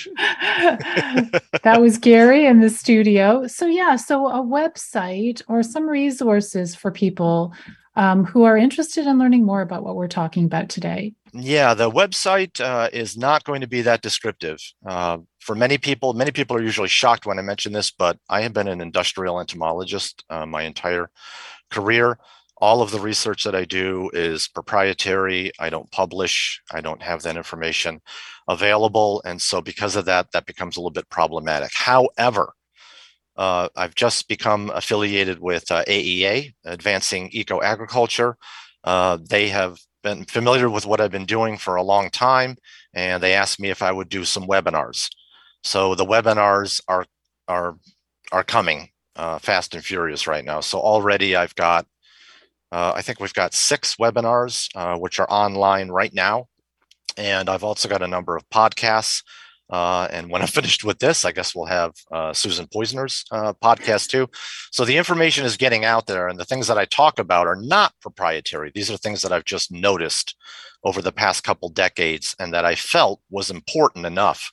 that 1.63 1.81
was 1.81 1.97
Gary 1.97 2.45
in 2.45 2.61
the 2.61 2.69
studio. 2.69 3.47
So, 3.47 3.67
yeah, 3.67 3.97
so 3.97 4.27
a 4.27 4.41
website 4.41 5.41
or 5.49 5.61
some 5.61 5.89
resources 5.89 6.73
for 6.73 6.89
people 6.89 7.53
um, 7.95 8.23
who 8.23 8.43
are 8.43 8.55
interested 8.57 9.05
in 9.07 9.19
learning 9.19 9.45
more 9.45 9.61
about 9.61 9.83
what 9.83 9.95
we're 9.95 10.07
talking 10.07 10.45
about 10.45 10.69
today. 10.69 11.13
Yeah, 11.33 11.73
the 11.73 11.91
website 11.91 12.61
uh, 12.61 12.89
is 12.93 13.17
not 13.17 13.43
going 13.43 13.61
to 13.61 13.67
be 13.67 13.81
that 13.81 14.01
descriptive. 14.01 14.59
Uh, 14.85 15.19
for 15.39 15.55
many 15.55 15.77
people, 15.77 16.13
many 16.13 16.31
people 16.31 16.55
are 16.55 16.61
usually 16.61 16.87
shocked 16.87 17.25
when 17.25 17.39
I 17.39 17.41
mention 17.41 17.73
this, 17.73 17.91
but 17.91 18.17
I 18.29 18.41
have 18.41 18.53
been 18.53 18.67
an 18.67 18.79
industrial 18.79 19.39
entomologist 19.39 20.23
uh, 20.29 20.45
my 20.45 20.63
entire 20.63 21.09
career. 21.69 22.17
All 22.61 22.81
of 22.81 22.91
the 22.91 22.99
research 22.99 23.43
that 23.43 23.55
I 23.55 23.65
do 23.65 24.09
is 24.13 24.47
proprietary. 24.47 25.51
I 25.59 25.69
don't 25.69 25.91
publish. 25.91 26.61
I 26.71 26.79
don't 26.81 27.01
have 27.01 27.23
that 27.23 27.37
information 27.37 28.01
available. 28.47 29.21
And 29.25 29.41
so, 29.41 29.61
because 29.61 29.95
of 29.95 30.05
that, 30.05 30.31
that 30.31 30.45
becomes 30.45 30.77
a 30.77 30.79
little 30.79 30.91
bit 30.91 31.09
problematic. 31.09 31.71
However, 31.73 32.53
uh, 33.35 33.69
I've 33.75 33.95
just 33.95 34.27
become 34.27 34.69
affiliated 34.75 35.39
with 35.39 35.71
uh, 35.71 35.83
AEA, 35.87 36.53
Advancing 36.65 37.29
Eco 37.31 37.61
Agriculture. 37.61 38.37
Uh, 38.83 39.17
they 39.29 39.49
have 39.49 39.79
been 40.03 40.25
familiar 40.25 40.69
with 40.69 40.85
what 40.85 41.01
I've 41.01 41.11
been 41.11 41.25
doing 41.25 41.57
for 41.57 41.75
a 41.75 41.83
long 41.83 42.09
time, 42.09 42.57
and 42.93 43.21
they 43.21 43.33
asked 43.33 43.59
me 43.59 43.69
if 43.69 43.81
I 43.81 43.91
would 43.91 44.09
do 44.09 44.25
some 44.25 44.47
webinars. 44.47 45.09
So 45.63 45.95
the 45.95 46.05
webinars 46.05 46.81
are 46.87 47.05
are 47.47 47.77
are 48.31 48.43
coming 48.43 48.89
uh, 49.15 49.39
fast 49.39 49.75
and 49.75 49.83
furious 49.83 50.27
right 50.27 50.45
now. 50.45 50.61
So 50.61 50.79
already 50.79 51.35
I've 51.35 51.55
got, 51.55 51.85
uh, 52.71 52.93
I 52.95 53.01
think 53.01 53.19
we've 53.19 53.33
got 53.33 53.53
six 53.53 53.95
webinars 53.95 54.69
uh, 54.75 54.97
which 54.97 55.19
are 55.19 55.29
online 55.29 55.89
right 55.89 56.13
now, 56.13 56.47
and 57.17 57.49
I've 57.49 57.63
also 57.63 57.89
got 57.89 58.01
a 58.01 58.07
number 58.07 58.35
of 58.35 58.49
podcasts. 58.49 59.23
Uh, 59.69 60.07
and 60.11 60.29
when 60.29 60.41
I'm 60.43 60.47
finished 60.47 60.83
with 60.83 60.99
this, 60.99 61.25
I 61.25 61.31
guess 61.31 61.55
we'll 61.55 61.65
have 61.65 61.93
uh, 62.11 62.33
Susan 62.33 62.67
Poizner's 62.67 63.25
uh, 63.31 63.53
podcast 63.63 64.09
too. 64.09 64.27
So 64.71 64.85
the 64.85 64.97
information 64.97 65.45
is 65.45 65.57
getting 65.57 65.85
out 65.85 66.07
there, 66.07 66.27
and 66.27 66.39
the 66.39 66.45
things 66.45 66.67
that 66.67 66.77
I 66.77 66.85
talk 66.85 67.19
about 67.19 67.47
are 67.47 67.55
not 67.55 67.93
proprietary. 68.01 68.71
These 68.73 68.91
are 68.91 68.97
things 68.97 69.21
that 69.21 69.31
I've 69.31 69.45
just 69.45 69.71
noticed 69.71 70.35
over 70.83 71.01
the 71.01 71.11
past 71.11 71.43
couple 71.43 71.69
decades, 71.69 72.35
and 72.39 72.53
that 72.53 72.65
I 72.65 72.75
felt 72.75 73.21
was 73.29 73.49
important 73.49 74.05
enough 74.05 74.51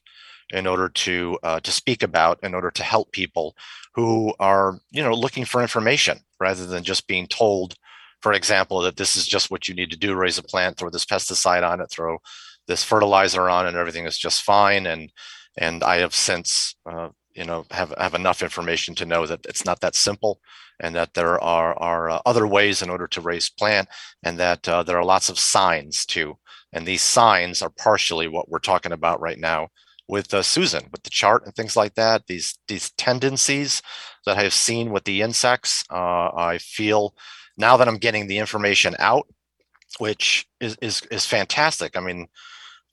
in 0.51 0.67
order 0.67 0.89
to 0.89 1.39
uh, 1.43 1.61
to 1.61 1.71
speak 1.71 2.03
about, 2.03 2.39
in 2.43 2.55
order 2.55 2.71
to 2.71 2.83
help 2.83 3.13
people 3.13 3.57
who 3.95 4.35
are 4.39 4.81
you 4.91 5.03
know 5.03 5.13
looking 5.13 5.45
for 5.45 5.61
information 5.61 6.21
rather 6.41 6.67
than 6.67 6.85
just 6.85 7.07
being 7.07 7.27
told, 7.27 7.75
for 8.21 8.33
example, 8.33 8.81
that 8.81 8.97
this 8.97 9.17
is 9.17 9.27
just 9.27 9.51
what 9.51 9.69
you 9.69 9.75
need 9.75 9.91
to 9.91 9.99
do: 9.99 10.15
raise 10.15 10.39
a 10.39 10.43
plant, 10.43 10.77
throw 10.77 10.91
this 10.91 11.05
pesticide 11.05 11.69
on 11.69 11.81
it, 11.81 11.91
throw 11.91 12.19
this 12.67 12.85
fertilizer 12.85 13.49
on, 13.49 13.67
and 13.67 13.77
everything 13.77 14.07
is 14.07 14.19
just 14.19 14.43
fine. 14.43 14.87
And 14.87 15.13
and 15.57 15.83
I 15.83 15.99
have 15.99 16.15
since 16.15 16.75
uh, 16.91 17.11
you 17.35 17.45
know 17.45 17.65
have 17.71 17.95
have 17.99 18.15
enough 18.15 18.43
information 18.43 18.95
to 18.97 19.07
know 19.07 19.27
that 19.27 19.47
it's 19.47 19.65
not 19.65 19.81
that 19.81 19.95
simple 19.95 20.41
and 20.81 20.95
that 20.95 21.15
there 21.15 21.41
are 21.41 21.79
are 21.79 22.11
uh, 22.11 22.21
other 22.27 22.47
ways 22.47 22.83
in 22.83 22.91
order 22.91 23.07
to 23.09 23.21
raise 23.21 23.49
plant 23.49 23.89
and 24.23 24.39
that 24.39 24.69
uh, 24.69 24.83
there 24.83 24.99
are 24.99 25.05
lots 25.05 25.29
of 25.29 25.39
signs 25.39 26.05
too 26.05 26.37
and 26.73 26.85
these 26.85 27.03
signs 27.03 27.63
are 27.63 27.71
partially 27.71 28.29
what 28.29 28.49
we're 28.49 28.59
talking 28.59 28.93
about 28.93 29.21
right 29.21 29.39
now 29.39 29.69
with 30.09 30.33
uh, 30.35 30.43
Susan 30.43 30.89
with 30.91 31.03
the 31.05 31.11
chart 31.11 31.45
and 31.45 31.55
things 31.55 31.77
like 31.77 31.95
that 31.95 32.27
these 32.27 32.59
these 32.67 32.91
tendencies 32.93 33.83
that 34.27 34.37
I 34.37 34.43
have 34.43 34.55
seen 34.55 34.91
with 34.91 35.05
the 35.05 35.23
insects 35.23 35.85
uh, 35.91 36.31
I 36.35 36.59
feel 36.59 37.15
now 37.59 37.77
that 37.77 37.89
I'm 37.89 37.99
getting 37.99 38.27
the 38.27 38.39
information 38.39 38.95
out 38.99 39.27
which 39.99 40.47
is 40.61 40.77
is 40.83 41.03
is 41.11 41.27
fantastic. 41.27 41.97
I 41.97 42.01
mean 42.01 42.29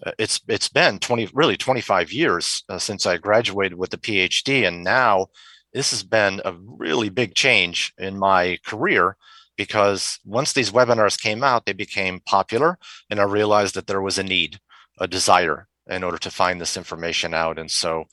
uh, 0.05 0.11
it's 0.19 0.41
it's 0.47 0.69
been 0.69 0.99
20 0.99 1.29
really 1.33 1.57
25 1.57 2.11
years 2.11 2.63
uh, 2.69 2.79
since 2.79 3.05
I 3.05 3.17
graduated 3.17 3.77
with 3.77 3.91
the 3.91 3.97
PhD 3.97 4.67
and 4.67 4.83
now 4.83 5.27
this 5.73 5.91
has 5.91 6.03
been 6.03 6.41
a 6.45 6.53
really 6.53 7.09
big 7.09 7.35
change 7.35 7.93
in 7.97 8.17
my 8.17 8.57
career 8.65 9.17
because 9.57 10.19
once 10.25 10.53
these 10.53 10.71
webinars 10.71 11.19
came 11.19 11.43
out 11.43 11.65
they 11.65 11.73
became 11.73 12.21
popular 12.21 12.77
and 13.09 13.19
I 13.19 13.23
realized 13.23 13.75
that 13.75 13.87
there 13.87 14.01
was 14.01 14.17
a 14.17 14.23
need 14.23 14.59
a 14.99 15.07
desire 15.07 15.67
in 15.87 16.03
order 16.03 16.17
to 16.17 16.31
find 16.31 16.59
this 16.59 16.77
information 16.77 17.33
out. 17.33 17.59
And 17.59 17.69
so 17.69 18.05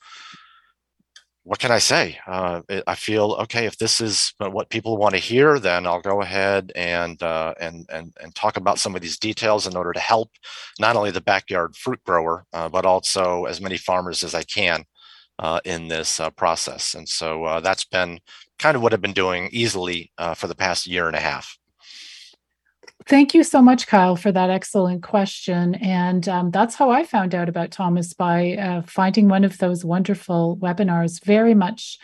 what 1.43 1.59
can 1.59 1.71
I 1.71 1.79
say? 1.79 2.17
Uh, 2.25 2.61
I 2.87 2.95
feel 2.95 3.33
okay 3.41 3.65
if 3.65 3.77
this 3.77 3.99
is 3.99 4.33
what 4.39 4.69
people 4.69 4.97
want 4.97 5.13
to 5.13 5.19
hear, 5.19 5.59
then 5.59 5.85
I'll 5.85 6.01
go 6.01 6.21
ahead 6.21 6.71
and 6.75 7.21
uh, 7.21 7.53
and 7.59 7.85
and 7.91 8.13
and 8.21 8.33
talk 8.33 8.55
about 8.55 8.79
some 8.79 8.95
of 8.95 9.01
these 9.01 9.19
details 9.19 9.67
in 9.67 9.75
order 9.75 9.91
to 9.91 9.99
help 9.99 10.31
not 10.79 10.95
only 10.95 11.11
the 11.11 11.21
backyard 11.21 11.75
fruit 11.75 12.01
grower, 12.05 12.45
uh, 12.53 12.69
but 12.69 12.85
also 12.85 13.43
as 13.45 13.59
many 13.59 13.77
farmers 13.77 14.23
as 14.23 14.33
I 14.33 14.43
can 14.43 14.85
uh, 15.39 15.59
in 15.65 15.89
this 15.89 16.19
uh, 16.19 16.29
process. 16.29 16.95
And 16.95 17.07
so 17.07 17.43
uh, 17.43 17.59
that's 17.59 17.85
been 17.85 18.19
kind 18.57 18.77
of 18.77 18.81
what 18.81 18.93
I've 18.93 19.01
been 19.01 19.13
doing 19.13 19.49
easily 19.51 20.11
for 20.35 20.47
the 20.47 20.55
past 20.55 20.87
year 20.87 21.07
and 21.07 21.15
a 21.15 21.19
half. 21.19 21.57
Thank 23.05 23.33
you 23.33 23.43
so 23.43 23.61
much, 23.61 23.87
Kyle, 23.87 24.15
for 24.15 24.31
that 24.31 24.49
excellent 24.49 25.03
question. 25.03 25.75
And 25.75 26.27
um, 26.29 26.51
that's 26.51 26.75
how 26.75 26.89
I 26.89 27.03
found 27.03 27.35
out 27.35 27.49
about 27.49 27.71
Thomas 27.71 28.13
by 28.13 28.53
uh, 28.53 28.81
finding 28.83 29.27
one 29.27 29.43
of 29.43 29.57
those 29.57 29.83
wonderful 29.83 30.57
webinars. 30.57 31.23
Very 31.23 31.53
much 31.53 31.99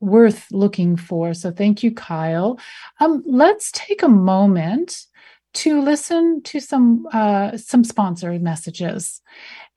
worth 0.00 0.46
looking 0.52 0.96
for. 0.96 1.34
So 1.34 1.50
thank 1.50 1.82
you, 1.82 1.92
Kyle. 1.92 2.58
Um, 3.00 3.22
let's 3.26 3.72
take 3.72 4.02
a 4.02 4.08
moment 4.08 5.06
to 5.54 5.80
listen 5.80 6.42
to 6.42 6.60
some 6.60 7.06
uh, 7.12 7.56
some 7.56 7.84
sponsor 7.84 8.36
messages. 8.38 9.20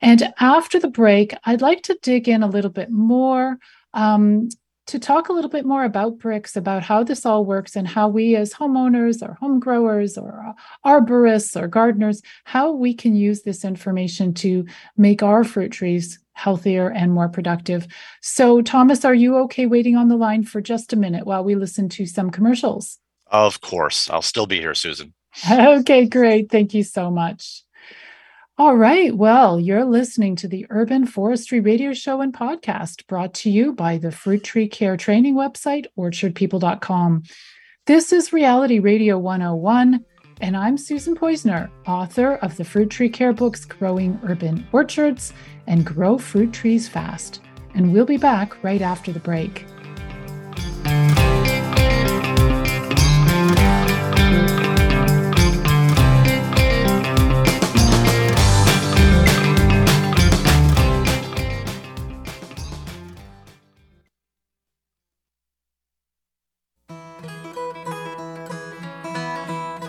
And 0.00 0.32
after 0.40 0.78
the 0.78 0.88
break, 0.88 1.34
I'd 1.44 1.62
like 1.62 1.82
to 1.84 1.98
dig 2.02 2.28
in 2.28 2.42
a 2.42 2.48
little 2.48 2.70
bit 2.70 2.90
more 2.90 3.58
um, 3.94 4.48
to 4.88 4.98
talk 4.98 5.28
a 5.28 5.32
little 5.32 5.50
bit 5.50 5.66
more 5.66 5.84
about 5.84 6.18
Brix, 6.18 6.56
about 6.56 6.82
how 6.82 7.04
this 7.04 7.26
all 7.26 7.44
works, 7.44 7.76
and 7.76 7.86
how 7.86 8.08
we 8.08 8.36
as 8.36 8.54
homeowners 8.54 9.26
or 9.26 9.34
home 9.34 9.60
growers 9.60 10.16
or 10.16 10.44
uh, 10.48 10.52
arborists 10.88 11.60
or 11.60 11.68
gardeners, 11.68 12.22
how 12.44 12.72
we 12.72 12.94
can 12.94 13.14
use 13.14 13.42
this 13.42 13.64
information 13.64 14.32
to 14.34 14.64
make 14.96 15.22
our 15.22 15.44
fruit 15.44 15.70
trees 15.72 16.18
healthier 16.32 16.90
and 16.90 17.12
more 17.12 17.28
productive. 17.28 17.86
So, 18.22 18.62
Thomas, 18.62 19.04
are 19.04 19.14
you 19.14 19.36
okay 19.38 19.66
waiting 19.66 19.96
on 19.96 20.08
the 20.08 20.16
line 20.16 20.42
for 20.44 20.60
just 20.60 20.92
a 20.92 20.96
minute 20.96 21.26
while 21.26 21.44
we 21.44 21.54
listen 21.54 21.88
to 21.90 22.06
some 22.06 22.30
commercials? 22.30 22.98
Of 23.26 23.60
course, 23.60 24.08
I'll 24.08 24.22
still 24.22 24.46
be 24.46 24.58
here, 24.58 24.74
Susan. 24.74 25.12
Okay, 25.50 26.06
great. 26.06 26.50
Thank 26.50 26.74
you 26.74 26.82
so 26.82 27.10
much. 27.10 27.62
All 28.58 28.76
right. 28.76 29.16
Well, 29.16 29.60
you're 29.60 29.84
listening 29.84 30.34
to 30.34 30.48
the 30.48 30.66
Urban 30.68 31.06
Forestry 31.06 31.60
Radio 31.60 31.92
Show 31.92 32.20
and 32.20 32.34
Podcast 32.34 33.06
brought 33.06 33.32
to 33.34 33.50
you 33.50 33.72
by 33.72 33.98
the 33.98 34.10
Fruit 34.10 34.42
Tree 34.42 34.66
Care 34.66 34.96
Training 34.96 35.36
website, 35.36 35.86
orchardpeople.com. 35.96 37.22
This 37.86 38.12
is 38.12 38.32
Reality 38.32 38.80
Radio 38.80 39.16
101. 39.16 40.04
And 40.40 40.56
I'm 40.56 40.76
Susan 40.76 41.14
Poizner, 41.14 41.70
author 41.86 42.34
of 42.38 42.56
the 42.56 42.64
Fruit 42.64 42.90
Tree 42.90 43.08
Care 43.08 43.32
books 43.32 43.64
Growing 43.64 44.18
Urban 44.24 44.66
Orchards 44.72 45.32
and 45.68 45.86
Grow 45.86 46.18
Fruit 46.18 46.52
Trees 46.52 46.88
Fast. 46.88 47.40
And 47.74 47.92
we'll 47.92 48.06
be 48.06 48.16
back 48.16 48.64
right 48.64 48.82
after 48.82 49.12
the 49.12 49.20
break. 49.20 49.66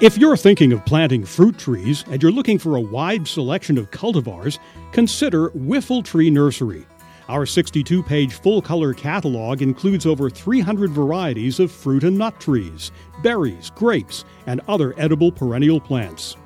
If 0.01 0.17
you're 0.17 0.37
thinking 0.37 0.71
of 0.71 0.85
planting 0.85 1.25
fruit 1.25 1.57
trees 1.57 2.05
and 2.09 2.23
you're 2.23 2.31
looking 2.31 2.57
for 2.57 2.77
a 2.77 2.81
wide 2.81 3.27
selection 3.27 3.77
of 3.77 3.91
cultivars, 3.91 4.57
consider 4.93 5.49
Whiffletree 5.49 6.31
Nursery. 6.31 6.85
Our 7.27 7.45
62 7.45 8.01
page 8.03 8.35
full 8.35 8.61
color 8.61 8.93
catalog 8.93 9.61
includes 9.61 10.05
over 10.05 10.29
300 10.29 10.91
varieties 10.91 11.59
of 11.59 11.69
fruit 11.69 12.05
and 12.05 12.17
nut 12.17 12.39
trees, 12.39 12.93
berries, 13.21 13.71
grapes, 13.71 14.23
and 14.47 14.61
other 14.69 14.97
edible 14.97 15.33
perennial 15.33 15.81
plants. 15.81 16.37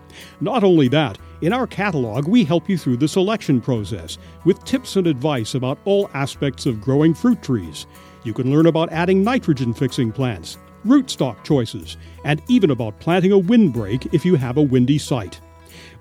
Not 0.41 0.63
only 0.63 0.87
that, 0.87 1.19
in 1.41 1.53
our 1.53 1.67
catalog, 1.67 2.27
we 2.27 2.43
help 2.43 2.67
you 2.67 2.75
through 2.75 2.97
the 2.97 3.07
selection 3.07 3.61
process 3.61 4.17
with 4.45 4.63
tips 4.63 4.95
and 4.95 5.05
advice 5.05 5.53
about 5.53 5.77
all 5.85 6.09
aspects 6.15 6.65
of 6.65 6.81
growing 6.81 7.13
fruit 7.13 7.43
trees. 7.43 7.85
You 8.23 8.33
can 8.33 8.49
learn 8.49 8.65
about 8.65 8.91
adding 8.91 9.23
nitrogen 9.23 9.75
fixing 9.75 10.11
plants, 10.11 10.57
rootstock 10.85 11.43
choices, 11.43 11.97
and 12.25 12.41
even 12.47 12.71
about 12.71 12.99
planting 12.99 13.31
a 13.31 13.37
windbreak 13.37 14.13
if 14.13 14.25
you 14.25 14.35
have 14.35 14.57
a 14.57 14.61
windy 14.61 14.97
site. 14.97 15.39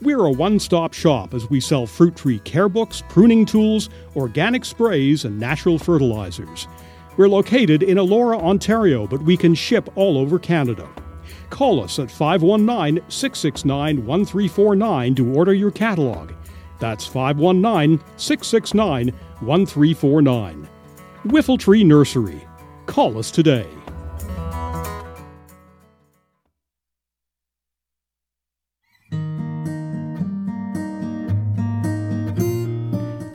We're 0.01 0.25
a 0.25 0.31
one 0.31 0.59
stop 0.59 0.93
shop 0.93 1.33
as 1.35 1.49
we 1.49 1.61
sell 1.61 1.87
fruit 1.87 2.17
tree 2.17 2.41
care 2.41 2.69
books, 2.69 3.03
pruning 3.09 3.47
tools, 3.47 3.89
organic 4.17 4.65
sprays, 4.65 5.25
and 5.25 5.39
natural 5.39 5.79
fertilizers. 5.79 6.67
We're 7.17 7.29
located 7.29 7.83
in 7.83 7.99
Elora, 7.99 8.41
Ontario, 8.41 9.07
but 9.07 9.23
we 9.23 9.37
can 9.37 9.55
ship 9.55 9.89
all 9.97 10.19
over 10.19 10.39
Canada. 10.39 10.89
Call 11.51 11.83
us 11.83 11.99
at 11.99 12.11
519 12.11 13.05
669 13.09 14.07
1349 14.07 15.15
to 15.15 15.35
order 15.35 15.53
your 15.53 15.71
catalog. 15.71 16.33
That's 16.79 17.07
519 17.07 18.01
669 18.17 19.09
1349. 19.41 20.69
Whiffletree 21.27 21.87
Nursery. 21.87 22.43
Call 22.87 23.19
us 23.19 23.31
today. 23.31 23.69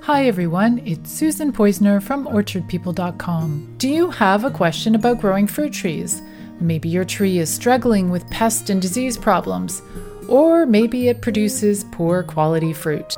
Hi 0.07 0.25
everyone, 0.25 0.81
it's 0.85 1.11
Susan 1.11 1.51
Poizner 1.51 2.01
from 2.01 2.27
OrchardPeople.com. 2.27 3.75
Do 3.77 3.89
you 3.89 4.09
have 4.09 4.45
a 4.45 4.49
question 4.49 4.95
about 4.95 5.19
growing 5.19 5.47
fruit 5.47 5.73
trees? 5.73 6.21
Maybe 6.61 6.87
your 6.87 7.03
tree 7.03 7.39
is 7.39 7.53
struggling 7.53 8.09
with 8.09 8.25
pest 8.29 8.69
and 8.69 8.81
disease 8.81 9.17
problems, 9.17 9.81
or 10.29 10.65
maybe 10.65 11.09
it 11.09 11.21
produces 11.21 11.83
poor 11.91 12.23
quality 12.23 12.71
fruit. 12.71 13.17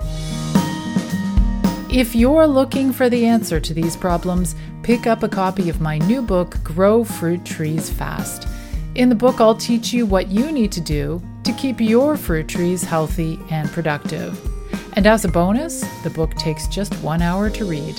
If 1.93 2.15
you're 2.15 2.47
looking 2.47 2.91
for 2.91 3.07
the 3.07 3.23
answer 3.23 3.59
to 3.59 3.73
these 3.75 3.95
problems, 3.95 4.55
pick 4.81 5.05
up 5.05 5.21
a 5.21 5.29
copy 5.29 5.69
of 5.69 5.81
my 5.81 5.99
new 5.99 6.23
book, 6.23 6.57
Grow 6.63 7.03
Fruit 7.03 7.45
Trees 7.45 7.91
Fast. 7.91 8.47
In 8.95 9.09
the 9.09 9.15
book, 9.15 9.39
I'll 9.39 9.53
teach 9.53 9.93
you 9.93 10.07
what 10.07 10.29
you 10.29 10.51
need 10.51 10.71
to 10.71 10.81
do 10.81 11.21
to 11.43 11.53
keep 11.53 11.79
your 11.79 12.17
fruit 12.17 12.47
trees 12.47 12.83
healthy 12.83 13.39
and 13.51 13.69
productive. 13.69 14.48
And 14.99 15.07
as 15.07 15.23
a 15.23 15.29
bonus, 15.29 15.79
the 16.03 16.09
book 16.09 16.35
takes 16.35 16.67
just 16.67 16.93
one 16.95 17.21
hour 17.21 17.49
to 17.51 17.63
read. 17.63 17.97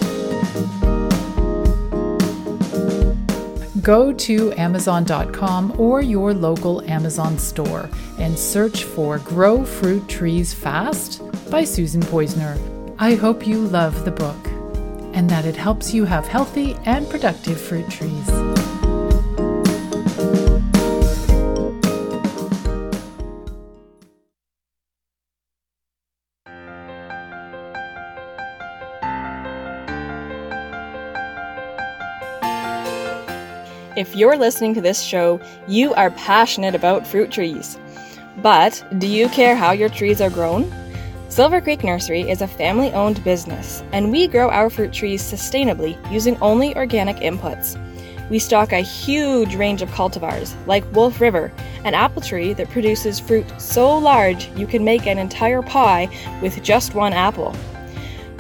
Go 3.82 4.12
to 4.12 4.53
Amazon.com 4.59 5.80
or 5.80 6.03
your 6.03 6.34
local 6.34 6.82
Amazon 6.82 7.38
store 7.38 7.88
and 8.18 8.38
search 8.38 8.84
for 8.84 9.16
Grow 9.20 9.64
Fruit 9.64 10.07
Trees 10.11 10.53
Fast 10.53 11.22
by 11.51 11.64
Susan 11.64 12.03
Poizner. 12.03 12.59
I 12.98 13.14
hope 13.14 13.46
you 13.46 13.61
love 13.61 14.05
the 14.05 14.11
book 14.11 14.36
and 15.14 15.30
that 15.30 15.46
it 15.46 15.57
helps 15.57 15.94
you 15.94 16.05
have 16.05 16.28
healthy 16.28 16.76
and 16.84 17.09
productive 17.09 17.59
fruit 17.59 17.88
trees. 17.88 18.28
If 34.01 34.16
you're 34.16 34.38
listening 34.38 34.72
to 34.76 34.80
this 34.80 35.03
show, 35.03 35.38
you 35.68 35.92
are 35.92 36.11
passionate 36.12 36.74
about 36.74 37.07
fruit 37.07 37.30
trees. 37.30 37.78
But 38.38 38.82
do 38.96 39.07
you 39.07 39.28
care 39.28 39.55
how 39.55 39.72
your 39.72 39.90
trees 39.90 40.22
are 40.22 40.30
grown? 40.30 40.72
Silver 41.28 41.61
Creek 41.61 41.84
Nursery 41.84 42.22
is 42.22 42.40
a 42.40 42.48
family 42.48 42.90
owned 42.92 43.22
business, 43.24 43.82
and 43.92 44.11
we 44.11 44.26
grow 44.26 44.48
our 44.48 44.70
fruit 44.70 44.94
trees 44.94 45.20
sustainably 45.20 45.98
using 46.11 46.38
only 46.38 46.74
organic 46.76 47.16
inputs. 47.16 47.76
We 48.30 48.38
stock 48.38 48.72
a 48.72 48.80
huge 48.80 49.55
range 49.55 49.82
of 49.82 49.90
cultivars, 49.90 50.55
like 50.66 50.90
Wolf 50.94 51.20
River, 51.20 51.53
an 51.84 51.92
apple 51.92 52.22
tree 52.22 52.55
that 52.55 52.70
produces 52.70 53.20
fruit 53.20 53.53
so 53.61 53.98
large 53.98 54.48
you 54.57 54.66
can 54.66 54.82
make 54.82 55.07
an 55.07 55.18
entire 55.18 55.61
pie 55.61 56.09
with 56.40 56.62
just 56.62 56.94
one 56.94 57.12
apple. 57.12 57.55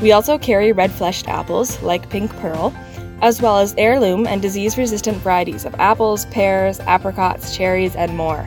We 0.00 0.12
also 0.12 0.38
carry 0.38 0.72
red 0.72 0.90
fleshed 0.90 1.28
apples, 1.28 1.82
like 1.82 2.08
Pink 2.08 2.34
Pearl, 2.36 2.74
as 3.22 3.40
well 3.40 3.58
as 3.58 3.74
heirloom 3.78 4.26
and 4.26 4.40
disease 4.40 4.78
resistant 4.78 5.16
varieties 5.18 5.64
of 5.64 5.74
apples, 5.76 6.26
pears, 6.26 6.80
apricots, 6.80 7.56
cherries, 7.56 7.96
and 7.96 8.16
more. 8.16 8.46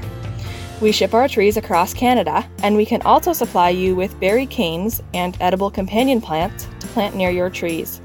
We 0.81 0.91
ship 0.91 1.13
our 1.13 1.27
trees 1.27 1.55
across 1.55 1.93
Canada, 1.93 2.45
and 2.61 2.75
we 2.75 2.85
can 2.85 3.01
also 3.03 3.31
supply 3.31 3.69
you 3.69 3.95
with 3.95 4.19
berry 4.19 4.45
canes 4.45 5.01
and 5.13 5.37
edible 5.39 5.71
companion 5.71 6.19
plants 6.19 6.67
to 6.79 6.87
plant 6.87 7.15
near 7.15 7.29
your 7.29 7.49
trees. 7.49 8.01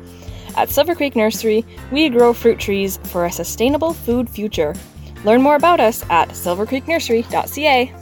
At 0.57 0.71
Silver 0.71 0.95
Creek 0.95 1.16
Nursery, 1.16 1.64
we 1.91 2.09
grow 2.09 2.33
fruit 2.33 2.59
trees 2.59 2.99
for 3.05 3.25
a 3.25 3.33
sustainable 3.33 3.93
food 3.93 4.29
future. 4.29 4.75
Learn 5.25 5.43
more 5.43 5.57
about 5.57 5.81
us 5.81 6.05
at 6.11 6.29
silvercreeknursery.ca. 6.31 7.95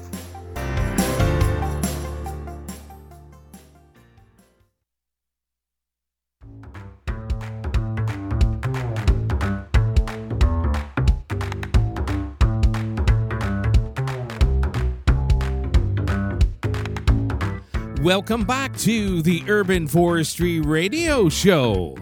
Welcome 18.07 18.45
back 18.45 18.77
to 18.79 19.21
the 19.21 19.43
Urban 19.49 19.89
Forestry 19.89 20.61
Radio 20.61 21.29
Show 21.29 21.97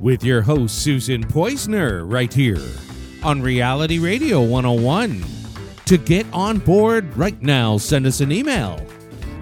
with 0.00 0.24
your 0.24 0.42
host, 0.42 0.82
Susan 0.82 1.24
Poizner, 1.24 2.02
right 2.12 2.34
here 2.34 2.58
on 3.22 3.40
Reality 3.40 4.00
Radio 4.00 4.42
101. 4.42 5.24
To 5.84 5.96
get 5.96 6.26
on 6.32 6.58
board 6.58 7.16
right 7.16 7.40
now, 7.40 7.76
send 7.76 8.04
us 8.04 8.20
an 8.20 8.32
email. 8.32 8.84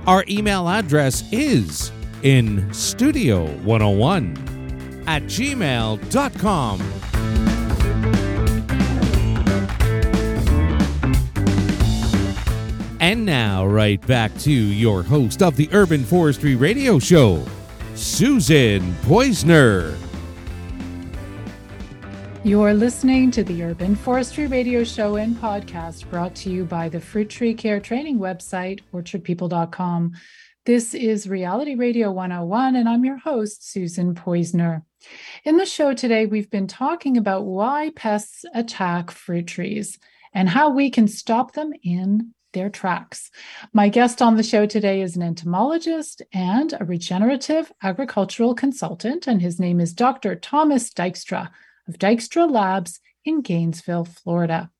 Our 0.06 0.22
email 0.28 0.68
address 0.68 1.24
is 1.32 1.90
in 2.22 2.70
studio 2.74 3.46
101 3.62 5.04
at 5.06 5.22
gmail.com. 5.22 6.78
And 13.02 13.26
now, 13.26 13.66
right 13.66 14.00
back 14.06 14.32
to 14.42 14.52
your 14.52 15.02
host 15.02 15.42
of 15.42 15.56
the 15.56 15.68
Urban 15.72 16.04
Forestry 16.04 16.54
Radio 16.54 17.00
Show, 17.00 17.44
Susan 17.96 18.92
Poizner. 19.02 19.96
You're 22.44 22.74
listening 22.74 23.32
to 23.32 23.42
the 23.42 23.64
Urban 23.64 23.96
Forestry 23.96 24.46
Radio 24.46 24.84
Show 24.84 25.16
and 25.16 25.34
podcast 25.34 26.08
brought 26.10 26.36
to 26.36 26.50
you 26.50 26.64
by 26.64 26.88
the 26.88 27.00
Fruit 27.00 27.28
Tree 27.28 27.54
Care 27.54 27.80
training 27.80 28.20
website, 28.20 28.82
orchardpeople.com. 28.94 30.12
This 30.64 30.94
is 30.94 31.28
Reality 31.28 31.74
Radio 31.74 32.12
101, 32.12 32.76
and 32.76 32.88
I'm 32.88 33.04
your 33.04 33.18
host, 33.18 33.68
Susan 33.68 34.14
Poizner. 34.14 34.84
In 35.44 35.56
the 35.56 35.66
show 35.66 35.92
today, 35.92 36.26
we've 36.26 36.50
been 36.50 36.68
talking 36.68 37.16
about 37.16 37.46
why 37.46 37.90
pests 37.96 38.44
attack 38.54 39.10
fruit 39.10 39.48
trees 39.48 39.98
and 40.32 40.48
how 40.48 40.70
we 40.70 40.88
can 40.88 41.08
stop 41.08 41.54
them 41.54 41.72
in 41.82 42.32
their 42.52 42.70
tracks. 42.70 43.30
My 43.72 43.88
guest 43.88 44.22
on 44.22 44.36
the 44.36 44.42
show 44.42 44.66
today 44.66 45.00
is 45.02 45.16
an 45.16 45.22
entomologist 45.22 46.22
and 46.32 46.74
a 46.78 46.84
regenerative 46.84 47.72
agricultural 47.82 48.54
consultant, 48.54 49.26
and 49.26 49.40
his 49.40 49.58
name 49.58 49.80
is 49.80 49.92
Dr. 49.92 50.34
Thomas 50.36 50.90
Dykstra 50.90 51.50
of 51.88 51.98
Dykstra 51.98 52.50
Labs 52.50 53.00
in 53.24 53.40
Gainesville, 53.40 54.04
Florida. 54.04 54.70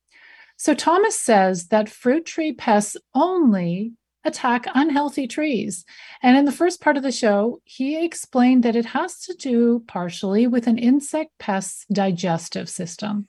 So 0.57 0.73
Thomas 0.73 1.19
says 1.19 1.67
that 1.67 1.89
fruit 1.89 2.25
tree 2.25 2.53
pests 2.53 2.97
only 3.13 3.93
attack 4.23 4.65
unhealthy 4.73 5.27
trees. 5.27 5.85
And 6.21 6.37
in 6.37 6.45
the 6.45 6.51
first 6.51 6.81
part 6.81 6.97
of 6.97 7.03
the 7.03 7.11
show, 7.11 7.61
he 7.65 8.03
explained 8.03 8.63
that 8.63 8.75
it 8.75 8.85
has 8.85 9.19
to 9.21 9.33
do 9.33 9.83
partially 9.87 10.47
with 10.47 10.67
an 10.67 10.77
insect 10.77 11.31
pest's 11.39 11.85
digestive 11.91 12.69
system. 12.69 13.27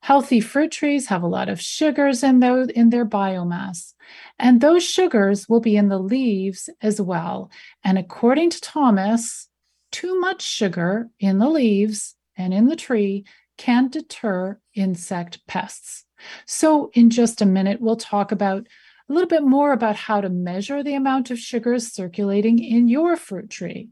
Healthy 0.00 0.40
fruit 0.40 0.70
trees 0.70 1.08
have 1.08 1.22
a 1.22 1.28
lot 1.28 1.48
of 1.48 1.60
sugars 1.60 2.22
in, 2.22 2.40
those, 2.40 2.68
in 2.68 2.90
their 2.90 3.06
biomass, 3.06 3.94
and 4.38 4.60
those 4.60 4.84
sugars 4.84 5.48
will 5.48 5.60
be 5.60 5.76
in 5.76 5.88
the 5.88 5.98
leaves 5.98 6.70
as 6.80 7.00
well. 7.00 7.50
And 7.84 7.98
according 7.98 8.50
to 8.50 8.60
Thomas, 8.60 9.48
too 9.90 10.18
much 10.20 10.42
sugar 10.42 11.08
in 11.18 11.38
the 11.38 11.48
leaves 11.48 12.14
and 12.36 12.54
in 12.54 12.66
the 12.66 12.76
tree 12.76 13.24
can 13.56 13.88
deter 13.88 14.58
insect 14.74 15.46
pests. 15.46 16.04
So, 16.46 16.90
in 16.94 17.10
just 17.10 17.42
a 17.42 17.46
minute, 17.46 17.80
we'll 17.80 17.96
talk 17.96 18.32
about 18.32 18.66
a 19.08 19.12
little 19.12 19.28
bit 19.28 19.42
more 19.42 19.72
about 19.72 19.96
how 19.96 20.20
to 20.20 20.28
measure 20.28 20.82
the 20.82 20.94
amount 20.94 21.30
of 21.30 21.38
sugars 21.38 21.92
circulating 21.92 22.58
in 22.62 22.88
your 22.88 23.16
fruit 23.16 23.50
tree. 23.50 23.88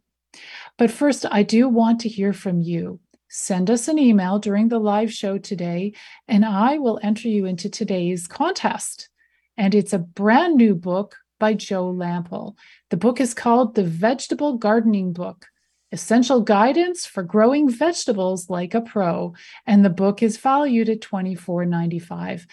But 0.77 0.91
first, 0.91 1.25
I 1.31 1.43
do 1.43 1.69
want 1.69 2.01
to 2.01 2.09
hear 2.09 2.33
from 2.33 2.61
you. 2.61 3.01
Send 3.39 3.69
us 3.69 3.87
an 3.87 3.99
email 3.99 4.39
during 4.39 4.71
the 4.71 4.79
live 4.79 5.13
show 5.13 5.37
today, 5.37 5.93
and 6.27 6.43
I 6.43 6.79
will 6.79 6.99
enter 7.03 7.29
you 7.29 7.45
into 7.45 7.69
today's 7.69 8.27
contest. 8.27 9.11
And 9.59 9.75
it's 9.75 9.93
a 9.93 9.99
brand 9.99 10.57
new 10.57 10.75
book 10.75 11.17
by 11.39 11.53
Joe 11.53 11.93
Lamp'l. 11.93 12.57
The 12.89 12.97
book 12.97 13.21
is 13.21 13.35
called 13.35 13.75
The 13.75 13.85
Vegetable 13.85 14.57
Gardening 14.57 15.13
Book 15.13 15.45
Essential 15.93 16.41
Guidance 16.41 17.05
for 17.05 17.23
Growing 17.23 17.69
Vegetables 17.69 18.49
Like 18.49 18.73
a 18.73 18.81
Pro. 18.81 19.35
And 19.67 19.85
the 19.85 19.91
book 19.91 20.23
is 20.23 20.39
valued 20.39 20.89
at 20.89 21.01
$24.95. 21.01 22.47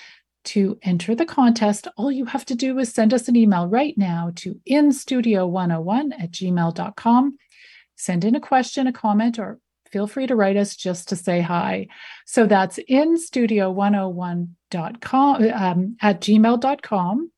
To 0.43 0.77
enter 0.81 1.15
the 1.15 1.25
contest, 1.25 1.87
all 1.95 2.11
you 2.11 2.25
have 2.25 2.43
to 2.47 2.55
do 2.55 2.77
is 2.77 2.93
send 2.93 3.13
us 3.13 3.29
an 3.29 3.37
email 3.37 3.69
right 3.69 3.97
now 3.97 4.33
to 4.35 4.59
instudio101 4.69 6.11
at 6.21 6.31
gmail.com. 6.31 7.37
Send 7.95 8.25
in 8.25 8.35
a 8.35 8.41
question, 8.41 8.85
a 8.87 8.91
comment, 8.91 9.39
or 9.39 9.59
feel 9.93 10.07
free 10.07 10.25
to 10.25 10.35
write 10.35 10.57
us 10.57 10.75
just 10.75 11.07
to 11.09 11.15
say 11.15 11.39
hi. 11.39 11.85
So 12.25 12.47
that's 12.47 12.79
instudio101.com 12.89 15.43
um, 15.53 15.97
at 16.01 16.19
gmail.com. 16.19 17.31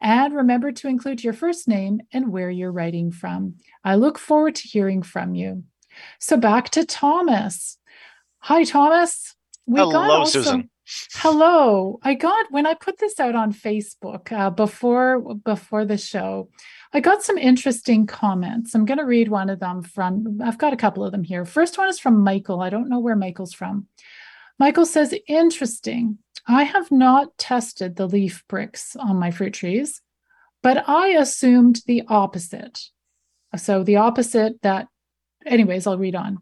And 0.00 0.34
remember 0.34 0.72
to 0.72 0.88
include 0.88 1.22
your 1.22 1.32
first 1.32 1.68
name 1.68 2.00
and 2.12 2.32
where 2.32 2.50
you're 2.50 2.72
writing 2.72 3.12
from. 3.12 3.54
I 3.84 3.94
look 3.94 4.18
forward 4.18 4.56
to 4.56 4.66
hearing 4.66 5.04
from 5.04 5.36
you. 5.36 5.62
So 6.18 6.36
back 6.36 6.70
to 6.70 6.84
Thomas. 6.84 7.78
Hi, 8.40 8.64
Thomas. 8.64 9.36
We 9.66 9.78
Hello, 9.78 9.92
got 9.92 10.10
also, 10.10 10.42
Susan. 10.42 10.70
Hello. 11.12 12.00
I 12.02 12.14
got 12.14 12.46
when 12.50 12.66
I 12.66 12.74
put 12.74 12.98
this 12.98 13.20
out 13.20 13.36
on 13.36 13.52
Facebook 13.52 14.32
uh, 14.32 14.50
before 14.50 15.36
before 15.36 15.84
the 15.84 15.98
show. 15.98 16.48
I 16.92 17.00
got 17.00 17.22
some 17.22 17.38
interesting 17.38 18.06
comments. 18.06 18.74
I'm 18.74 18.84
going 18.84 18.98
to 18.98 19.04
read 19.04 19.28
one 19.28 19.48
of 19.48 19.60
them 19.60 19.82
from. 19.82 20.40
I've 20.42 20.58
got 20.58 20.72
a 20.72 20.76
couple 20.76 21.04
of 21.04 21.12
them 21.12 21.24
here. 21.24 21.44
First 21.44 21.78
one 21.78 21.88
is 21.88 21.98
from 21.98 22.22
Michael. 22.22 22.60
I 22.60 22.70
don't 22.70 22.88
know 22.88 22.98
where 22.98 23.16
Michael's 23.16 23.54
from. 23.54 23.86
Michael 24.58 24.84
says, 24.84 25.14
"Interesting. 25.26 26.18
I 26.46 26.64
have 26.64 26.90
not 26.90 27.36
tested 27.38 27.96
the 27.96 28.06
leaf 28.06 28.44
Brix 28.48 28.96
on 28.98 29.16
my 29.16 29.30
fruit 29.30 29.54
trees, 29.54 30.02
but 30.62 30.88
I 30.88 31.08
assumed 31.08 31.80
the 31.86 32.02
opposite. 32.08 32.80
So 33.56 33.82
the 33.82 33.96
opposite 33.96 34.60
that, 34.62 34.88
anyways, 35.46 35.86
I'll 35.86 35.98
read 35.98 36.14
on." 36.14 36.38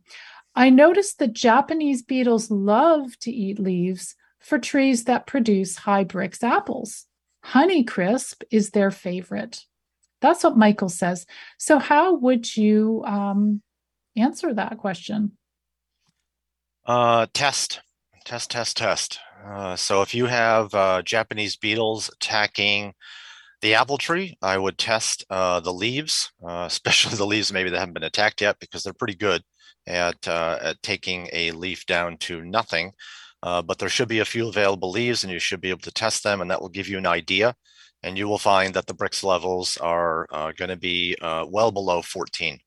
I 0.55 0.69
noticed 0.69 1.21
that 1.21 1.33
Japanese 1.33 2.03
beetles 2.03 2.51
love 2.51 3.17
to 3.21 3.31
eat 3.31 3.61
leaves, 3.61 4.17
for 4.41 4.59
trees 4.59 5.05
that 5.05 5.27
produce 5.27 5.77
high 5.77 6.05
Brix 6.05 6.43
apples. 6.43 7.07
Honeycrisp 7.45 8.43
is 8.51 8.71
their 8.71 8.91
favorite. 8.91 9.65
That's 10.21 10.45
what 10.45 10.57
Michael 10.57 10.89
says. 10.89 11.27
So, 11.59 11.79
how 11.79 12.15
would 12.15 12.57
you 12.57 13.03
um, 13.07 13.63
answer 14.17 14.53
that 14.55 14.79
question? 14.79 15.33
Uh, 16.87 17.27
test, 17.33 17.81
test, 18.25 18.51
test, 18.51 18.77
test. 18.77 19.19
Uh, 19.45 19.77
so, 19.77 20.03
if 20.03 20.15
you 20.15 20.27
have 20.27 20.75
uh, 20.75 21.03
Japanese 21.03 21.57
beetles 21.57 22.11
attacking 22.15 22.95
the 23.63 23.75
apple 23.75 23.99
tree, 23.99 24.37
I 24.43 24.59
would 24.59 24.79
test 24.79 25.25
uh, 25.31 25.61
the 25.61 25.73
leaves, 25.73 26.31
uh, 26.47 26.65
especially 26.67 27.17
the 27.17 27.27
leaves 27.27 27.53
maybe 27.53 27.71
that 27.71 27.79
haven't 27.79 27.95
been 27.95 28.03
attacked 28.03 28.41
yet, 28.41 28.57
because 28.61 28.83
they're 28.83 28.93
pretty 28.93 29.17
good 29.17 29.43
at, 29.87 30.27
uh, 30.29 30.59
at 30.61 30.83
taking 30.83 31.29
a 31.33 31.53
leaf 31.53 31.87
down 31.87 32.19
to 32.19 32.43
nothing. 32.45 32.93
Uh, 33.43 33.63
but 33.63 33.79
there 33.79 33.89
should 33.89 34.09
be 34.09 34.19
a 34.19 34.25
few 34.25 34.49
available 34.49 34.91
leaves 34.91 35.25
and 35.25 35.33
you 35.33 35.39
should 35.39 35.61
be 35.61 35.71
able 35.71 35.81
to 35.81 35.93
test 35.93 36.23
them 36.23 36.41
and 36.41 36.51
that 36.51 36.61
will 36.61 36.69
give 36.69 36.89
you 36.89 36.99
an 36.99 37.07
idea. 37.07 37.55
And 38.03 38.17
you 38.17 38.29
will 38.29 38.39
find 38.39 38.73
that 38.75 38.87
the 38.87 38.95
Brix 38.95 39.23
levels 39.23 39.77
are 39.79 40.27
uh, 40.31 40.53
going 40.53 40.71
to 40.71 40.77
be 40.77 41.17
uh, 41.21 41.47
well 41.49 41.71
below 41.71 42.03
14. 42.03 42.59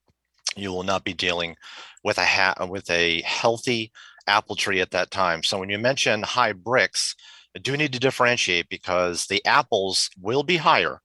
You 0.55 0.71
will 0.71 0.83
not 0.83 1.03
be 1.03 1.13
dealing 1.13 1.55
with 2.03 2.17
a 2.17 2.25
ha- 2.25 2.67
with 2.69 2.89
a 2.91 3.21
healthy 3.21 3.91
apple 4.27 4.55
tree 4.55 4.79
at 4.81 4.91
that 4.91 5.11
time. 5.11 5.43
So 5.43 5.59
when 5.59 5.69
you 5.69 5.79
mention 5.79 6.21
high 6.21 6.53
Brix, 6.53 7.15
I 7.55 7.59
do 7.59 7.77
need 7.77 7.93
to 7.93 7.99
differentiate 7.99 8.69
because 8.69 9.25
the 9.25 9.43
apples 9.45 10.09
will 10.21 10.43
be 10.43 10.57
higher. 10.57 11.01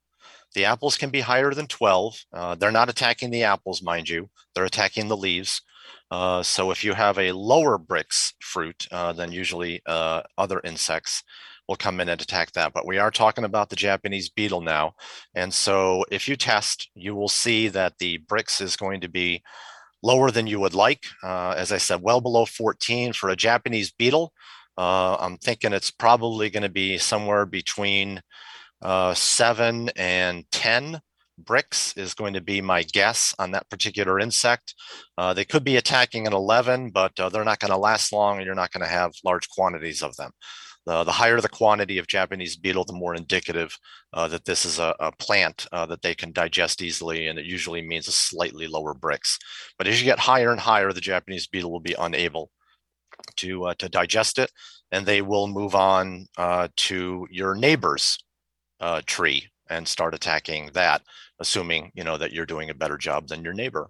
The 0.55 0.65
apples 0.65 0.97
can 0.97 1.11
be 1.11 1.21
higher 1.21 1.53
than 1.53 1.67
12. 1.67 2.25
Uh, 2.33 2.55
they're 2.55 2.71
not 2.71 2.89
attacking 2.89 3.31
the 3.31 3.45
apples, 3.45 3.83
mind 3.83 4.09
you. 4.09 4.31
They're 4.55 4.65
attacking 4.65 5.09
the 5.09 5.17
leaves. 5.17 5.61
Uh, 6.11 6.43
so 6.43 6.71
if 6.71 6.85
you 6.85 6.95
have 6.95 7.19
a 7.19 7.33
lower 7.33 7.79
Brix 7.79 8.33
fruit, 8.41 8.87
uh, 8.91 9.13
then 9.13 9.33
usually 9.33 9.81
uh, 9.87 10.23
other 10.37 10.61
insects 10.65 11.23
will 11.69 11.77
come 11.77 12.01
in 12.01 12.09
and 12.09 12.21
attack 12.21 12.53
that. 12.53 12.73
But 12.73 12.87
we 12.87 12.99
are 12.99 13.11
talking 13.11 13.45
about 13.45 13.69
the 13.69 13.77
Japanese 13.77 14.31
beetle 14.31 14.63
now. 14.63 14.95
And 15.35 15.53
so 15.53 16.05
if 16.11 16.27
you 16.27 16.37
test, 16.37 16.89
you 16.95 17.15
will 17.15 17.29
see 17.29 17.69
that 17.69 17.99
the 17.99 18.19
Brix 18.27 18.61
is 18.61 18.77
going 18.77 19.03
to 19.03 19.09
be 19.09 19.43
lower 20.03 20.31
than 20.31 20.47
you 20.47 20.61
would 20.61 20.75
like. 20.75 21.05
Uh, 21.23 21.55
as 21.57 21.73
I 21.73 21.79
said, 21.79 22.01
well 22.03 22.21
below 22.21 22.47
14 22.47 23.13
for 23.13 23.29
a 23.29 23.37
Japanese 23.37 23.91
beetle. 23.91 24.33
Uh, 24.79 25.17
I'm 25.17 25.37
thinking 25.37 25.73
it's 25.73 25.91
probably 25.91 26.51
going 26.51 26.63
to 26.63 26.69
be 26.69 26.99
somewhere 26.99 27.45
between 27.45 28.23
seven 29.15 29.91
and 29.97 30.45
10 30.53 31.01
Brix 31.43 31.97
is 31.97 32.15
going 32.15 32.35
to 32.35 32.41
be 32.41 32.61
my 32.61 32.83
guess 32.83 33.35
on 33.39 33.53
that 33.53 33.69
particular 33.71 34.19
insect. 34.19 34.75
Uh, 35.17 35.35
they 35.35 35.45
could 35.45 35.65
be 35.65 35.77
attacking 35.77 36.27
an 36.27 36.33
11, 36.33 36.91
but 36.91 37.19
uh, 37.19 37.29
they're 37.29 37.45
not 37.45 37.61
going 37.61 37.71
to 37.71 37.77
last 37.77 38.13
long 38.13 38.37
and 38.37 38.47
you're 38.47 38.55
not 38.55 38.73
going 38.73 38.85
to 38.85 38.91
have 38.91 39.13
large 39.25 39.49
quantities 39.49 40.03
of 40.03 40.17
them. 40.17 40.31
Uh, 40.87 41.05
the 41.05 41.13
higher 41.13 41.39
the 41.41 41.49
quantity 41.51 41.99
of 41.99 42.07
Japanese 42.07 42.57
beetle, 42.57 42.85
the 42.85 42.95
more 42.95 43.15
indicative 43.15 43.77
uh, 44.15 44.27
that 44.27 44.47
this 44.47 44.65
is 44.65 44.79
a, 44.79 44.95
a 45.01 45.13
plant 45.13 45.67
uh, 45.71 45.85
that 45.85 46.01
they 46.01 46.15
can 46.15 46.33
digest 46.33 46.81
easily, 46.81 47.27
and 47.27 47.39
it 47.39 47.45
usually 47.45 47.83
means 47.83 48.09
a 48.09 48.13
slightly 48.13 48.67
lower 48.67 48.95
Brix. 48.95 49.37
But 49.77 49.87
as 49.87 50.01
you 50.01 50.07
get 50.07 50.19
higher 50.19 50.51
and 50.51 50.59
higher, 50.59 50.93
the 50.95 51.01
Japanese 51.03 51.47
beetle 51.47 51.71
will 51.71 51.81
be 51.81 51.95
unable 51.99 52.51
to 53.37 53.67
uh, 53.67 53.75
to 53.75 53.91
digest 53.91 54.39
it, 54.39 54.51
and 54.91 55.05
they 55.05 55.21
will 55.21 55.47
move 55.47 55.75
on 55.75 56.27
to 56.77 57.27
your 57.31 57.55
neighbor's 57.55 58.17
tree 59.05 59.47
and 59.69 59.87
start 59.87 60.15
attacking 60.15 60.71
that 60.75 61.03
assuming 61.41 61.93
you 61.95 62.05
know 62.05 62.17
that 62.19 62.33
you're 62.33 62.47
doing 62.47 62.71
a 62.71 62.75
better 62.75 62.97
job 62.97 63.29
than 63.29 63.45
your 63.45 63.55
neighbor. 63.55 63.89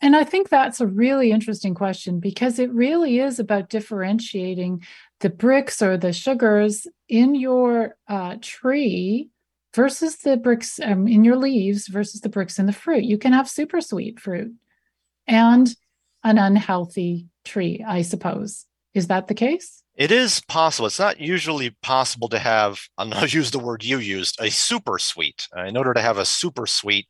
And 0.00 0.14
i 0.14 0.24
think 0.24 0.48
that's 0.48 0.80
a 0.80 0.86
really 0.86 1.32
interesting 1.32 1.74
question 1.74 2.20
because 2.20 2.58
it 2.58 2.72
really 2.72 3.18
is 3.18 3.38
about 3.38 3.68
differentiating 3.68 4.82
the 5.20 5.30
Brix 5.30 5.82
or 5.82 5.96
the 5.96 6.12
sugars 6.12 6.86
in 7.08 7.34
your 7.34 7.96
uh, 8.08 8.36
tree 8.40 9.30
versus 9.74 10.16
the 10.16 10.36
Brix 10.36 10.80
um, 10.88 11.08
in 11.08 11.24
your 11.24 11.36
leaves 11.36 11.88
versus 11.88 12.20
the 12.20 12.28
Brix 12.28 12.58
in 12.58 12.66
the 12.66 12.72
fruit. 12.72 13.04
You 13.04 13.18
can 13.18 13.32
have 13.32 13.48
super 13.48 13.80
sweet 13.80 14.20
fruit 14.20 14.52
and 15.26 15.74
an 16.24 16.38
unhealthy 16.38 17.26
tree 17.44 17.84
i 17.86 18.02
suppose. 18.02 18.66
Is 18.94 19.08
that 19.08 19.28
the 19.28 19.34
case 19.34 19.82
it 19.98 20.12
is 20.12 20.40
possible. 20.40 20.86
It's 20.86 21.00
not 21.00 21.20
usually 21.20 21.70
possible 21.82 22.28
to 22.28 22.38
have, 22.38 22.80
I'm 22.98 23.10
not 23.10 23.34
use 23.34 23.50
the 23.50 23.58
word 23.58 23.84
you 23.84 23.98
used, 23.98 24.40
a 24.40 24.48
super 24.48 24.98
sweet. 24.98 25.48
Uh, 25.54 25.64
in 25.64 25.76
order 25.76 25.92
to 25.92 26.00
have 26.00 26.16
a 26.16 26.24
super 26.24 26.66
sweet 26.66 27.08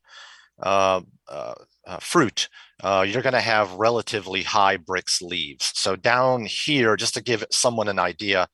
uh, 0.60 1.02
uh, 1.28 1.54
uh 1.86 1.98
fruit, 1.98 2.48
uh, 2.82 3.04
you're 3.06 3.22
going 3.22 3.34
to 3.34 3.40
have 3.40 3.72
relatively 3.74 4.42
high 4.42 4.78
Brix 4.78 5.20
leaves. 5.20 5.70
So 5.74 5.94
down 5.94 6.46
here, 6.46 6.96
just 6.96 7.14
to 7.14 7.22
give 7.22 7.44
someone 7.50 7.88
an 7.88 7.98
idea, 7.98 8.48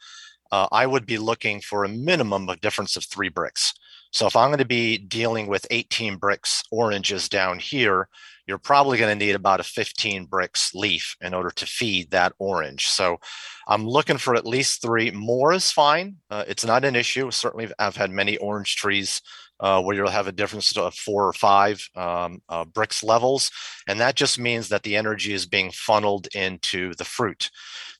uh, 0.50 0.66
I 0.72 0.86
would 0.86 1.06
be 1.06 1.18
looking 1.18 1.60
for 1.60 1.84
a 1.84 1.88
minimum 1.88 2.48
of 2.48 2.60
difference 2.60 2.96
of 2.96 3.04
three 3.04 3.30
Brix. 3.30 3.72
So 4.14 4.28
if 4.28 4.36
I'm 4.36 4.50
going 4.50 4.58
to 4.58 4.64
be 4.64 4.96
dealing 4.96 5.48
with 5.48 5.66
18 5.72 6.20
Brix 6.20 6.62
oranges 6.70 7.28
down 7.28 7.58
here, 7.58 8.08
you're 8.46 8.58
probably 8.58 8.96
going 8.96 9.18
to 9.18 9.24
need 9.24 9.34
about 9.34 9.58
a 9.58 9.64
15 9.64 10.28
Brix 10.28 10.72
leaf 10.72 11.16
in 11.20 11.34
order 11.34 11.50
to 11.50 11.66
feed 11.66 12.12
that 12.12 12.32
orange. 12.38 12.86
So 12.86 13.18
I'm 13.66 13.84
looking 13.84 14.18
for 14.18 14.36
at 14.36 14.46
least 14.46 14.80
three. 14.80 15.10
More 15.10 15.52
is 15.52 15.72
fine. 15.72 16.18
Uh, 16.30 16.44
it's 16.46 16.64
not 16.64 16.84
an 16.84 16.94
issue. 16.94 17.32
Certainly, 17.32 17.72
I've 17.76 17.96
had 17.96 18.12
many 18.12 18.36
orange 18.36 18.76
trees 18.76 19.20
uh, 19.58 19.82
where 19.82 19.96
you'll 19.96 20.08
have 20.08 20.28
a 20.28 20.32
difference 20.32 20.76
of 20.76 20.94
four 20.94 21.26
or 21.26 21.32
five 21.32 21.84
um, 21.96 22.40
uh, 22.48 22.64
Brix 22.64 23.02
levels. 23.02 23.50
And 23.88 23.98
that 23.98 24.14
just 24.14 24.38
means 24.38 24.68
that 24.68 24.84
the 24.84 24.94
energy 24.94 25.32
is 25.32 25.44
being 25.44 25.72
funneled 25.72 26.28
into 26.36 26.94
the 26.94 27.04
fruit. 27.04 27.50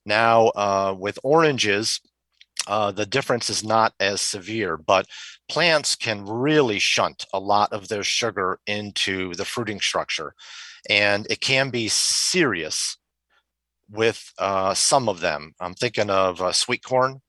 Now, 0.07 0.49
uh, 0.49 0.95
with 0.97 1.19
oranges, 1.25 2.01
uh, 2.67 2.91
the 2.91 3.07
difference 3.07 3.51
is 3.51 3.63
not 3.63 3.93
as 4.01 4.21
severe, 4.21 4.77
but 4.77 5.07
plants 5.49 5.95
can 5.95 6.25
really 6.25 6.79
shunt 6.79 7.27
a 7.33 7.39
lot 7.39 7.73
of 7.73 7.89
their 7.89 8.03
sugar 8.03 8.59
into 8.67 9.35
the 9.35 9.45
fruiting 9.45 9.81
structure. 9.81 10.35
And 10.89 11.27
it 11.31 11.41
can 11.41 11.71
be 11.71 11.89
serious 11.89 12.97
with 13.91 14.33
uh, 14.39 14.75
some 14.75 15.09
of 15.09 15.21
them. 15.21 15.53
I'm 15.61 15.75
thinking 15.75 16.11
of 16.11 16.41
uh, 16.41 16.53
sweet 16.53 16.83
corn, 16.83 17.21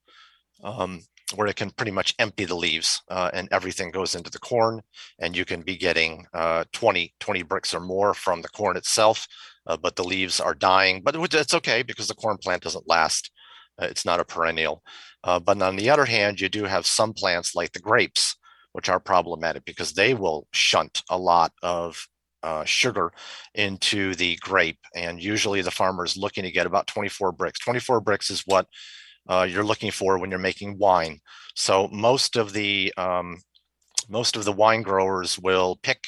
um, 0.63 1.01
where 1.35 1.47
it 1.47 1.55
can 1.55 1.71
pretty 1.71 1.91
much 1.91 2.15
empty 2.19 2.45
the 2.45 2.55
leaves 2.55 3.01
uh, 3.09 3.29
and 3.33 3.49
everything 3.51 3.91
goes 3.91 4.15
into 4.15 4.29
the 4.29 4.39
corn. 4.39 4.81
And 5.19 5.35
you 5.35 5.43
can 5.43 5.61
be 5.61 5.75
getting 5.75 6.25
uh, 6.33 6.63
20, 6.71 7.13
20 7.19 7.43
Brix 7.43 7.73
or 7.73 7.81
more 7.81 8.13
from 8.13 8.41
the 8.41 8.49
corn 8.49 8.77
itself, 8.77 9.27
uh, 9.67 9.75
but 9.75 9.95
the 9.95 10.03
leaves 10.03 10.39
are 10.39 10.53
dying. 10.53 11.01
But 11.03 11.15
it's 11.33 11.53
okay 11.53 11.83
because 11.83 12.07
the 12.07 12.15
corn 12.15 12.37
plant 12.37 12.63
doesn't 12.63 12.87
last. 12.87 13.31
it's 13.79 14.05
not 14.05 14.21
a 14.21 14.25
perennial. 14.25 14.81
Uh, 15.25 15.39
but 15.39 15.61
on 15.61 15.75
the 15.75 15.89
other 15.89 16.05
hand, 16.05 16.39
you 16.39 16.47
do 16.47 16.63
have 16.63 16.85
some 16.85 17.11
plants 17.11 17.55
like 17.55 17.71
the 17.73 17.79
grapes, 17.79 18.37
which 18.73 18.89
are 18.89 18.99
problematic 18.99 19.65
because 19.65 19.91
they 19.93 20.13
will 20.13 20.47
shunt 20.53 21.01
a 21.09 21.17
lot 21.17 21.51
of 21.63 22.07
uh, 22.43 22.63
sugar 22.63 23.11
into 23.55 24.13
the 24.15 24.35
grape. 24.37 24.77
And 24.95 25.21
usually 25.21 25.63
the 25.63 25.71
farmer 25.71 26.05
is 26.05 26.15
looking 26.15 26.43
to 26.43 26.51
get 26.51 26.67
about 26.67 26.85
24 26.85 27.33
Brix. 27.33 27.53
24 27.63 28.01
Brix 28.01 28.29
is 28.29 28.43
what 28.45 28.67
uh, 29.27 29.47
you're 29.49 29.63
looking 29.63 29.89
for 29.89 30.19
when 30.19 30.29
you're 30.29 30.39
making 30.39 30.77
wine. 30.77 31.19
So 31.55 31.87
most 31.91 32.35
of 32.35 32.53
the 32.53 32.93
um, 32.95 33.41
most 34.07 34.35
of 34.35 34.45
the 34.45 34.51
wine 34.51 34.83
growers 34.83 35.39
will 35.39 35.79
pick 35.81 36.03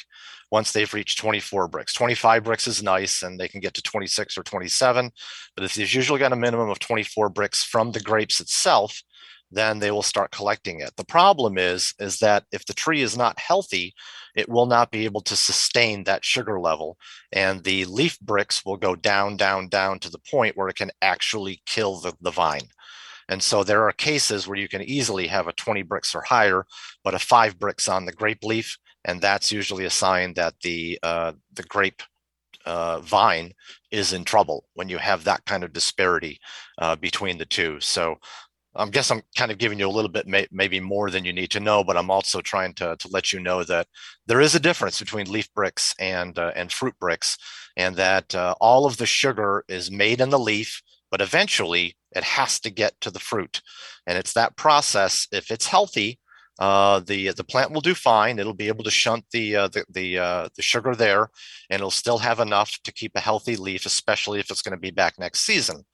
once 0.50 0.72
they've 0.72 0.94
reached 0.94 1.18
24 1.18 1.68
Brix. 1.68 1.94
25 1.94 2.44
Brix 2.44 2.68
is 2.68 2.82
nice 2.82 3.22
and 3.22 3.38
they 3.38 3.48
can 3.48 3.60
get 3.60 3.74
to 3.74 3.82
26 3.82 4.38
or 4.38 4.42
27. 4.42 5.10
But 5.56 5.64
if 5.64 5.76
usually 5.76 6.20
got 6.20 6.32
a 6.32 6.36
minimum 6.36 6.70
of 6.70 6.78
24 6.78 7.30
Brix 7.30 7.64
from 7.64 7.92
the 7.92 8.00
grapes 8.00 8.40
itself, 8.40 9.02
then 9.50 9.78
they 9.78 9.90
will 9.90 10.02
start 10.02 10.30
collecting 10.30 10.80
it. 10.80 10.94
The 10.96 11.04
problem 11.04 11.58
is, 11.58 11.94
is 11.98 12.18
that 12.18 12.44
if 12.52 12.64
the 12.66 12.74
tree 12.74 13.02
is 13.02 13.16
not 13.16 13.38
healthy, 13.38 13.94
it 14.36 14.48
will 14.48 14.66
not 14.66 14.90
be 14.90 15.04
able 15.04 15.22
to 15.22 15.36
sustain 15.36 16.04
that 16.04 16.24
sugar 16.24 16.60
level. 16.60 16.96
And 17.32 17.64
the 17.64 17.84
leaf 17.86 18.18
Brix 18.24 18.64
will 18.64 18.76
go 18.76 18.94
down, 18.94 19.36
down, 19.36 19.68
down 19.68 19.98
to 20.00 20.10
the 20.10 20.20
point 20.30 20.56
where 20.56 20.68
it 20.68 20.76
can 20.76 20.90
actually 21.02 21.62
kill 21.66 22.00
the, 22.00 22.12
the 22.20 22.30
vine. 22.30 22.68
And 23.30 23.42
so 23.42 23.62
there 23.62 23.84
are 23.86 23.92
cases 23.92 24.46
where 24.46 24.58
you 24.58 24.68
can 24.68 24.82
easily 24.82 25.26
have 25.26 25.48
a 25.48 25.52
20 25.52 25.84
Brix 25.84 26.14
or 26.14 26.22
higher, 26.22 26.64
but 27.04 27.14
a 27.14 27.18
five 27.18 27.58
Brix 27.58 27.92
on 27.92 28.04
the 28.04 28.12
grape 28.12 28.42
leaf 28.42 28.78
and 29.04 29.20
that's 29.20 29.52
usually 29.52 29.84
a 29.84 29.90
sign 29.90 30.34
that 30.34 30.54
the 30.62 30.98
uh, 31.02 31.32
the 31.54 31.62
grape 31.64 32.02
uh, 32.66 33.00
vine 33.00 33.52
is 33.90 34.12
in 34.12 34.24
trouble 34.24 34.66
when 34.74 34.88
you 34.88 34.98
have 34.98 35.24
that 35.24 35.44
kind 35.46 35.64
of 35.64 35.72
disparity 35.72 36.38
uh, 36.78 36.94
between 36.96 37.38
the 37.38 37.46
two. 37.46 37.80
So 37.80 38.16
I 38.78 38.88
guess 38.88 39.10
I'm 39.10 39.22
kind 39.36 39.50
of 39.50 39.58
giving 39.58 39.80
you 39.80 39.88
a 39.88 39.90
little 39.90 40.10
bit, 40.10 40.28
may, 40.28 40.46
maybe 40.52 40.78
more 40.78 41.10
than 41.10 41.24
you 41.24 41.32
need 41.32 41.50
to 41.50 41.60
know, 41.60 41.82
but 41.82 41.96
I'm 41.96 42.10
also 42.10 42.40
trying 42.40 42.74
to, 42.74 42.96
to 42.96 43.08
let 43.08 43.32
you 43.32 43.40
know 43.40 43.64
that 43.64 43.88
there 44.26 44.40
is 44.40 44.54
a 44.54 44.60
difference 44.60 45.00
between 45.00 45.30
leaf 45.30 45.48
Brix 45.52 45.94
and 45.98 46.38
uh, 46.38 46.52
and 46.54 46.72
fruit 46.72 46.94
Brix, 47.02 47.36
and 47.76 47.96
that 47.96 48.34
uh, 48.34 48.54
all 48.60 48.86
of 48.86 48.96
the 48.96 49.06
sugar 49.06 49.64
is 49.68 49.90
made 49.90 50.20
in 50.20 50.30
the 50.30 50.38
leaf, 50.38 50.80
but 51.10 51.20
eventually 51.20 51.96
it 52.14 52.22
has 52.22 52.60
to 52.60 52.70
get 52.70 52.94
to 53.00 53.10
the 53.10 53.18
fruit, 53.18 53.60
and 54.06 54.16
it's 54.16 54.34
that 54.34 54.56
process. 54.56 55.26
If 55.32 55.50
it's 55.50 55.66
healthy, 55.66 56.20
uh, 56.58 57.00
the 57.00 57.32
the 57.32 57.44
plant 57.44 57.72
will 57.72 57.80
do 57.80 57.94
fine. 57.94 58.38
It'll 58.38 58.54
be 58.54 58.68
able 58.68 58.84
to 58.84 58.90
shunt 58.90 59.24
the 59.32 59.56
uh, 59.56 59.68
the 59.68 59.84
the, 59.90 60.18
uh, 60.18 60.48
the 60.54 60.62
sugar 60.62 60.94
there, 60.94 61.30
and 61.68 61.80
it'll 61.80 61.90
still 61.90 62.18
have 62.18 62.40
enough 62.40 62.78
to 62.84 62.92
keep 62.92 63.12
a 63.16 63.20
healthy 63.20 63.56
leaf, 63.56 63.86
especially 63.86 64.38
if 64.38 64.50
it's 64.50 64.62
going 64.62 64.76
to 64.76 64.80
be 64.80 64.90
back 64.92 65.18
next 65.18 65.40
season, 65.40 65.84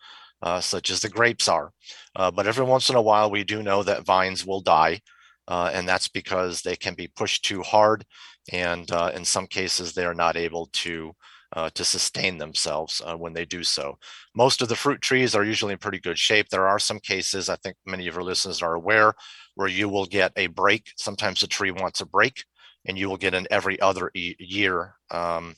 uh, 0.45 0.61
such 0.61 0.91
as 0.91 1.01
the 1.01 1.09
grapes 1.09 1.49
are. 1.49 1.73
Uh, 2.15 2.31
but 2.31 2.47
every 2.47 2.65
once 2.65 2.89
in 2.89 2.95
a 2.97 3.03
while, 3.03 3.31
we 3.31 3.43
do 3.43 3.63
know 3.63 3.83
that 3.83 4.07
vines 4.07 4.47
will 4.47 4.61
die, 4.61 5.01
uh, 5.49 5.71
and 5.75 5.89
that's 5.89 6.09
because 6.09 6.63
they 6.63 6.77
can 6.77 6.95
be 6.95 7.09
pushed 7.09 7.45
too 7.45 7.63
hard, 7.63 8.05
and 8.53 8.91
in 9.15 9.25
some 9.25 9.47
cases, 9.49 9.93
they 9.93 10.05
are 10.05 10.15
not 10.15 10.37
able 10.37 10.69
to 10.73 11.13
uh, 11.55 11.71
to 11.75 11.85
sustain 11.85 12.37
themselves 12.37 13.01
uh, 13.07 13.17
when 13.17 13.33
they 13.33 13.45
do 13.45 13.63
so. 13.63 13.97
Most 14.35 14.61
of 14.61 14.69
the 14.69 14.77
fruit 14.77 15.01
trees 15.01 15.35
are 15.35 15.45
usually 15.45 15.73
in 15.73 15.79
pretty 15.79 16.01
good 16.01 16.19
shape. 16.19 16.49
There 16.49 16.67
are 16.67 16.79
some 16.79 16.99
cases, 16.99 17.49
I 17.49 17.57
think 17.57 17.77
many 17.87 18.09
of 18.09 18.15
your 18.15 18.25
listeners 18.25 18.63
are 18.63 18.75
aware, 18.75 19.15
where 19.55 19.69
you 19.69 19.89
will 19.89 20.07
get 20.07 20.33
a 20.37 20.49
break. 20.49 20.91
Sometimes 20.97 21.41
the 21.41 21.47
tree 21.47 21.71
wants 21.71 22.01
a 22.01 22.07
break, 22.07 22.45
and 22.87 22.99
you 22.99 23.09
will 23.09 23.17
get 23.17 23.35
an 23.35 23.47
every 23.51 23.81
other 23.81 24.11
e- 24.15 24.35
year 24.39 24.95
um, 25.11 25.55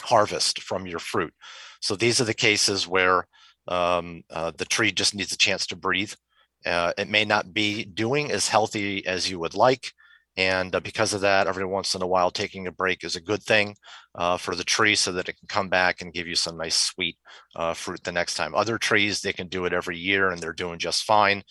harvest 0.00 0.62
from 0.62 0.86
your 0.86 0.98
fruit. 1.00 1.32
So 1.80 1.96
these 1.96 2.20
are 2.20 2.24
the 2.24 2.34
cases 2.34 2.86
where 2.86 3.26
um, 3.68 4.22
uh, 4.30 4.52
the 4.56 4.64
tree 4.64 4.90
just 4.90 5.14
needs 5.14 5.32
a 5.32 5.38
chance 5.38 5.66
to 5.68 5.76
breathe. 5.76 6.12
Uh, 6.66 6.92
it 6.98 7.08
may 7.08 7.24
not 7.24 7.52
be 7.52 7.84
doing 7.84 8.30
as 8.32 8.48
healthy 8.48 9.06
as 9.06 9.30
you 9.30 9.38
would 9.38 9.54
like. 9.54 9.92
And 10.36 10.74
uh, 10.74 10.80
because 10.80 11.14
of 11.14 11.20
that, 11.22 11.48
every 11.48 11.64
once 11.64 11.94
in 11.94 12.02
a 12.02 12.06
while, 12.06 12.30
taking 12.30 12.66
a 12.66 12.72
break 12.72 13.02
is 13.02 13.16
a 13.16 13.20
good 13.20 13.42
thing 13.42 13.76
uh, 14.14 14.36
for 14.36 14.54
the 14.54 14.64
tree 14.64 14.94
so 14.94 15.12
that 15.12 15.28
it 15.28 15.36
can 15.36 15.48
come 15.48 15.68
back 15.68 16.00
and 16.00 16.12
give 16.12 16.28
you 16.28 16.36
some 16.36 16.56
nice 16.56 16.76
sweet 16.76 17.16
uh, 17.56 17.74
fruit 17.74 18.02
the 18.04 18.12
next 18.12 18.34
time. 18.34 18.54
Other 18.54 18.78
trees, 18.78 19.20
they 19.20 19.32
can 19.32 19.48
do 19.48 19.64
it 19.64 19.72
every 19.72 19.98
year 19.98 20.30
and 20.30 20.40
they're 20.40 20.52
doing 20.52 20.78
just 20.78 21.04
fine. 21.04 21.42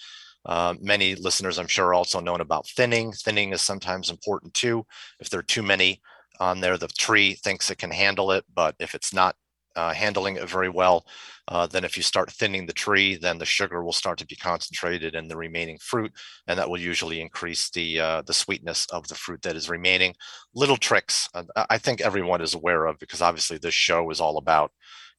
Uh, 0.46 0.76
many 0.80 1.16
listeners, 1.16 1.60
I'm 1.60 1.68
sure, 1.68 1.94
also 1.94 2.22
known 2.22 2.40
about 2.40 2.68
thinning. 2.68 3.12
Thinning 3.12 3.52
is 3.52 3.62
sometimes 3.62 4.10
important 4.10 4.54
too. 4.54 4.86
If 5.20 5.30
there 5.30 5.42
are 5.42 5.44
too 5.44 5.64
many 5.64 6.02
on 6.40 6.62
there, 6.62 6.78
the 6.78 6.88
tree 6.88 7.34
thinks 7.34 7.70
it 7.70 7.80
can 7.80 7.92
handle 7.92 8.32
it, 8.32 8.46
but 8.54 8.74
if 8.80 8.96
it's 8.96 9.14
not 9.14 9.36
uh, 9.78 9.94
handling 9.94 10.36
it 10.36 10.50
very 10.50 10.70
well, 10.70 11.06
uh, 11.50 11.68
then 11.68 11.86
if 11.86 11.96
you 11.96 12.04
start 12.04 12.32
thinning 12.32 12.66
the 12.66 12.74
tree, 12.74 13.16
then 13.16 13.38
the 13.38 13.46
sugar 13.46 13.84
will 13.84 13.94
start 13.94 14.18
to 14.18 14.26
be 14.26 14.36
concentrated 14.36 15.16
in 15.16 15.28
the 15.28 15.38
remaining 15.38 15.78
fruit, 15.80 16.12
and 16.48 16.60
that 16.60 16.70
will 16.70 16.80
usually 16.80 17.22
increase 17.22 17.70
the 17.70 18.00
uh, 18.00 18.22
the 18.24 18.34
sweetness 18.34 18.86
of 18.88 19.08
the 19.08 19.16
fruit 19.16 19.42
that 19.44 19.56
is 19.56 19.70
remaining. 19.70 20.14
Little 20.54 20.78
tricks 20.78 21.30
uh, 21.34 21.44
I 21.70 21.78
think 21.78 22.02
everyone 22.02 22.42
is 22.42 22.54
aware 22.56 22.86
of 22.86 23.00
because 23.00 23.22
obviously 23.22 23.58
this 23.58 23.74
show 23.74 24.10
is 24.10 24.20
all 24.20 24.38
about 24.38 24.72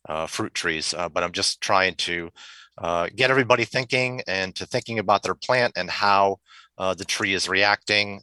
uh, 0.08 0.26
fruit 0.26 0.52
trees, 0.54 0.92
uh, 0.92 1.08
but 1.08 1.22
I'm 1.22 1.32
just 1.32 1.60
trying 1.60 1.94
to 1.94 2.30
get 3.16 3.30
everybody 3.30 3.64
thinking 3.64 4.22
and 4.28 4.54
to 4.54 4.66
thinking 4.66 4.98
about 4.98 5.22
their 5.22 5.34
plant 5.34 5.72
and 5.76 5.90
how 5.90 6.36
the 6.78 7.04
tree 7.04 7.32
is 7.34 7.48
reacting 7.48 8.20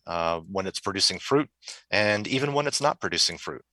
when 0.52 0.68
it's 0.68 0.80
producing 0.80 1.20
fruit, 1.20 1.50
and 1.92 2.28
even 2.28 2.54
when 2.54 2.68
it's 2.68 2.82
not 2.82 3.00
producing 3.00 3.38
fruit. 3.38 3.64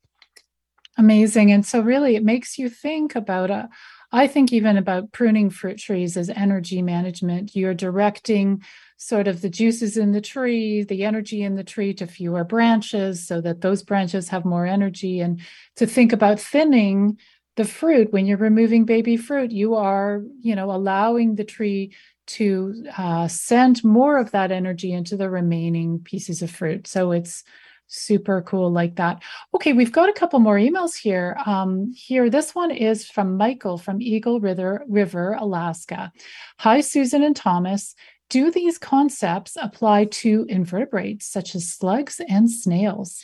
Amazing. 0.99 1.53
And 1.53 1.65
so, 1.65 1.81
really, 1.81 2.17
it 2.17 2.25
makes 2.25 2.59
you 2.59 2.69
think 2.69 3.15
about, 3.17 3.51
uh, 3.51 3.67
I 4.13 4.27
think, 4.27 4.53
even 4.53 4.77
about 4.77 5.13
pruning 5.13 5.49
fruit 5.49 5.79
trees 5.79 6.17
as 6.17 6.29
energy 6.29 6.83
management. 6.83 7.57
You're 7.57 7.75
directing 7.75 8.63
sort 8.99 9.27
of 9.27 9.41
the 9.41 9.49
juices 9.49 9.97
in 9.97 10.13
the 10.13 10.21
tree, 10.21 10.85
the 10.85 11.05
energy 11.05 11.43
in 11.43 11.57
the 11.57 11.65
tree 11.65 11.95
to 11.95 12.07
fewer 12.07 12.45
branches 12.45 13.27
so 13.27 13.41
that 13.41 13.63
those 13.63 13.83
branches 13.83 14.29
have 14.29 14.45
more 14.45 14.67
energy. 14.67 15.21
And 15.21 15.41
to 15.77 15.87
think 15.87 16.13
about 16.13 16.39
thinning 16.39 17.19
the 17.57 17.65
fruit 17.65 18.13
when 18.13 18.27
you're 18.27 18.37
removing 18.39 18.85
baby 18.85 19.17
fruit, 19.17 19.51
you 19.51 19.75
are, 19.75 20.23
you 20.41 20.55
know, 20.55 20.71
allowing 20.71 21.35
the 21.35 21.45
tree 21.45 21.95
to 22.27 22.85
uh, 22.97 23.29
send 23.29 23.83
more 23.83 24.19
of 24.19 24.31
that 24.31 24.53
energy 24.53 24.93
into 24.93 25.17
the 25.17 25.29
remaining 25.29 25.99
pieces 25.99 26.43
of 26.43 26.51
fruit. 26.51 26.87
So 26.87 27.13
it's 27.13 27.45
super 27.93 28.43
cool 28.43 28.73
like 28.73 28.97
that. 28.97 29.23
Okay, 29.55 29.73
we've 29.73 29.93
got 29.93 30.09
a 30.09 30.15
couple 30.15 30.39
more 30.41 30.57
emails 30.57 30.97
here. 30.97 31.37
Um, 31.47 31.93
here, 31.95 32.31
this 32.31 32.55
one 32.55 32.71
is 32.71 33.07
from 33.07 33.37
Michael 33.37 33.79
from 33.79 34.01
Eagle 34.01 34.41
River, 34.41 34.83
River, 34.89 35.35
Alaska. 35.35 36.13
Hi, 36.59 36.81
Susan 36.81 37.23
and 37.23 37.37
Thomas. 37.37 37.95
Do 38.31 38.51
these 38.51 38.79
concepts 38.79 39.57
apply 39.61 40.07
to 40.07 40.47
invertebrates 40.49 41.27
such 41.27 41.55
as 41.55 41.69
slugs 41.69 42.21
and 42.29 42.51
snails? 42.51 43.23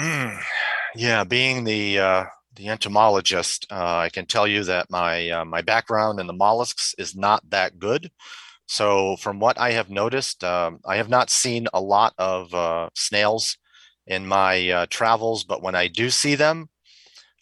Mm, 0.00 0.40
yeah, 0.94 1.24
being 1.24 1.64
the 1.64 1.98
uh, 1.98 2.24
the 2.54 2.68
entomologist, 2.68 3.66
uh, 3.70 3.96
I 3.98 4.08
can 4.08 4.24
tell 4.24 4.46
you 4.46 4.64
that 4.64 4.90
my 4.90 5.28
uh, 5.28 5.44
my 5.44 5.60
background 5.60 6.20
in 6.20 6.26
the 6.26 6.32
mollusks 6.32 6.94
is 6.96 7.14
not 7.14 7.48
that 7.50 7.78
good. 7.78 8.10
So, 8.66 9.16
from 9.16 9.38
what 9.38 9.58
I 9.58 9.72
have 9.72 9.90
noticed, 9.90 10.42
um, 10.42 10.80
I 10.84 10.96
have 10.96 11.08
not 11.08 11.30
seen 11.30 11.68
a 11.72 11.80
lot 11.80 12.14
of 12.18 12.52
uh, 12.52 12.90
snails 12.94 13.56
in 14.06 14.26
my 14.26 14.70
uh, 14.70 14.86
travels, 14.90 15.44
but 15.44 15.62
when 15.62 15.74
I 15.76 15.88
do 15.88 16.10
see 16.10 16.34
them, 16.34 16.68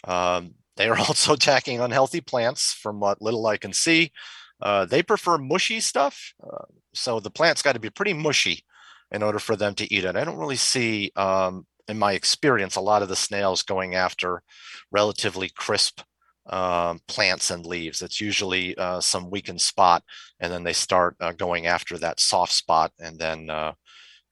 um, 0.05 0.55
they 0.77 0.89
are 0.89 0.99
also 1.09 1.33
attacking 1.35 1.81
unhealthy 1.81 2.21
plants, 2.21 2.75
from 2.75 3.01
what 3.01 3.23
little 3.23 3.47
I 3.47 3.57
can 3.57 3.73
see. 3.73 4.13
Uh, 4.61 4.85
they 4.85 5.03
prefer 5.03 5.39
mushy 5.39 5.81
stuff. 5.81 6.33
Uh, 6.43 6.65
so, 6.95 7.21
the 7.21 7.31
plant's 7.31 7.63
got 7.63 7.73
to 7.73 7.81
be 7.81 7.91
pretty 7.91 8.13
mushy 8.13 8.65
in 9.11 9.23
order 9.23 9.39
for 9.39 9.57
them 9.57 9.75
to 9.77 9.95
eat 9.95 10.05
it. 10.05 10.17
I 10.17 10.25
don't 10.25 10.39
really 10.39 10.57
see, 10.57 11.11
um, 11.17 11.67
in 11.89 11.99
my 11.99 12.13
experience, 12.13 12.77
a 12.77 12.81
lot 12.81 13.03
of 13.03 13.09
the 13.09 13.17
snails 13.17 13.63
going 13.63 13.95
after 13.95 14.43
relatively 14.91 15.49
crisp 15.49 16.01
um, 16.47 17.01
plants 17.09 17.51
and 17.51 17.65
leaves. 17.67 18.03
It's 18.03 18.21
usually 18.21 18.77
uh, 18.77 19.01
some 19.01 19.31
weakened 19.31 19.61
spot, 19.61 20.03
and 20.41 20.53
then 20.53 20.65
they 20.65 20.73
start 20.73 21.17
uh, 21.21 21.33
going 21.33 21.67
after 21.67 21.99
that 21.99 22.21
soft 22.21 22.53
spot, 22.53 22.93
and 22.99 23.19
then 23.19 23.51
uh, 23.51 23.73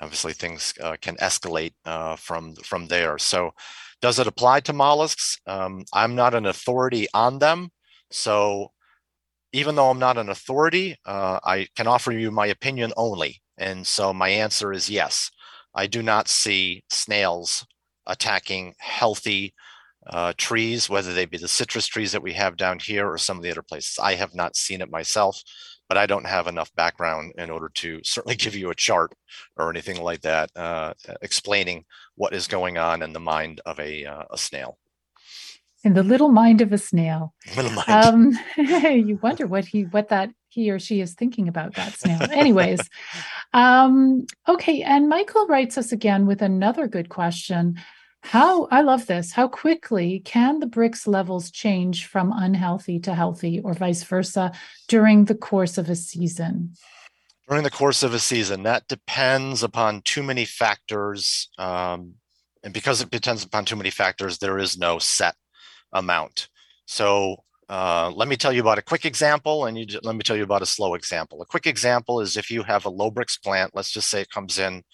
obviously 0.01 0.33
things 0.33 0.75
uh, 0.83 0.97
can 1.01 1.17
escalate 1.17 1.73
uh, 1.85 2.17
from 2.17 2.55
from 2.57 2.87
there. 2.87 3.19
So, 3.19 3.53
does 4.01 4.19
it 4.19 4.27
apply 4.27 4.61
to 4.61 4.73
mollusks? 4.73 5.39
Um, 5.47 5.85
I'm 5.93 6.15
not 6.15 6.35
an 6.35 6.47
authority 6.47 7.07
on 7.15 7.39
them, 7.39 7.71
so 8.11 8.73
even 9.53 9.75
though 9.75 9.91
I'm 9.91 9.99
not 9.99 10.19
an 10.19 10.31
authority, 10.31 10.97
uh, 11.05 11.39
I 11.45 11.69
can 11.77 11.87
offer 11.87 12.11
you 12.13 12.31
my 12.31 12.47
opinion 12.47 12.93
only. 12.97 13.43
And 13.59 13.87
so 13.87 14.13
my 14.13 14.31
answer 14.31 14.73
is 14.73 14.89
yes. 14.89 15.31
I 15.75 15.87
do 15.87 16.03
not 16.03 16.29
see 16.29 16.85
snails 16.91 17.67
attacking 18.07 18.75
healthy 18.79 19.55
uh, 20.07 20.33
trees, 20.37 20.89
whether 20.89 21.13
they 21.13 21.25
be 21.25 21.39
the 21.39 21.49
citrus 21.49 21.87
trees 21.87 22.13
that 22.13 22.23
we 22.23 22.33
have 22.33 22.57
down 22.57 22.79
here 22.79 23.09
or 23.09 23.19
some 23.19 23.37
of 23.37 23.43
the 23.43 23.51
other 23.51 23.63
places. 23.63 23.99
I 24.03 24.15
have 24.15 24.35
not 24.35 24.57
seen 24.57 24.81
it 24.81 24.91
myself, 24.91 25.41
but 25.89 25.99
I 25.99 26.07
don't 26.07 26.27
have 26.27 26.47
enough 26.47 26.75
background 26.75 27.33
in 27.39 27.51
order 27.51 27.71
to 27.75 28.01
certainly 28.05 28.37
give 28.45 28.55
you 28.55 28.71
a 28.71 28.75
chart 28.75 29.15
or 29.57 29.71
anything 29.71 30.03
like 30.03 30.23
that 30.23 30.51
uh, 30.57 30.95
explaining 31.21 31.85
what 32.17 32.35
is 32.35 32.49
going 32.49 32.79
on 32.79 33.03
in 33.03 33.13
the 33.13 33.21
mind 33.21 33.61
of 33.67 33.79
a, 33.79 34.05
uh, 34.05 34.25
a 34.31 34.39
snail. 34.39 34.79
In 35.85 35.95
the 35.95 36.05
little 36.05 36.29
mind 36.29 36.61
of 36.61 36.73
a 36.73 36.79
snail. 36.79 37.35
Um, 37.89 38.39
you 38.57 39.19
wonder 39.21 39.49
what 39.49 39.65
he 39.65 39.83
what 39.83 40.11
that 40.11 40.31
he 40.49 40.71
or 40.71 40.79
she 40.79 41.01
is 41.01 41.15
thinking 41.15 41.49
about 41.49 41.75
that 41.75 41.95
snail. 41.95 42.23
Anyways, 42.31 42.81
um, 43.53 44.27
okay. 44.47 44.83
And 44.83 45.09
Michael 45.09 45.47
writes 45.49 45.77
us 45.77 45.91
again 45.91 46.27
with 46.27 46.41
another 46.41 46.87
good 46.87 47.09
question. 47.09 47.81
How 48.23 48.67
I 48.71 48.83
love 48.83 49.07
this. 49.07 49.33
How 49.33 49.49
quickly 49.49 50.21
can 50.21 50.61
the 50.61 50.67
Brix 50.67 51.07
levels 51.07 51.51
change 51.51 52.07
from 52.07 52.33
unhealthy 52.35 52.99
to 53.01 53.15
healthy 53.15 53.61
or 53.61 53.75
vice 53.75 54.05
versa 54.05 54.53
during 54.89 55.25
the 55.25 55.35
course 55.35 55.77
of 55.77 55.91
a 55.91 55.97
season? 55.97 56.75
During 57.49 57.65
the 57.65 57.71
course 57.71 58.03
of 58.03 58.15
a 58.15 58.21
season, 58.21 58.63
that 58.63 58.87
depends 58.89 59.63
upon 59.63 60.03
too 60.03 60.23
many 60.23 60.45
factors. 60.45 61.51
Um, 61.59 62.15
and 62.63 62.73
because 62.73 63.01
it 63.01 63.11
depends 63.11 63.45
upon 63.45 63.65
too 63.65 63.77
many 63.77 63.91
factors, 63.91 64.39
there 64.39 64.59
is 64.59 64.79
no 64.79 64.99
set 65.01 65.35
amount. 65.93 66.49
So 66.87 67.43
uh, 67.69 68.13
let 68.15 68.29
me 68.29 68.37
tell 68.37 68.53
you 68.53 68.61
about 68.61 68.79
a 68.79 68.83
quick 68.83 69.05
example 69.05 69.67
and 69.67 69.77
you, 69.77 69.87
let 70.05 70.15
me 70.15 70.23
tell 70.23 70.37
you 70.37 70.45
about 70.45 70.63
a 70.63 70.67
slow 70.67 70.95
example. 70.95 71.43
A 71.43 71.47
quick 71.47 71.67
example 71.67 72.21
is 72.21 72.37
if 72.37 72.51
you 72.51 72.63
have 72.63 72.85
a 72.85 72.91
low 72.91 73.11
Brix 73.11 73.43
plant, 73.43 73.73
let's 73.75 73.91
just 73.91 74.09
say 74.09 74.21
it 74.21 74.31
comes 74.31 74.59
in 74.59 74.85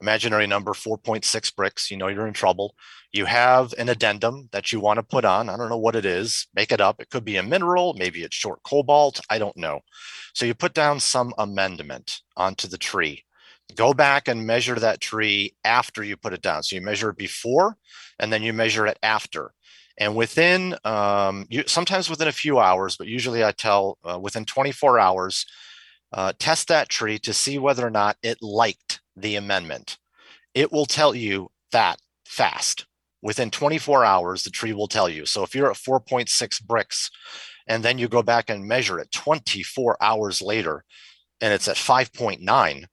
imaginary 0.00 0.46
number 0.46 0.72
4.6 0.72 1.24
Brix, 1.54 1.90
you 1.90 1.96
know 1.96 2.08
you're 2.08 2.26
in 2.26 2.34
trouble. 2.34 2.74
You 3.12 3.24
have 3.24 3.72
an 3.78 3.88
addendum 3.88 4.48
that 4.52 4.72
you 4.72 4.80
want 4.80 4.98
to 4.98 5.02
put 5.02 5.24
on. 5.24 5.48
I 5.48 5.56
don't 5.56 5.68
know 5.68 5.78
what 5.78 5.96
it 5.96 6.04
is. 6.04 6.46
Make 6.54 6.72
it 6.72 6.80
up. 6.80 7.00
It 7.00 7.10
could 7.10 7.24
be 7.24 7.36
a 7.36 7.42
mineral, 7.42 7.94
maybe 7.94 8.22
it's 8.22 8.36
short 8.36 8.62
cobalt. 8.62 9.20
I 9.30 9.38
don't 9.38 9.56
know. 9.56 9.80
So 10.34 10.44
you 10.44 10.54
put 10.54 10.74
down 10.74 11.00
some 11.00 11.32
amendment 11.38 12.20
onto 12.36 12.68
the 12.68 12.78
tree. 12.78 13.24
Go 13.74 13.94
back 13.94 14.28
and 14.28 14.46
measure 14.46 14.76
that 14.76 15.00
tree 15.00 15.54
after 15.64 16.04
you 16.04 16.16
put 16.16 16.32
it 16.32 16.42
down. 16.42 16.62
So 16.62 16.76
you 16.76 16.82
measure 16.82 17.10
it 17.10 17.16
before 17.16 17.76
and 18.18 18.32
then 18.32 18.42
you 18.42 18.52
measure 18.52 18.86
it 18.86 18.98
after. 19.02 19.52
And 19.98 20.14
within, 20.14 20.76
um, 20.84 21.46
you, 21.48 21.64
sometimes 21.66 22.10
within 22.10 22.28
a 22.28 22.32
few 22.32 22.58
hours, 22.58 22.96
but 22.96 23.06
usually 23.06 23.42
I 23.42 23.52
tell 23.52 23.98
uh, 24.04 24.18
within 24.18 24.44
24 24.44 24.98
hours, 24.98 25.46
uh, 26.12 26.32
test 26.38 26.68
that 26.68 26.88
tree 26.88 27.18
to 27.20 27.32
see 27.32 27.58
whether 27.58 27.86
or 27.86 27.90
not 27.90 28.16
it 28.22 28.38
liked 28.40 29.00
the 29.16 29.36
amendment. 29.36 29.98
It 30.54 30.72
will 30.72 30.86
tell 30.86 31.14
you 31.14 31.48
that 31.72 31.98
fast. 32.24 32.86
Within 33.22 33.50
24 33.50 34.04
hours, 34.04 34.42
the 34.42 34.50
tree 34.50 34.72
will 34.72 34.88
tell 34.88 35.08
you. 35.08 35.26
So 35.26 35.42
if 35.42 35.54
you're 35.54 35.70
at 35.70 35.76
4.6 35.76 36.62
Brix 36.62 37.10
and 37.66 37.82
then 37.82 37.98
you 37.98 38.08
go 38.08 38.22
back 38.22 38.50
and 38.50 38.66
measure 38.66 38.98
it 39.00 39.10
24 39.12 39.96
hours 40.00 40.40
later 40.40 40.84
and 41.40 41.52
it's 41.52 41.68
at 41.68 41.76
5.9, 41.76 42.84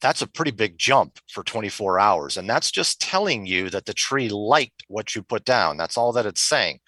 that's 0.00 0.22
a 0.22 0.26
pretty 0.26 0.50
big 0.50 0.76
jump 0.78 1.18
for 1.30 1.42
24 1.42 1.98
hours. 1.98 2.36
And 2.36 2.48
that's 2.48 2.70
just 2.70 3.00
telling 3.00 3.46
you 3.46 3.70
that 3.70 3.86
the 3.86 3.94
tree 3.94 4.28
liked 4.28 4.84
what 4.88 5.14
you 5.14 5.22
put 5.22 5.44
down. 5.44 5.76
That's 5.76 5.96
all 5.96 6.12
that 6.12 6.26
it's 6.26 6.42
saying. 6.42 6.80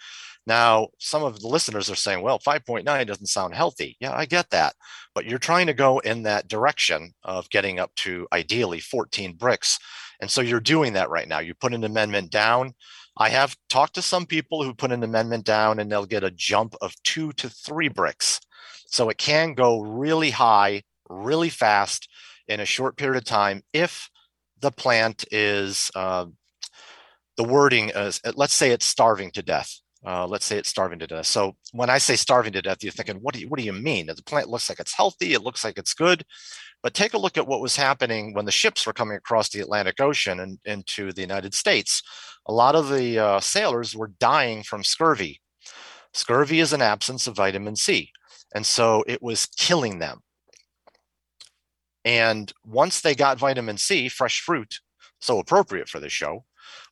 Now, 0.46 0.88
some 0.98 1.24
of 1.24 1.40
the 1.40 1.48
listeners 1.48 1.90
are 1.90 1.96
saying, 1.96 2.22
well, 2.22 2.38
5.9 2.38 3.06
doesn't 3.06 3.26
sound 3.26 3.54
healthy. 3.54 3.96
Yeah, 3.98 4.12
I 4.14 4.26
get 4.26 4.50
that. 4.50 4.76
But 5.12 5.24
you're 5.26 5.40
trying 5.40 5.66
to 5.66 5.74
go 5.74 5.98
in 5.98 6.22
that 6.22 6.46
direction 6.46 7.12
of 7.24 7.50
getting 7.50 7.80
up 7.80 7.92
to 7.96 8.28
ideally 8.32 8.78
14 8.78 9.36
Brix. 9.36 9.76
And 10.20 10.30
so 10.30 10.40
you're 10.40 10.60
doing 10.60 10.92
that 10.92 11.10
right 11.10 11.26
now. 11.26 11.40
You 11.40 11.54
put 11.54 11.74
an 11.74 11.82
amendment 11.82 12.30
down. 12.30 12.74
I 13.16 13.30
have 13.30 13.56
talked 13.68 13.94
to 13.96 14.02
some 14.02 14.24
people 14.24 14.62
who 14.62 14.72
put 14.72 14.92
an 14.92 15.02
amendment 15.02 15.44
down 15.44 15.80
and 15.80 15.90
they'll 15.90 16.06
get 16.06 16.22
a 16.22 16.30
jump 16.30 16.76
of 16.80 16.94
two 17.02 17.32
to 17.34 17.48
three 17.48 17.88
Brix. 17.88 18.40
So 18.86 19.08
it 19.08 19.18
can 19.18 19.54
go 19.54 19.80
really 19.80 20.30
high, 20.30 20.84
really 21.08 21.48
fast 21.48 22.08
in 22.46 22.60
a 22.60 22.66
short 22.66 22.96
period 22.96 23.18
of 23.18 23.24
time 23.24 23.62
if 23.72 24.08
the 24.60 24.70
plant 24.70 25.24
is, 25.32 25.90
uh, 25.96 26.26
the 27.36 27.44
wording 27.44 27.90
is, 27.90 28.20
let's 28.36 28.54
say 28.54 28.70
it's 28.70 28.86
starving 28.86 29.32
to 29.32 29.42
death 29.42 29.80
uh, 30.06 30.26
let's 30.26 30.46
say 30.46 30.56
it's 30.56 30.68
starving 30.68 31.00
to 31.00 31.06
death. 31.06 31.26
So 31.26 31.56
when 31.72 31.90
I 31.90 31.98
say 31.98 32.14
starving 32.14 32.52
to 32.52 32.62
death, 32.62 32.82
you're 32.82 32.92
thinking, 32.92 33.16
what 33.16 33.34
do 33.34 33.40
you 33.40 33.48
what 33.48 33.58
do 33.58 33.66
you 33.66 33.72
mean? 33.72 34.06
The 34.06 34.22
plant 34.24 34.48
looks 34.48 34.68
like 34.68 34.78
it's 34.80 34.96
healthy, 34.96 35.32
it 35.32 35.42
looks 35.42 35.64
like 35.64 35.78
it's 35.78 35.94
good, 35.94 36.24
but 36.82 36.94
take 36.94 37.14
a 37.14 37.18
look 37.18 37.36
at 37.36 37.48
what 37.48 37.60
was 37.60 37.74
happening 37.74 38.32
when 38.32 38.44
the 38.44 38.52
ships 38.52 38.86
were 38.86 38.92
coming 38.92 39.16
across 39.16 39.48
the 39.48 39.60
Atlantic 39.60 40.00
Ocean 40.00 40.40
and 40.40 40.58
into 40.64 41.12
the 41.12 41.22
United 41.22 41.54
States. 41.54 42.02
A 42.46 42.52
lot 42.52 42.76
of 42.76 42.88
the 42.88 43.18
uh, 43.18 43.40
sailors 43.40 43.96
were 43.96 44.12
dying 44.20 44.62
from 44.62 44.84
scurvy. 44.84 45.40
Scurvy 46.14 46.60
is 46.60 46.72
an 46.72 46.82
absence 46.82 47.26
of 47.26 47.36
vitamin 47.36 47.74
C, 47.76 48.12
and 48.54 48.64
so 48.64 49.04
it 49.08 49.20
was 49.20 49.46
killing 49.56 49.98
them. 49.98 50.20
And 52.04 52.52
once 52.64 53.00
they 53.00 53.16
got 53.16 53.38
vitamin 53.38 53.76
C, 53.76 54.08
fresh 54.08 54.40
fruit, 54.40 54.78
so 55.20 55.40
appropriate 55.40 55.88
for 55.88 55.98
the 55.98 56.08
show. 56.08 56.44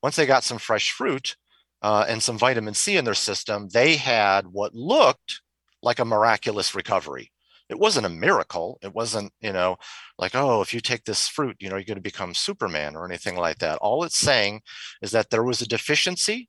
Once 0.03 0.17
they 0.17 0.27
got 0.27 0.45
some 0.45 0.59
fresh 0.59 0.91
fruit, 0.91 1.37
uh, 1.85 2.07
and 2.09 2.23
some 2.23 2.39
vitamin 2.39 2.73
C 2.73 2.97
in 2.97 3.05
their 3.05 3.13
system, 3.13 3.69
they 3.69 3.97
had 3.97 4.47
what 4.47 4.75
looked 4.75 5.43
like 5.83 5.99
a 5.99 6.05
miraculous 6.07 6.75
recovery. 6.75 7.31
It 7.69 7.79
wasn't 7.79 8.07
a 8.07 8.21
miracle. 8.27 8.79
It 8.83 8.95
wasn't, 8.95 9.33
you 9.43 9.53
know, 9.53 9.77
like, 10.19 10.35
oh, 10.35 10.63
if 10.63 10.73
you 10.73 10.81
take 10.81 11.05
this 11.05 11.29
fruit, 11.29 11.57
you 11.61 11.69
know, 11.69 11.77
you're 11.77 11.85
going 11.85 11.97
to 11.97 12.01
become 12.01 12.33
Superman 12.33 12.97
or 12.97 13.05
anything 13.05 13.37
like 13.37 13.59
that. 13.59 13.77
All 13.83 14.03
it's 14.03 14.17
saying 14.17 14.63
is 15.03 15.11
that 15.11 15.29
there 15.29 15.45
was 15.45 15.61
a 15.61 15.69
deficiency. 15.69 16.49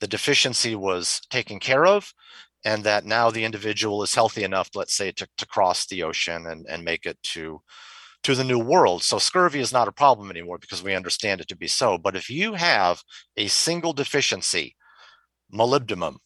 The 0.00 0.06
deficiency 0.06 0.74
was 0.74 1.20
taken 1.28 1.60
care 1.60 1.84
of, 1.84 2.10
and 2.64 2.84
that 2.84 3.04
now 3.04 3.30
the 3.30 3.44
individual 3.44 4.02
is 4.02 4.14
healthy 4.14 4.44
enough, 4.44 4.70
let's 4.74 4.94
say, 4.94 5.12
to, 5.12 5.28
to 5.36 5.46
cross 5.46 5.84
the 5.84 6.02
ocean 6.02 6.46
and, 6.46 6.64
and 6.70 6.82
make 6.82 7.04
it 7.04 7.18
to 7.34 7.60
to 8.24 8.34
the 8.34 8.44
new 8.44 8.58
world. 8.58 9.02
So 9.02 9.18
scurvy 9.18 9.60
is 9.60 9.72
not 9.72 9.88
a 9.88 9.92
problem 9.92 10.30
anymore 10.30 10.58
because 10.58 10.82
we 10.82 10.94
understand 10.94 11.40
it 11.40 11.48
to 11.48 11.56
be 11.56 11.68
so. 11.68 11.98
But 11.98 12.16
if 12.16 12.28
you 12.28 12.54
have 12.54 13.02
a 13.36 13.46
single 13.46 13.92
deficiency, 13.92 14.74
molybdenum, 15.54 16.16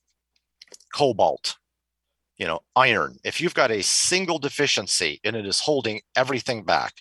cobalt, 0.95 1.57
you 2.39 2.47
know, 2.47 2.61
iron, 2.77 3.19
if 3.25 3.41
you've 3.41 3.55
got 3.55 3.73
a 3.73 3.83
single 3.83 4.39
deficiency 4.39 5.21
and 5.25 5.35
it 5.37 5.45
is 5.45 5.61
holding 5.61 6.01
everything 6.17 6.65
back, 6.65 6.95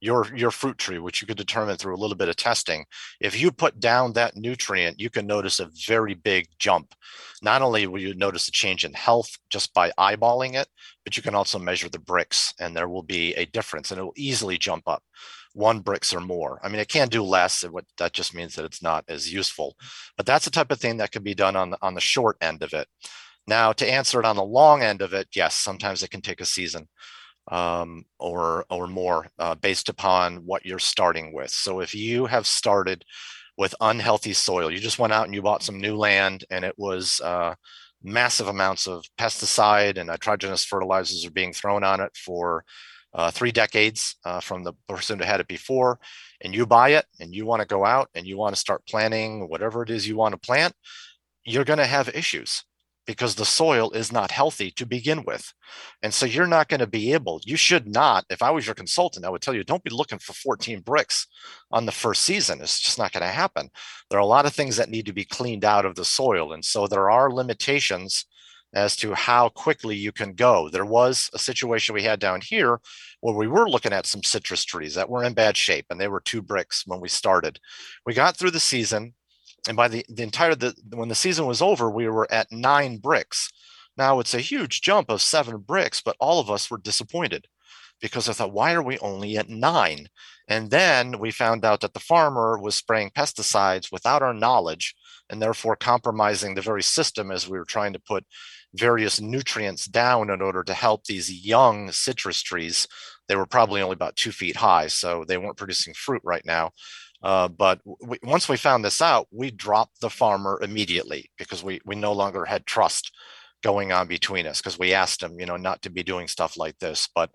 your 0.00 0.26
your 0.36 0.50
fruit 0.50 0.76
tree, 0.76 0.98
which 0.98 1.20
you 1.20 1.26
could 1.26 1.36
determine 1.36 1.76
through 1.76 1.96
a 1.96 2.02
little 2.02 2.16
bit 2.16 2.28
of 2.28 2.36
testing, 2.36 2.84
if 3.20 3.40
you 3.40 3.50
put 3.50 3.80
down 3.80 4.12
that 4.12 4.36
nutrient, 4.36 5.00
you 5.00 5.08
can 5.08 5.26
notice 5.26 5.60
a 5.60 5.70
very 5.86 6.14
big 6.14 6.46
jump. 6.58 6.94
Not 7.42 7.62
only 7.62 7.86
will 7.86 8.00
you 8.00 8.14
notice 8.14 8.46
a 8.46 8.52
change 8.52 8.84
in 8.84 8.92
health 8.92 9.30
just 9.48 9.72
by 9.72 9.92
eyeballing 9.98 10.54
it, 10.54 10.68
but 11.04 11.16
you 11.16 11.22
can 11.22 11.34
also 11.34 11.58
measure 11.58 11.88
the 11.88 11.98
Brix 11.98 12.52
and 12.58 12.76
there 12.76 12.88
will 12.88 13.02
be 13.02 13.34
a 13.34 13.46
difference, 13.46 13.90
and 13.90 14.00
it 14.00 14.04
will 14.04 14.12
easily 14.16 14.58
jump 14.58 14.84
up 14.86 15.02
one 15.52 15.82
Brix 15.82 16.14
or 16.14 16.20
more. 16.20 16.60
I 16.62 16.68
mean, 16.68 16.80
it 16.80 16.88
can 16.88 17.08
do 17.08 17.22
less. 17.22 17.62
What 17.62 17.84
that 17.98 18.12
just 18.12 18.34
means 18.34 18.54
that 18.56 18.64
it's 18.64 18.82
not 18.82 19.04
as 19.08 19.32
useful. 19.32 19.76
But 20.16 20.26
that's 20.26 20.44
the 20.44 20.50
type 20.50 20.72
of 20.72 20.80
thing 20.80 20.96
that 20.98 21.12
can 21.12 21.22
be 21.22 21.34
done 21.34 21.56
on 21.56 21.70
the, 21.70 21.78
on 21.80 21.94
the 21.94 22.00
short 22.00 22.36
end 22.40 22.62
of 22.62 22.72
it. 22.72 22.88
Now, 23.46 23.72
to 23.72 23.88
answer 23.90 24.18
it 24.18 24.26
on 24.26 24.36
the 24.36 24.44
long 24.44 24.82
end 24.82 25.02
of 25.02 25.12
it, 25.14 25.28
yes, 25.34 25.56
sometimes 25.56 26.02
it 26.02 26.10
can 26.10 26.22
take 26.22 26.40
a 26.40 26.46
season 26.46 26.88
um, 27.50 28.04
or 28.18 28.64
or 28.70 28.86
more 28.86 29.28
uh, 29.38 29.54
based 29.54 29.88
upon 29.88 30.36
what 30.46 30.64
you're 30.64 30.78
starting 30.78 31.32
with. 31.32 31.50
So 31.50 31.80
if 31.80 31.94
you 31.94 32.26
have 32.26 32.46
started 32.46 33.04
with 33.56 33.74
unhealthy 33.80 34.32
soil, 34.32 34.70
you 34.70 34.78
just 34.78 34.98
went 34.98 35.12
out 35.12 35.26
and 35.26 35.34
you 35.34 35.42
bought 35.42 35.62
some 35.62 35.80
new 35.80 35.96
land 35.96 36.44
and 36.50 36.64
it 36.64 36.74
was 36.78 37.20
uh, 37.20 37.54
massive 38.04 38.48
amounts 38.48 38.86
of 38.86 39.04
pesticide 39.18 39.98
and 39.98 40.08
nitrogenous 40.08 40.64
fertilizers 40.64 41.24
are 41.24 41.30
being 41.30 41.52
thrown 41.52 41.82
on 41.82 42.00
it 42.00 42.14
for 42.16 42.64
uh, 43.14 43.30
three 43.30 43.52
decades 43.52 44.16
uh, 44.24 44.40
from 44.40 44.62
the 44.62 44.72
person 44.88 45.18
who 45.18 45.24
had 45.24 45.40
it 45.40 45.48
before, 45.48 45.98
and 46.42 46.54
you 46.54 46.66
buy 46.66 46.90
it 46.90 47.06
and 47.20 47.34
you 47.34 47.46
want 47.46 47.60
to 47.60 47.66
go 47.66 47.84
out 47.84 48.08
and 48.14 48.26
you 48.26 48.36
want 48.36 48.54
to 48.54 48.60
start 48.60 48.86
planting 48.86 49.48
whatever 49.48 49.82
it 49.82 49.90
is 49.90 50.06
you 50.06 50.16
want 50.16 50.32
to 50.32 50.38
plant, 50.38 50.74
you're 51.44 51.64
going 51.64 51.78
to 51.78 51.86
have 51.86 52.08
issues 52.08 52.64
because 53.06 53.34
the 53.34 53.44
soil 53.44 53.90
is 53.90 54.12
not 54.12 54.30
healthy 54.30 54.70
to 54.72 54.86
begin 54.86 55.24
with. 55.24 55.52
And 56.02 56.12
so 56.12 56.26
you're 56.26 56.46
not 56.46 56.68
going 56.68 56.80
to 56.80 56.86
be 56.86 57.12
able, 57.12 57.40
you 57.44 57.56
should 57.56 57.86
not, 57.86 58.24
if 58.30 58.42
I 58.42 58.50
was 58.50 58.66
your 58.66 58.74
consultant, 58.74 59.26
I 59.26 59.30
would 59.30 59.42
tell 59.42 59.54
you 59.54 59.64
don't 59.64 59.84
be 59.84 59.90
looking 59.90 60.18
for 60.18 60.32
14 60.32 60.82
Brix 60.82 61.26
on 61.70 61.86
the 61.86 61.92
first 61.92 62.22
season. 62.22 62.60
It's 62.60 62.80
just 62.80 62.98
not 62.98 63.12
going 63.12 63.22
to 63.22 63.28
happen. 63.28 63.70
There 64.10 64.18
are 64.18 64.22
a 64.22 64.26
lot 64.26 64.46
of 64.46 64.54
things 64.54 64.76
that 64.76 64.88
need 64.88 65.06
to 65.06 65.12
be 65.12 65.24
cleaned 65.24 65.64
out 65.64 65.84
of 65.84 65.94
the 65.94 66.04
soil. 66.04 66.52
And 66.52 66.64
so 66.64 66.86
there 66.86 67.10
are 67.10 67.32
limitations 67.32 68.24
as 68.74 68.96
to 68.96 69.14
how 69.14 69.48
quickly 69.50 69.96
you 69.96 70.12
can 70.12 70.34
go. 70.34 70.68
There 70.68 70.84
was 70.84 71.30
a 71.32 71.38
situation 71.38 71.94
we 71.94 72.02
had 72.02 72.18
down 72.18 72.40
here 72.40 72.80
where 73.20 73.34
we 73.34 73.46
were 73.46 73.70
looking 73.70 73.92
at 73.92 74.06
some 74.06 74.22
citrus 74.22 74.64
trees 74.64 74.94
that 74.96 75.08
were 75.08 75.24
in 75.24 75.32
bad 75.32 75.56
shape 75.56 75.86
and 75.90 76.00
they 76.00 76.08
were 76.08 76.20
two 76.20 76.42
Brix 76.42 76.82
when 76.86 77.00
we 77.00 77.08
started. 77.08 77.60
We 78.04 78.14
got 78.14 78.36
through 78.36 78.50
the 78.50 78.60
season 78.60 79.14
and 79.68 79.76
by 79.76 79.88
the, 79.88 80.04
the 80.08 80.22
entire 80.22 80.54
the 80.54 80.74
when 80.94 81.08
the 81.08 81.14
season 81.14 81.46
was 81.46 81.62
over 81.62 81.90
we 81.90 82.08
were 82.08 82.30
at 82.30 82.50
nine 82.52 82.98
Brix 82.98 83.48
Now 83.96 84.20
it's 84.20 84.34
a 84.34 84.40
huge 84.40 84.80
jump 84.82 85.10
of 85.10 85.22
seven 85.22 85.58
Brix, 85.58 86.02
but 86.04 86.16
all 86.20 86.40
of 86.40 86.50
us 86.50 86.70
were 86.70 86.78
disappointed 86.78 87.46
because 88.00 88.28
I 88.28 88.32
thought, 88.32 88.52
why 88.52 88.72
are 88.74 88.82
we 88.82 88.98
only 88.98 89.36
at 89.38 89.48
nine? 89.48 90.08
And 90.48 90.70
then 90.70 91.18
we 91.18 91.30
found 91.30 91.64
out 91.64 91.80
that 91.80 91.94
the 91.94 92.00
farmer 92.00 92.58
was 92.58 92.74
spraying 92.74 93.10
pesticides 93.16 93.90
without 93.90 94.22
our 94.22 94.34
knowledge 94.34 94.94
and 95.30 95.40
therefore 95.40 95.76
compromising 95.76 96.54
the 96.54 96.60
very 96.60 96.82
system 96.82 97.30
as 97.30 97.48
we 97.48 97.58
were 97.58 97.64
trying 97.64 97.94
to 97.94 98.00
put 98.00 98.26
various 98.74 99.20
nutrients 99.20 99.86
down 99.86 100.30
in 100.30 100.42
order 100.42 100.62
to 100.64 100.74
help 100.74 101.04
these 101.04 101.46
young 101.46 101.90
citrus 101.92 102.42
trees. 102.42 102.86
They 103.28 103.36
were 103.36 103.46
probably 103.46 103.80
only 103.80 103.94
about 103.94 104.16
two 104.16 104.32
feet 104.32 104.56
high, 104.56 104.88
so 104.88 105.24
they 105.26 105.38
weren't 105.38 105.56
producing 105.56 105.94
fruit 105.94 106.20
right 106.24 106.44
now. 106.44 106.72
Uh, 107.24 107.48
but 107.48 107.80
we, 108.06 108.18
once 108.22 108.48
we 108.48 108.56
found 108.56 108.84
this 108.84 109.00
out, 109.00 109.26
we 109.32 109.50
dropped 109.50 110.00
the 110.00 110.10
farmer 110.10 110.60
immediately 110.62 111.30
because 111.38 111.64
we, 111.64 111.80
we 111.86 111.96
no 111.96 112.12
longer 112.12 112.44
had 112.44 112.66
trust 112.66 113.10
going 113.62 113.92
on 113.92 114.06
between 114.06 114.46
us 114.46 114.60
because 114.60 114.78
we 114.78 114.92
asked 114.92 115.22
him, 115.22 115.40
you 115.40 115.46
know, 115.46 115.56
not 115.56 115.80
to 115.80 115.90
be 115.90 116.02
doing 116.02 116.28
stuff 116.28 116.58
like 116.58 116.78
this. 116.80 117.08
But 117.14 117.30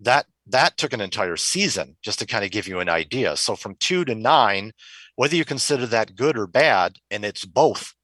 that 0.00 0.26
that 0.48 0.76
took 0.76 0.92
an 0.92 1.00
entire 1.00 1.36
season 1.36 1.96
just 2.02 2.18
to 2.18 2.26
kind 2.26 2.44
of 2.44 2.50
give 2.50 2.66
you 2.66 2.80
an 2.80 2.88
idea. 2.88 3.36
So 3.36 3.54
from 3.54 3.76
two 3.78 4.04
to 4.06 4.16
nine, 4.16 4.72
whether 5.14 5.36
you 5.36 5.44
consider 5.44 5.86
that 5.86 6.16
good 6.16 6.36
or 6.36 6.48
bad, 6.48 6.96
and 7.10 7.24
it's 7.24 7.44
both, 7.44 7.94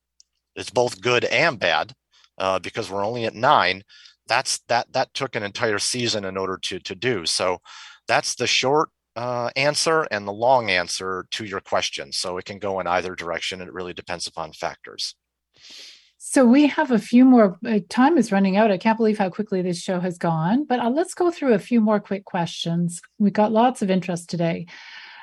it's 0.54 0.70
both 0.70 1.00
good 1.00 1.24
and 1.24 1.58
bad, 1.58 1.92
uh, 2.38 2.60
because 2.60 2.88
we're 2.88 3.04
only 3.04 3.24
at 3.24 3.34
nine. 3.34 3.82
That's 4.28 4.60
that 4.68 4.92
that 4.92 5.12
took 5.12 5.34
an 5.34 5.42
entire 5.42 5.80
season 5.80 6.24
in 6.24 6.36
order 6.36 6.58
to 6.62 6.78
to 6.78 6.94
do. 6.94 7.26
So 7.26 7.58
that's 8.06 8.36
the 8.36 8.46
short 8.46 8.90
uh, 9.16 9.50
answer 9.56 10.02
and 10.10 10.28
the 10.28 10.32
long 10.32 10.70
answer 10.70 11.26
to 11.32 11.44
your 11.44 11.60
question. 11.60 12.12
So 12.12 12.36
it 12.36 12.44
can 12.44 12.58
go 12.58 12.78
in 12.80 12.86
either 12.86 13.14
direction. 13.14 13.62
It 13.62 13.72
really 13.72 13.94
depends 13.94 14.26
upon 14.26 14.52
factors. 14.52 15.14
So 16.18 16.44
we 16.44 16.66
have 16.66 16.90
a 16.90 16.98
few 16.98 17.24
more. 17.24 17.58
Uh, 17.64 17.80
time 17.88 18.18
is 18.18 18.32
running 18.32 18.56
out. 18.56 18.70
I 18.70 18.78
can't 18.78 18.98
believe 18.98 19.18
how 19.18 19.30
quickly 19.30 19.62
this 19.62 19.80
show 19.80 20.00
has 20.00 20.18
gone. 20.18 20.64
But 20.64 20.80
uh, 20.80 20.90
let's 20.90 21.14
go 21.14 21.30
through 21.30 21.54
a 21.54 21.58
few 21.58 21.80
more 21.80 22.00
quick 22.00 22.24
questions. 22.24 23.00
We 23.18 23.30
got 23.30 23.52
lots 23.52 23.80
of 23.80 23.90
interest 23.90 24.28
today. 24.28 24.66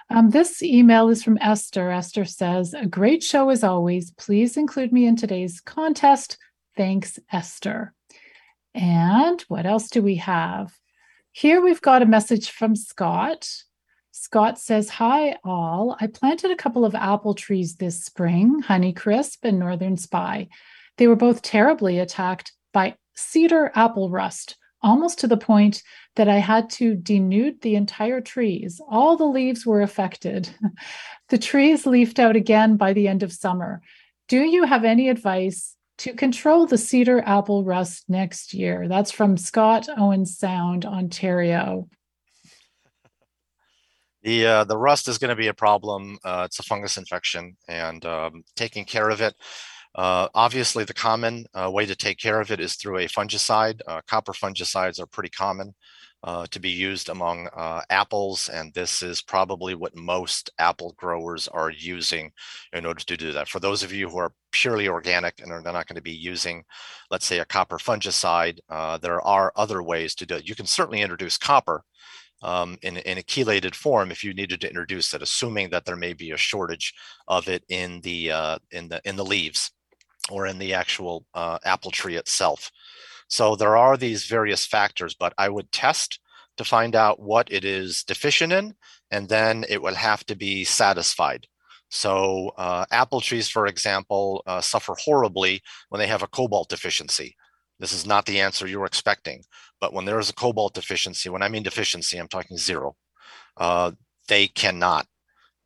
Um, 0.10 0.30
this 0.30 0.62
email 0.64 1.10
is 1.10 1.24
from 1.24 1.38
Esther. 1.42 1.92
Esther 1.92 2.26
says, 2.26 2.74
"A 2.74 2.86
great 2.86 3.22
show 3.22 3.50
as 3.50 3.64
always. 3.64 4.12
Please 4.12 4.58
include 4.58 4.92
me 4.94 5.06
in 5.06 5.16
today's 5.16 5.60
contest. 5.62 6.38
Thanks, 6.78 7.20
Esther." 7.32 7.94
And 8.74 9.42
what 9.50 9.66
else 9.66 9.90
do 9.90 10.02
we 10.02 10.16
have? 10.16 10.74
Here 11.32 11.62
we've 11.62 11.82
got 11.82 12.02
a 12.02 12.08
message 12.08 12.50
from 12.50 12.76
Scott. 12.76 13.50
Scott 14.16 14.60
says, 14.60 14.90
Hi, 14.90 15.38
all. 15.44 15.98
I 16.00 16.06
planted 16.06 16.52
a 16.52 16.56
couple 16.56 16.86
of 16.86 16.94
apple 16.94 17.34
trees 17.34 17.78
this 17.78 18.06
spring, 18.06 18.62
Honeycrisp 18.62 19.40
and 19.42 19.58
Northern 19.58 19.98
Spy. 19.98 20.50
They 20.98 21.08
were 21.08 21.16
both 21.16 21.42
terribly 21.42 21.98
attacked 21.98 22.54
by 22.74 22.96
cedar 23.16 23.72
apple 23.74 24.12
rust, 24.12 24.56
almost 24.84 25.18
to 25.20 25.28
the 25.28 25.36
point 25.36 25.82
that 26.16 26.30
I 26.30 26.38
had 26.38 26.70
to 26.72 26.96
denude 26.96 27.62
the 27.62 27.74
entire 27.74 28.22
trees. 28.22 28.80
All 28.88 29.18
the 29.18 29.26
leaves 29.26 29.66
were 29.66 29.82
affected. 29.82 30.48
the 31.30 31.40
trees 31.40 31.88
leafed 31.88 32.20
out 32.20 32.36
again 32.36 32.78
by 32.78 32.94
the 32.94 33.08
end 33.08 33.24
of 33.24 33.34
summer. 33.34 33.82
Do 34.28 34.44
you 34.44 34.66
have 34.66 34.86
any 34.86 35.10
advice 35.10 35.76
to 35.98 36.14
control 36.14 36.68
the 36.68 36.78
cedar 36.78 37.24
apple 37.26 37.64
rust 37.64 38.06
next 38.08 38.54
year? 38.54 38.88
That's 38.88 39.12
from 39.12 39.38
Scott 39.38 39.90
Owen 39.98 40.28
Sound, 40.28 40.86
Ontario. 40.86 41.90
The 44.24 44.46
uh, 44.46 44.64
the 44.64 44.78
rust 44.78 45.10
is 45.10 45.18
going 45.18 45.30
to 45.30 45.36
be 45.36 45.48
a 45.48 45.54
problem. 45.54 46.18
Uh, 46.24 46.44
it's 46.46 46.60
a 46.60 46.64
fungus 46.64 46.98
infection, 46.98 47.58
and 47.68 48.06
um, 48.06 48.44
taking 48.56 48.86
care 48.86 49.10
of 49.10 49.22
it. 49.22 49.36
Uh, 49.96 50.28
obviously, 50.34 50.86
the 50.86 50.94
common 50.94 51.46
uh, 51.54 51.70
way 51.70 51.86
to 51.86 51.96
take 51.96 52.18
care 52.18 52.40
of 52.40 52.50
it 52.50 52.60
is 52.62 52.76
through 52.76 53.00
a 53.00 53.08
fungicide. 53.08 53.82
Uh, 53.86 54.02
copper 54.08 54.32
fungicides 54.32 55.00
are 55.00 55.06
pretty 55.06 55.30
common 55.30 55.76
uh, 56.24 56.48
to 56.52 56.60
be 56.60 56.70
used 56.70 57.10
among 57.10 57.50
apples, 57.90 58.48
and 58.48 58.74
this 58.74 59.04
is 59.04 59.22
probably 59.22 59.76
what 59.76 59.96
most 59.96 60.50
apple 60.58 60.96
growers 60.98 61.50
are 61.50 61.70
using 61.70 62.32
in 62.72 62.86
order 62.86 63.04
to 63.04 63.18
do 63.18 63.34
that. 63.34 63.50
For 63.50 63.60
those 63.60 63.84
of 63.84 63.92
you 63.92 64.08
who 64.10 64.18
are 64.18 64.34
purely 64.52 64.88
organic 64.88 65.42
and 65.42 65.52
are 65.52 65.62
not 65.62 65.86
going 65.86 65.98
to 65.98 66.02
be 66.02 66.14
using, 66.14 66.64
let's 67.12 67.26
say, 67.26 67.40
a 67.40 67.46
copper 67.46 67.78
fungicide, 67.78 68.60
there 69.02 69.22
are 69.22 69.52
other 69.58 69.84
ways 69.84 70.16
to 70.16 70.26
do 70.26 70.36
it. 70.36 70.48
You 70.48 70.56
can 70.56 70.66
certainly 70.66 71.02
introduce 71.02 71.38
copper 71.38 71.84
um, 72.44 72.78
in, 72.82 72.98
in, 72.98 73.18
a 73.18 73.24
chelated 73.24 73.74
form 73.74 74.12
if 74.12 74.24
you 74.24 74.34
needed 74.34 74.62
to 74.62 74.68
introduce 74.68 75.14
it, 75.14 75.22
assuming 75.22 75.70
that 75.70 75.86
there 75.86 75.96
may 75.96 76.14
be 76.14 76.32
a 76.32 76.38
shortage 76.38 76.94
of 77.28 77.48
it 77.48 77.64
in 77.70 78.02
the 78.02 78.32
uh, 78.32 78.58
in 78.72 78.90
the 78.90 79.02
in 79.06 79.16
the 79.16 79.26
leaves 79.26 79.72
or 80.30 80.46
in 80.46 80.60
the 80.60 80.74
actual 80.74 81.26
uh, 81.34 81.58
apple 81.64 81.92
tree 81.92 82.18
itself. 82.18 82.70
So 83.30 83.56
there 83.56 83.78
are 83.78 83.98
these 83.98 84.26
various 84.26 84.66
factors, 84.66 85.16
but 85.16 85.34
I 85.38 85.50
would 85.50 85.72
test 85.72 86.20
to 86.58 86.64
find 86.64 86.96
out 86.96 87.20
what 87.20 87.52
it 87.52 87.66
is 87.66 88.04
deficient 88.04 88.54
in, 88.54 88.76
and 89.10 89.28
then 89.28 89.66
it 89.70 89.82
will 89.82 89.96
have 89.96 90.26
to 90.26 90.36
be 90.36 90.64
satisfied. 90.66 91.48
So 91.90 92.52
uh, 92.58 92.86
apple 92.92 93.22
trees, 93.22 93.50
for 93.50 93.68
example, 93.68 94.44
uh, 94.46 94.62
suffer 94.62 94.96
horribly 95.00 95.62
when 95.90 96.00
they 96.00 96.08
have 96.08 96.24
a 96.24 96.28
cobalt 96.28 96.70
deficiency. 96.70 97.36
This 97.80 97.94
is 97.94 98.06
not 98.06 98.26
the 98.26 98.40
answer 98.40 98.68
you're 98.68 98.86
expecting. 98.86 99.44
But 99.84 99.92
when 99.92 100.06
there 100.06 100.18
is 100.20 100.30
a 100.30 100.34
cobalt 100.34 100.74
deficiency, 100.74 101.28
when 101.28 101.42
I 101.42 101.50
mean 101.50 101.62
deficiency, 101.64 102.18
I'm 102.18 102.30
talking 102.30 102.56
zero. 102.56 102.96
Uh, 103.58 103.92
they 104.30 104.48
cannot, 104.48 105.08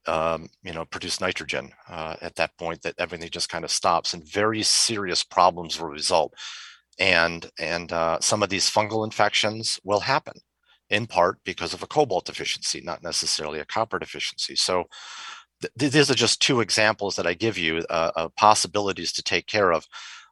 um, 0.07 0.49
you 0.63 0.73
know, 0.73 0.85
produce 0.85 1.21
nitrogen 1.21 1.71
uh, 1.87 2.15
at 2.19 2.35
that 2.37 2.57
point. 2.57 2.81
That 2.81 2.95
everything 2.97 3.29
just 3.29 3.49
kind 3.49 3.63
of 3.63 3.69
stops, 3.69 4.15
and 4.15 4.27
very 4.27 4.63
serious 4.63 5.23
problems 5.23 5.79
will 5.79 5.89
result. 5.89 6.33
And 6.97 7.47
and 7.59 7.93
uh, 7.93 8.17
some 8.19 8.41
of 8.41 8.49
these 8.49 8.67
fungal 8.71 9.05
infections 9.05 9.79
will 9.83 9.99
happen, 9.99 10.33
in 10.89 11.05
part 11.05 11.37
because 11.43 11.75
of 11.75 11.83
a 11.83 11.87
cobalt 11.87 12.25
deficiency, 12.25 12.81
not 12.81 13.03
necessarily 13.03 13.59
a 13.59 13.65
copper 13.65 13.99
deficiency. 13.99 14.55
So. 14.55 14.85
Th- 15.79 15.91
these 15.91 16.11
are 16.11 16.15
just 16.25 16.39
two 16.39 16.61
examples 16.61 17.15
that 17.15 17.27
I 17.27 17.33
give 17.35 17.57
you 17.57 17.83
uh, 17.89 18.11
of 18.15 18.35
possibilities 18.35 19.11
to 19.13 19.23
take 19.23 19.45
care 19.45 19.71
of. 19.73 19.87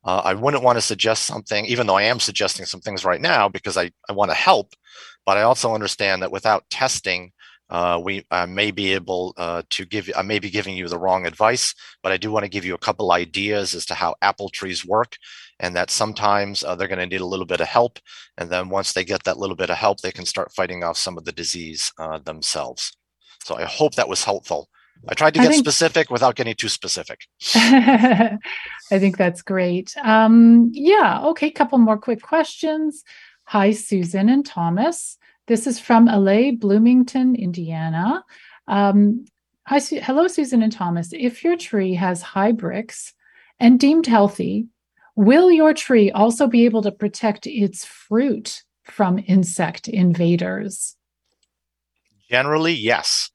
Uh, 0.05 0.21
I 0.23 0.33
wouldn't 0.35 0.63
want 0.63 0.77
to 0.77 0.81
suggest 0.81 1.25
something, 1.25 1.65
even 1.65 1.87
though 1.87 1.97
I 1.97 2.03
am 2.03 2.19
suggesting 2.19 2.65
some 2.65 2.81
things 2.81 3.03
right 3.03 3.19
now 3.21 3.49
because 3.49 3.75
I, 3.75 3.91
I 4.07 4.13
want 4.13 4.31
to 4.31 4.35
help. 4.35 4.73
But 5.25 5.37
I 5.37 5.41
also 5.41 5.73
understand 5.73 6.21
that 6.21 6.31
without 6.31 6.69
testing, 6.69 7.31
uh, 7.69 7.99
we 8.03 8.23
uh, 8.29 8.45
may 8.45 8.69
be 8.69 8.93
able 8.93 9.33
uh, 9.37 9.63
to 9.71 9.85
give 9.85 10.09
I 10.15 10.21
may 10.21 10.37
be 10.37 10.51
giving 10.51 10.77
you 10.77 10.87
the 10.87 10.99
wrong 10.99 11.25
advice, 11.25 11.73
but 12.03 12.11
I 12.11 12.17
do 12.17 12.31
want 12.31 12.43
to 12.43 12.49
give 12.49 12.63
you 12.63 12.75
a 12.75 12.79
couple 12.79 13.11
ideas 13.11 13.73
as 13.73 13.85
to 13.87 13.95
how 13.95 14.13
apple 14.21 14.49
trees 14.49 14.85
work, 14.85 15.17
and 15.59 15.75
that 15.75 15.89
sometimes 15.89 16.63
uh, 16.63 16.75
they're 16.75 16.87
going 16.87 16.99
to 16.99 17.07
need 17.07 17.21
a 17.21 17.25
little 17.25 17.45
bit 17.47 17.61
of 17.61 17.67
help, 17.67 17.97
and 18.37 18.51
then 18.51 18.69
once 18.69 18.93
they 18.93 19.03
get 19.03 19.23
that 19.23 19.39
little 19.39 19.55
bit 19.55 19.71
of 19.71 19.77
help, 19.77 20.01
they 20.01 20.11
can 20.11 20.25
start 20.25 20.53
fighting 20.53 20.83
off 20.83 20.97
some 20.97 21.17
of 21.17 21.25
the 21.25 21.31
disease 21.31 21.91
uh, 21.97 22.19
themselves. 22.19 22.95
So 23.43 23.55
I 23.55 23.63
hope 23.63 23.95
that 23.95 24.09
was 24.09 24.23
helpful. 24.23 24.69
I 25.07 25.13
tried 25.13 25.33
to 25.35 25.39
get 25.39 25.49
think, 25.49 25.65
specific 25.65 26.09
without 26.09 26.35
getting 26.35 26.55
too 26.55 26.69
specific. 26.69 27.27
I 27.55 28.39
think 28.89 29.17
that's 29.17 29.41
great. 29.41 29.95
Um, 30.03 30.71
yeah. 30.73 31.21
Okay. 31.25 31.51
Couple 31.51 31.77
more 31.77 31.97
quick 31.97 32.21
questions. 32.21 33.03
Hi, 33.45 33.71
Susan 33.71 34.29
and 34.29 34.45
Thomas. 34.45 35.17
This 35.47 35.67
is 35.67 35.79
from 35.79 36.05
LA, 36.05 36.51
Bloomington, 36.51 37.35
Indiana. 37.35 38.23
Um, 38.67 39.25
hi, 39.67 39.77
Su- 39.77 40.01
hello, 40.01 40.27
Susan 40.27 40.63
and 40.63 40.71
Thomas. 40.71 41.09
If 41.13 41.43
your 41.43 41.55
tree 41.55 41.93
has 41.93 42.23
high 42.23 42.51
Brix 42.51 43.13
and 43.59 43.79
deemed 43.79 44.07
healthy, 44.07 44.65
will 45.15 45.51
your 45.51 45.73
tree 45.73 46.09
also 46.09 46.47
be 46.47 46.65
able 46.65 46.81
to 46.81 46.91
protect 46.91 47.45
its 47.45 47.85
fruit 47.85 48.63
from 48.85 49.23
insect 49.27 49.87
invaders? 49.87 50.95
Generally, 52.29 52.73
yes. 52.73 53.29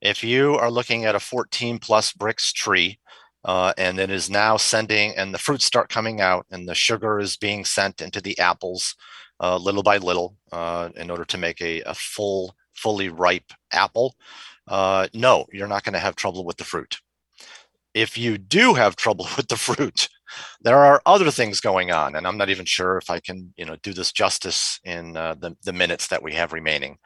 If 0.00 0.22
you 0.22 0.54
are 0.54 0.70
looking 0.70 1.04
at 1.04 1.14
a 1.14 1.20
14 1.20 1.78
plus 1.78 2.12
Brix 2.12 2.52
tree, 2.52 2.98
uh, 3.44 3.72
and 3.78 3.98
it 3.98 4.10
is 4.10 4.30
now 4.30 4.56
sending, 4.56 5.16
and 5.16 5.32
the 5.32 5.38
fruits 5.38 5.64
start 5.64 5.88
coming 5.88 6.20
out, 6.20 6.46
and 6.50 6.68
the 6.68 6.74
sugar 6.74 7.18
is 7.18 7.36
being 7.36 7.64
sent 7.64 8.00
into 8.00 8.20
the 8.20 8.38
apples 8.38 8.94
uh, 9.40 9.56
little 9.56 9.82
by 9.82 9.98
little 9.98 10.36
uh, 10.52 10.88
in 10.96 11.10
order 11.10 11.24
to 11.24 11.38
make 11.38 11.60
a, 11.60 11.80
a 11.82 11.94
full, 11.94 12.54
fully 12.74 13.08
ripe 13.08 13.52
apple. 13.72 14.14
Uh, 14.66 15.08
no, 15.14 15.46
you're 15.52 15.68
not 15.68 15.84
going 15.84 15.92
to 15.94 15.98
have 15.98 16.16
trouble 16.16 16.44
with 16.44 16.56
the 16.56 16.64
fruit. 16.64 16.98
If 17.94 18.18
you 18.18 18.38
do 18.38 18.74
have 18.74 18.96
trouble 18.96 19.26
with 19.36 19.48
the 19.48 19.56
fruit, 19.56 20.08
there 20.60 20.78
are 20.78 21.02
other 21.06 21.30
things 21.30 21.60
going 21.60 21.90
on, 21.90 22.16
and 22.16 22.26
I'm 22.26 22.36
not 22.36 22.50
even 22.50 22.66
sure 22.66 22.96
if 22.96 23.10
I 23.10 23.20
can, 23.20 23.52
you 23.56 23.64
know, 23.64 23.76
do 23.82 23.92
this 23.92 24.12
justice 24.12 24.80
in 24.84 25.16
uh, 25.16 25.34
the, 25.34 25.56
the 25.64 25.72
minutes 25.72 26.08
that 26.08 26.22
we 26.22 26.34
have 26.34 26.52
remaining. 26.52 26.98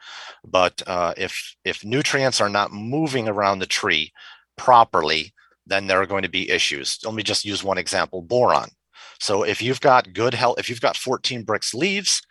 But 0.45 0.81
uh, 0.87 1.13
if 1.17 1.55
if 1.63 1.83
nutrients 1.83 2.41
are 2.41 2.49
not 2.49 2.71
moving 2.71 3.27
around 3.27 3.59
the 3.59 3.65
tree 3.65 4.11
properly, 4.57 5.33
then 5.65 5.87
there 5.87 6.01
are 6.01 6.07
going 6.07 6.23
to 6.23 6.29
be 6.29 6.49
issues. 6.49 6.99
Let 7.05 7.15
me 7.15 7.23
just 7.23 7.45
use 7.45 7.63
one 7.63 7.77
example: 7.77 8.21
boron. 8.21 8.69
So 9.19 9.43
if 9.43 9.61
you've 9.61 9.81
got 9.81 10.13
good 10.13 10.33
health, 10.33 10.59
if 10.59 10.69
you've 10.69 10.81
got 10.81 10.97
14 10.97 11.45
Brix 11.45 11.73
leaves, 11.73 12.21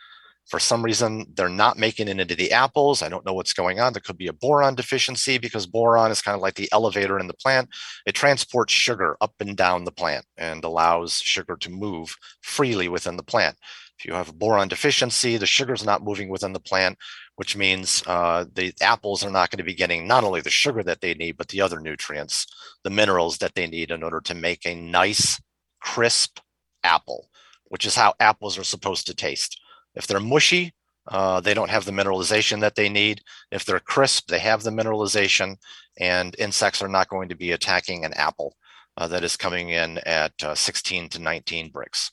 For 0.48 0.58
some 0.58 0.84
reason, 0.84 1.26
they're 1.34 1.48
not 1.48 1.78
making 1.78 2.08
it 2.08 2.20
into 2.20 2.34
the 2.34 2.52
apples. 2.52 3.00
I 3.02 3.08
don't 3.08 3.24
know 3.24 3.32
what's 3.32 3.52
going 3.52 3.80
on. 3.80 3.92
There 3.92 4.02
could 4.04 4.18
be 4.18 4.26
a 4.26 4.32
boron 4.32 4.74
deficiency 4.74 5.38
because 5.38 5.66
boron 5.66 6.10
is 6.10 6.20
kind 6.20 6.34
of 6.34 6.42
like 6.42 6.56
the 6.56 6.68
elevator 6.72 7.18
in 7.18 7.26
the 7.26 7.34
plant. 7.34 7.68
It 8.06 8.14
transports 8.14 8.72
sugar 8.72 9.16
up 9.20 9.34
and 9.40 9.56
down 9.56 9.84
the 9.84 9.92
plant 9.92 10.26
and 10.36 10.62
allows 10.64 11.14
sugar 11.14 11.56
to 11.56 11.70
move 11.70 12.14
freely 12.42 12.88
within 12.88 13.16
the 13.16 13.22
plant. 13.22 13.56
If 13.98 14.06
you 14.06 14.14
have 14.14 14.30
a 14.30 14.34
boron 14.34 14.66
deficiency, 14.66 15.36
the 15.36 15.46
sugar's 15.46 15.84
not 15.84 16.02
moving 16.02 16.28
within 16.28 16.52
the 16.52 16.60
plant, 16.60 16.98
which 17.36 17.56
means 17.56 18.02
uh, 18.08 18.44
the 18.52 18.74
apples 18.80 19.24
are 19.24 19.30
not 19.30 19.50
going 19.50 19.58
to 19.58 19.64
be 19.64 19.74
getting 19.74 20.08
not 20.08 20.24
only 20.24 20.40
the 20.40 20.50
sugar 20.50 20.82
that 20.82 21.00
they 21.00 21.14
need, 21.14 21.36
but 21.36 21.48
the 21.48 21.60
other 21.60 21.78
nutrients, 21.78 22.46
the 22.82 22.90
minerals 22.90 23.38
that 23.38 23.54
they 23.54 23.68
need 23.68 23.92
in 23.92 24.02
order 24.02 24.20
to 24.22 24.34
make 24.34 24.66
a 24.66 24.74
nice, 24.74 25.40
crisp 25.80 26.40
apple, 26.82 27.28
which 27.66 27.86
is 27.86 27.94
how 27.94 28.12
apples 28.18 28.58
are 28.58 28.64
supposed 28.64 29.06
to 29.06 29.14
taste. 29.14 29.60
If 29.94 30.06
they're 30.06 30.20
mushy, 30.20 30.74
uh, 31.08 31.40
they 31.40 31.54
don't 31.54 31.70
have 31.70 31.84
the 31.84 31.92
mineralization 31.92 32.60
that 32.60 32.76
they 32.76 32.88
need. 32.88 33.22
If 33.50 33.64
they're 33.64 33.80
crisp, 33.80 34.28
they 34.28 34.38
have 34.38 34.62
the 34.62 34.70
mineralization, 34.70 35.56
and 35.98 36.34
insects 36.38 36.82
are 36.82 36.88
not 36.88 37.08
going 37.08 37.28
to 37.28 37.34
be 37.34 37.52
attacking 37.52 38.04
an 38.04 38.12
apple 38.14 38.56
uh, 38.96 39.08
that 39.08 39.24
is 39.24 39.36
coming 39.36 39.70
in 39.70 39.98
at 39.98 40.32
uh, 40.42 40.54
16 40.54 41.08
to 41.10 41.18
19 41.18 41.70
Brix. 41.72 42.10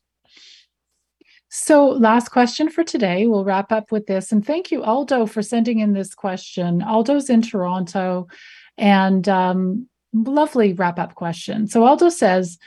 So, 1.52 1.88
last 1.88 2.30
question 2.30 2.70
for 2.70 2.84
today. 2.84 3.26
We'll 3.26 3.44
wrap 3.44 3.72
up 3.72 3.92
with 3.92 4.06
this. 4.06 4.32
And 4.32 4.46
thank 4.46 4.70
you, 4.70 4.84
Aldo, 4.84 5.26
for 5.26 5.42
sending 5.42 5.80
in 5.80 5.94
this 5.94 6.14
question. 6.14 6.84
Aldo's 6.84 7.30
in 7.30 7.42
Toronto 7.42 8.28
and 8.78 9.28
um, 9.28 9.90
lovely 10.14 10.74
wrap 10.74 11.00
up 11.00 11.16
question. 11.16 11.68
So, 11.68 11.86
Aldo 11.86 12.10
says, 12.10 12.60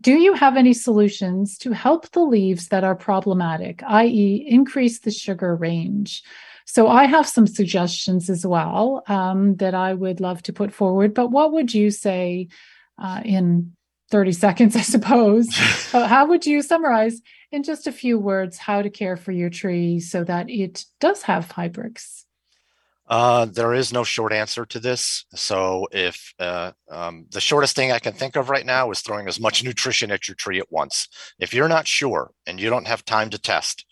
do 0.00 0.12
you 0.12 0.34
have 0.34 0.56
any 0.56 0.72
solutions 0.72 1.56
to 1.58 1.72
help 1.72 2.10
the 2.10 2.20
leaves 2.20 2.68
that 2.68 2.84
are 2.84 2.96
problematic, 2.96 3.82
i.e., 3.84 4.44
increase 4.48 5.00
the 5.00 5.10
sugar 5.10 5.54
range? 5.54 6.22
So, 6.66 6.88
I 6.88 7.04
have 7.04 7.28
some 7.28 7.46
suggestions 7.46 8.30
as 8.30 8.46
well 8.46 9.04
um, 9.06 9.56
that 9.56 9.74
I 9.74 9.94
would 9.94 10.20
love 10.20 10.42
to 10.44 10.52
put 10.52 10.72
forward. 10.72 11.14
But 11.14 11.30
what 11.30 11.52
would 11.52 11.74
you 11.74 11.90
say 11.90 12.48
uh, 12.98 13.20
in 13.24 13.72
30 14.10 14.32
seconds, 14.44 14.76
I 14.76 14.80
suppose? 14.80 15.48
uh, 15.92 16.06
how 16.06 16.26
would 16.26 16.46
you 16.46 16.62
summarize 16.62 17.20
in 17.52 17.62
just 17.62 17.86
a 17.86 17.92
few 17.92 18.18
words 18.18 18.58
how 18.58 18.82
to 18.82 18.90
care 18.90 19.16
for 19.16 19.30
your 19.30 19.50
tree 19.50 20.00
so 20.00 20.24
that 20.24 20.50
it 20.50 20.84
does 21.00 21.22
have 21.22 21.48
Brix? 21.48 22.23
Uh, 23.06 23.44
there 23.44 23.74
is 23.74 23.92
no 23.92 24.02
short 24.02 24.32
answer 24.32 24.64
to 24.64 24.80
this. 24.80 25.26
So, 25.34 25.86
if 25.92 26.32
uh, 26.38 26.72
um, 26.90 27.26
the 27.30 27.40
shortest 27.40 27.76
thing 27.76 27.92
I 27.92 27.98
can 27.98 28.14
think 28.14 28.34
of 28.36 28.48
right 28.48 28.64
now 28.64 28.90
is 28.90 29.00
throwing 29.00 29.28
as 29.28 29.38
much 29.38 29.62
nutrition 29.64 30.10
at 30.10 30.26
your 30.26 30.36
tree 30.36 30.58
at 30.58 30.72
once. 30.72 31.08
If 31.38 31.52
you're 31.52 31.68
not 31.68 31.86
sure 31.86 32.30
and 32.46 32.58
you 32.58 32.70
don't 32.70 32.86
have 32.86 33.04
time 33.04 33.30
to 33.30 33.38
test, 33.38 33.84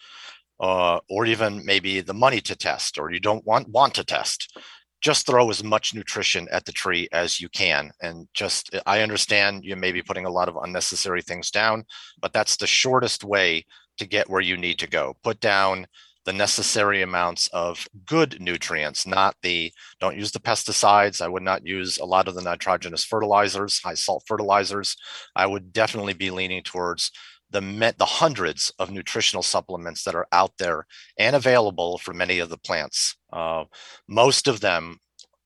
uh, 0.61 1.01
or 1.11 1.27
even 1.27 1.65
maybe 1.65 2.01
the 2.01 2.15
money 2.15 2.41
to 2.41 2.57
test, 2.57 2.99
or 2.99 3.11
you 3.11 3.21
don't 3.21 3.45
want 3.45 3.69
want 3.69 3.95
to 3.95 4.05
test, 4.05 4.57
just 5.03 5.27
throw 5.27 5.51
as 5.51 5.63
much 5.63 5.95
nutrition 5.95 6.49
at 6.51 6.65
the 6.65 6.73
tree 6.73 7.09
as 7.13 7.41
you 7.41 7.49
can. 7.49 7.91
And 8.01 8.29
just, 8.33 8.75
I 8.87 9.01
understand 9.01 9.65
you 9.65 9.77
may 9.77 9.93
be 9.93 10.03
putting 10.03 10.25
a 10.25 10.31
lot 10.31 10.49
of 10.49 10.57
unnecessary 10.57 11.21
things 11.21 11.51
down, 11.51 11.85
but 12.21 12.33
that's 12.33 12.57
the 12.57 12.69
shortest 12.69 13.25
way 13.25 13.67
to 13.99 14.07
get 14.07 14.31
where 14.31 14.41
you 14.41 14.57
need 14.57 14.79
to 14.79 14.87
go. 14.89 15.17
Put 15.23 15.41
down 15.41 15.87
the 16.25 16.33
necessary 16.33 17.03
amounts 17.03 17.49
of 17.49 17.87
good 18.07 18.41
nutrients, 18.41 19.07
not 19.07 19.37
the, 19.43 19.73
don't 20.01 20.17
use 20.17 20.31
the 20.31 20.39
pesticides. 20.39 21.21
I 21.21 21.29
would 21.29 21.43
not 21.43 21.67
use 21.67 21.99
a 21.99 22.05
lot 22.05 22.29
of 22.29 22.35
the 22.35 22.43
nitrogenous 22.43 23.05
fertilizers, 23.05 23.81
high 23.81 23.95
salt 23.95 24.25
fertilizers. 24.27 24.97
I 25.35 25.47
would 25.47 25.73
definitely 25.73 26.15
be 26.15 26.31
leaning 26.31 26.63
towards 26.63 27.11
the 27.51 27.61
met 27.61 27.99
the 27.99 28.05
hundreds 28.05 28.73
of 28.79 28.91
nutritional 28.91 29.43
supplements 29.43 30.05
that 30.05 30.15
are 30.15 30.27
out 30.33 30.53
there 30.59 30.87
and 31.19 31.37
available 31.37 31.99
for 31.99 32.15
many 32.15 32.39
of 32.39 32.49
the 32.49 32.57
plants. 32.57 33.17
Uh, 33.33 33.65
most 34.09 34.49
of 34.49 34.61
them, 34.61 34.99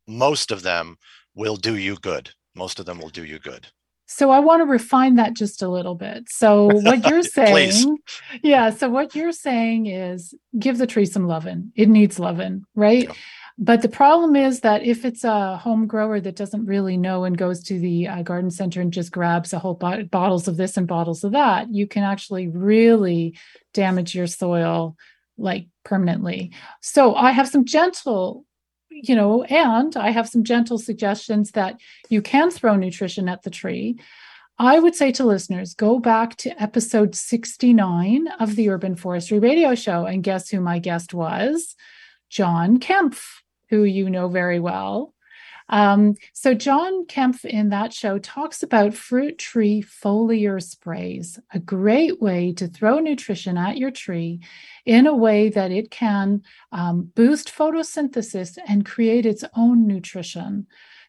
most 0.06 0.52
of 0.52 0.62
them 0.62 0.96
will 1.34 1.56
do 1.56 1.76
you 1.76 1.96
good. 1.96 2.30
Most 2.54 2.78
of 2.78 2.86
them 2.86 2.98
will 2.98 3.08
do 3.08 3.24
you 3.24 3.38
good. 3.38 3.66
So 4.06 4.30
I 4.30 4.38
want 4.38 4.60
to 4.60 4.66
refine 4.66 5.16
that 5.16 5.34
just 5.34 5.62
a 5.62 5.68
little 5.68 5.96
bit. 5.96 6.28
So 6.28 6.66
what 6.66 7.08
you're 7.08 7.22
saying, 7.24 7.98
yeah. 8.42 8.70
So 8.70 8.88
what 8.88 9.14
you're 9.14 9.32
saying 9.32 9.86
is 9.86 10.34
give 10.58 10.78
the 10.78 10.86
tree 10.86 11.06
some 11.06 11.26
loving. 11.26 11.72
It 11.74 11.88
needs 11.88 12.18
loving, 12.18 12.64
right? 12.74 13.04
Yeah. 13.04 13.14
But 13.58 13.80
the 13.80 13.88
problem 13.88 14.36
is 14.36 14.60
that 14.60 14.82
if 14.84 15.04
it's 15.04 15.24
a 15.24 15.56
home 15.56 15.86
grower 15.86 16.20
that 16.20 16.36
doesn't 16.36 16.66
really 16.66 16.98
know 16.98 17.24
and 17.24 17.38
goes 17.38 17.62
to 17.64 17.78
the 17.78 18.06
uh, 18.06 18.22
garden 18.22 18.50
center 18.50 18.82
and 18.82 18.92
just 18.92 19.10
grabs 19.10 19.52
a 19.54 19.58
whole 19.58 19.74
bo- 19.74 20.04
bottles 20.04 20.46
of 20.46 20.58
this 20.58 20.76
and 20.76 20.86
bottles 20.86 21.24
of 21.24 21.32
that, 21.32 21.72
you 21.72 21.86
can 21.86 22.02
actually 22.02 22.48
really 22.48 23.38
damage 23.72 24.14
your 24.14 24.26
soil 24.26 24.94
like 25.38 25.68
permanently. 25.84 26.52
So 26.82 27.14
I 27.14 27.32
have 27.32 27.48
some 27.48 27.64
gentle 27.64 28.44
you 29.02 29.14
know, 29.14 29.42
and 29.44 29.96
I 29.96 30.10
have 30.10 30.28
some 30.28 30.44
gentle 30.44 30.78
suggestions 30.78 31.52
that 31.52 31.80
you 32.08 32.22
can 32.22 32.50
throw 32.50 32.76
nutrition 32.76 33.28
at 33.28 33.42
the 33.42 33.50
tree. 33.50 33.98
I 34.58 34.78
would 34.78 34.94
say 34.94 35.12
to 35.12 35.24
listeners, 35.24 35.74
go 35.74 35.98
back 35.98 36.36
to 36.36 36.62
episode 36.62 37.14
69 37.14 38.26
of 38.40 38.56
the 38.56 38.70
Urban 38.70 38.96
Forestry 38.96 39.38
Radio 39.38 39.74
Show 39.74 40.06
and 40.06 40.22
guess 40.22 40.48
who 40.48 40.60
my 40.60 40.78
guest 40.78 41.12
was? 41.12 41.74
John 42.30 42.78
Kempf, 42.78 43.22
who 43.68 43.84
you 43.84 44.08
know 44.08 44.28
very 44.28 44.58
well. 44.58 45.12
Um, 45.68 46.14
so, 46.32 46.54
John 46.54 47.06
Kempf 47.06 47.44
in 47.44 47.70
that 47.70 47.92
show 47.92 48.18
talks 48.18 48.62
about 48.62 48.94
fruit 48.94 49.38
tree 49.38 49.82
foliar 49.82 50.62
sprays, 50.62 51.40
a 51.52 51.58
great 51.58 52.20
way 52.20 52.52
to 52.54 52.68
throw 52.68 52.98
nutrition 52.98 53.58
at 53.58 53.76
your 53.76 53.90
tree 53.90 54.40
in 54.84 55.06
a 55.06 55.16
way 55.16 55.48
that 55.48 55.72
it 55.72 55.90
can 55.90 56.42
um, 56.70 57.10
boost 57.14 57.52
photosynthesis 57.52 58.58
and 58.68 58.86
create 58.86 59.26
its 59.26 59.44
own 59.56 59.86
nutrition 59.86 60.66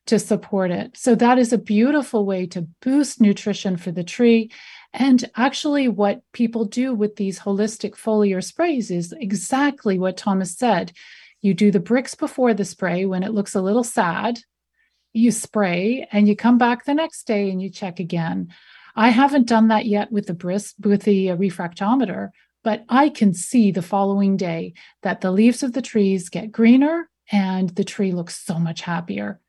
to 0.08 0.18
support 0.18 0.72
it. 0.72 0.98
So, 0.98 1.14
that 1.16 1.38
is 1.38 1.54
a 1.54 1.60
beautiful 1.60 2.26
way 2.26 2.48
to 2.48 2.68
boost 2.82 3.22
nutrition 3.22 3.78
for 3.78 3.92
the 3.92 4.04
tree. 4.04 4.50
And 4.92 5.30
actually, 5.36 5.88
what 5.88 6.24
people 6.32 6.66
do 6.66 6.96
with 6.96 7.18
these 7.18 7.40
holistic 7.40 7.92
foliar 7.92 8.44
sprays 8.44 8.90
is 8.90 9.14
exactly 9.20 10.00
what 10.00 10.18
Thomas 10.18 10.58
said. 10.58 10.94
You 11.48 11.54
do 11.54 11.72
the 11.72 11.80
Brix 11.80 12.18
before 12.18 12.54
the 12.54 12.66
spray 12.66 13.06
when 13.06 13.24
it 13.24 13.32
looks 13.32 13.56
a 13.56 13.62
little 13.62 13.86
sad. 13.86 14.42
You 15.14 15.32
spray 15.32 16.06
and 16.12 16.28
you 16.28 16.36
come 16.36 16.58
back 16.58 16.84
the 16.84 16.94
next 16.94 17.26
day 17.26 17.50
and 17.50 17.62
you 17.62 17.70
check 17.70 18.02
again. 18.02 18.54
I 18.98 19.12
haven't 19.12 19.48
done 19.48 19.70
that 19.70 19.86
yet 19.86 20.12
with 20.12 20.28
the 20.28 20.34
bris 20.34 20.74
with 20.84 21.04
the 21.04 21.32
uh, 21.32 21.38
refractometer, 21.38 22.32
but 22.66 22.84
I 22.90 23.08
can 23.08 23.34
see 23.34 23.72
the 23.72 23.82
following 23.82 24.36
day 24.36 24.74
that 25.04 25.22
the 25.22 25.32
leaves 25.32 25.64
of 25.64 25.72
the 25.72 25.82
trees 25.82 26.28
get 26.28 26.52
greener 26.52 27.10
and 27.32 27.70
the 27.70 27.86
tree 27.86 28.12
looks 28.12 28.38
so 28.46 28.60
much 28.60 28.82
happier. 28.82 29.40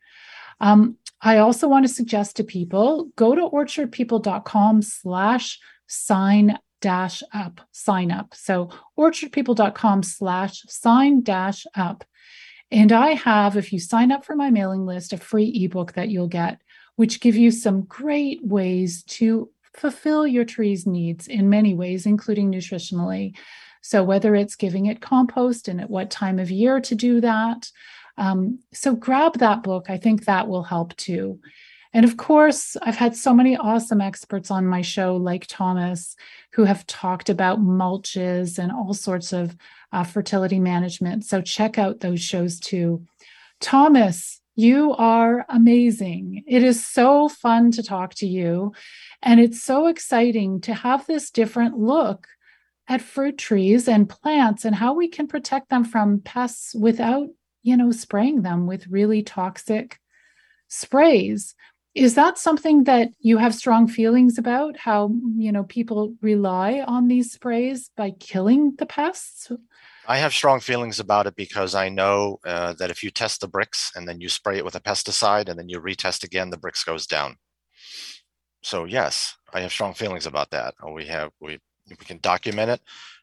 Um, 0.61 0.99
I 1.21 1.39
also 1.39 1.67
want 1.67 1.85
to 1.85 1.93
suggest 1.93 2.37
to 2.37 2.45
people 2.45 3.09
go 3.17 3.35
to 3.35 3.41
orchardpeople.com 3.41 4.83
slash 4.83 5.59
sign 5.89 6.59
dash 6.81 7.23
up, 7.33 7.61
sign 7.73 8.11
up. 8.11 8.35
So 8.35 8.71
orchardpeople.com 8.99 10.03
slash 10.03 10.63
sign 10.69 11.23
dash 11.23 11.67
up. 11.75 12.05
And 12.71 12.93
I 12.93 13.15
have, 13.15 13.57
if 13.57 13.73
you 13.73 13.81
sign 13.81 14.13
up 14.13 14.25
for 14.25 14.37
my 14.37 14.51
mailing 14.51 14.85
list, 14.85 15.13
a 15.13 15.17
free 15.17 15.51
ebook 15.65 15.95
that 15.95 16.11
you'll 16.11 16.29
get, 16.29 16.61
which 16.97 17.21
give 17.21 17.37
you 17.37 17.51
some 17.51 17.83
great 17.83 18.45
ways 18.45 19.03
to 19.05 19.51
fulfill 19.75 20.27
your 20.27 20.45
tree's 20.45 20.87
needs 20.87 21.29
in 21.29 21.49
many 21.49 21.75
ways, 21.75 22.05
including 22.05 22.53
nutritionally. 22.53 23.37
So 23.81 24.05
whether 24.05 24.35
it's 24.35 24.57
giving 24.57 24.87
it 24.87 25.01
compost 25.01 25.69
and 25.69 25.81
at 25.81 25.89
what 25.89 26.11
time 26.11 26.39
of 26.39 26.51
year 26.51 26.81
to 26.81 26.95
do 26.95 27.21
that. 27.21 27.71
Um, 28.17 28.59
so 28.73 28.95
grab 28.95 29.39
that 29.39 29.63
book. 29.63 29.89
I 29.89 29.97
think 29.97 30.25
that 30.25 30.49
will 30.49 30.65
help 30.65 30.95
too. 30.97 31.39
And 31.95 32.05
of 32.05 32.17
course, 32.17 32.77
I've 32.83 32.97
had 32.97 33.17
so 33.17 33.33
many 33.33 33.57
awesome 33.57 34.01
experts 34.01 34.51
on 34.51 34.67
my 34.67 34.83
show, 34.83 35.17
like 35.17 35.47
Thomas, 35.47 36.17
who 36.53 36.65
have 36.65 36.87
talked 36.87 37.31
about 37.31 37.61
mulches 37.61 38.59
and 38.59 38.71
all 38.71 38.95
sorts 38.95 39.33
of 39.33 39.57
uh, 39.93 40.05
fertility 40.05 40.61
management. 40.61 41.25
So 41.25 41.41
check 41.41 41.79
out 41.79 42.01
those 42.01 42.21
shows 42.21 42.61
too. 42.61 43.05
Thomas, 43.61 44.41
you 44.55 44.93
are 44.95 45.47
amazing. 45.49 46.45
It 46.47 46.63
is 46.63 46.85
so 46.85 47.29
fun 47.29 47.71
to 47.73 47.83
talk 47.83 48.15
to 48.17 48.27
you. 48.27 48.73
And 49.23 49.41
it's 49.41 49.63
so 49.63 49.87
exciting 49.87 50.61
to 50.63 50.75
have 50.75 51.07
this 51.07 51.31
different 51.31 51.79
look 51.79 52.27
at 52.89 53.01
fruit 53.03 53.39
trees 53.39 53.89
and 53.89 54.09
plants 54.09 54.65
and 54.65 54.75
how 54.75 54.95
we 54.95 55.09
can 55.09 55.27
protect 55.27 55.69
them 55.69 55.85
from 55.85 56.21
pests 56.21 56.75
without, 56.75 57.29
you 57.63 57.77
know, 57.77 57.93
spraying 57.93 58.43
them 58.43 58.67
with 58.67 58.89
really 58.89 59.23
toxic 59.23 60.01
sprays 60.69 61.55
is 61.99 62.15
that 62.15 62.39
something 62.39 62.85
that 62.85 63.09
you 63.19 63.39
have 63.39 63.53
strong 63.53 63.89
feelings 63.89 64.39
about? 64.39 64.77
How 64.77 65.11
you 65.37 65.51
know 65.51 65.65
people 65.65 66.15
rely 66.23 66.85
on 66.87 67.09
these 67.09 67.33
sprays 67.33 67.91
by 67.97 68.13
killing 68.13 68.77
the 68.79 68.87
pests? 68.87 69.51
I 70.07 70.19
have 70.19 70.33
strong 70.33 70.61
feelings 70.61 71.01
about 71.01 71.27
it 71.27 71.35
because 71.35 71.75
i 71.75 71.89
know 71.89 72.39
uh, 72.47 72.73
that 72.79 72.91
if 72.91 73.03
you 73.03 73.11
test 73.11 73.41
the 73.41 73.49
Brix 73.49 73.91
and 73.97 74.09
then 74.09 74.21
you 74.21 74.29
spray 74.29 74.57
it 74.59 74.65
with 74.65 74.77
a 74.77 74.81
pesticide 74.81 75.49
and 75.49 75.59
then 75.59 75.69
you 75.69 75.81
retest 75.81 76.23
again 76.23 76.51
the 76.51 76.57
Brix 76.57 76.87
goes 76.87 77.07
down. 77.07 77.37
So 78.63 78.85
yes 78.85 79.35
i 79.53 79.61
have 79.61 79.73
strong 79.73 79.95
feelings 79.95 80.27
about 80.27 80.51
that. 80.51 80.75
We 80.95 81.07
have 81.07 81.31
we 81.41 81.59
we 81.91 81.97
can 81.97 82.21
document 82.21 82.71
it. 82.71 82.81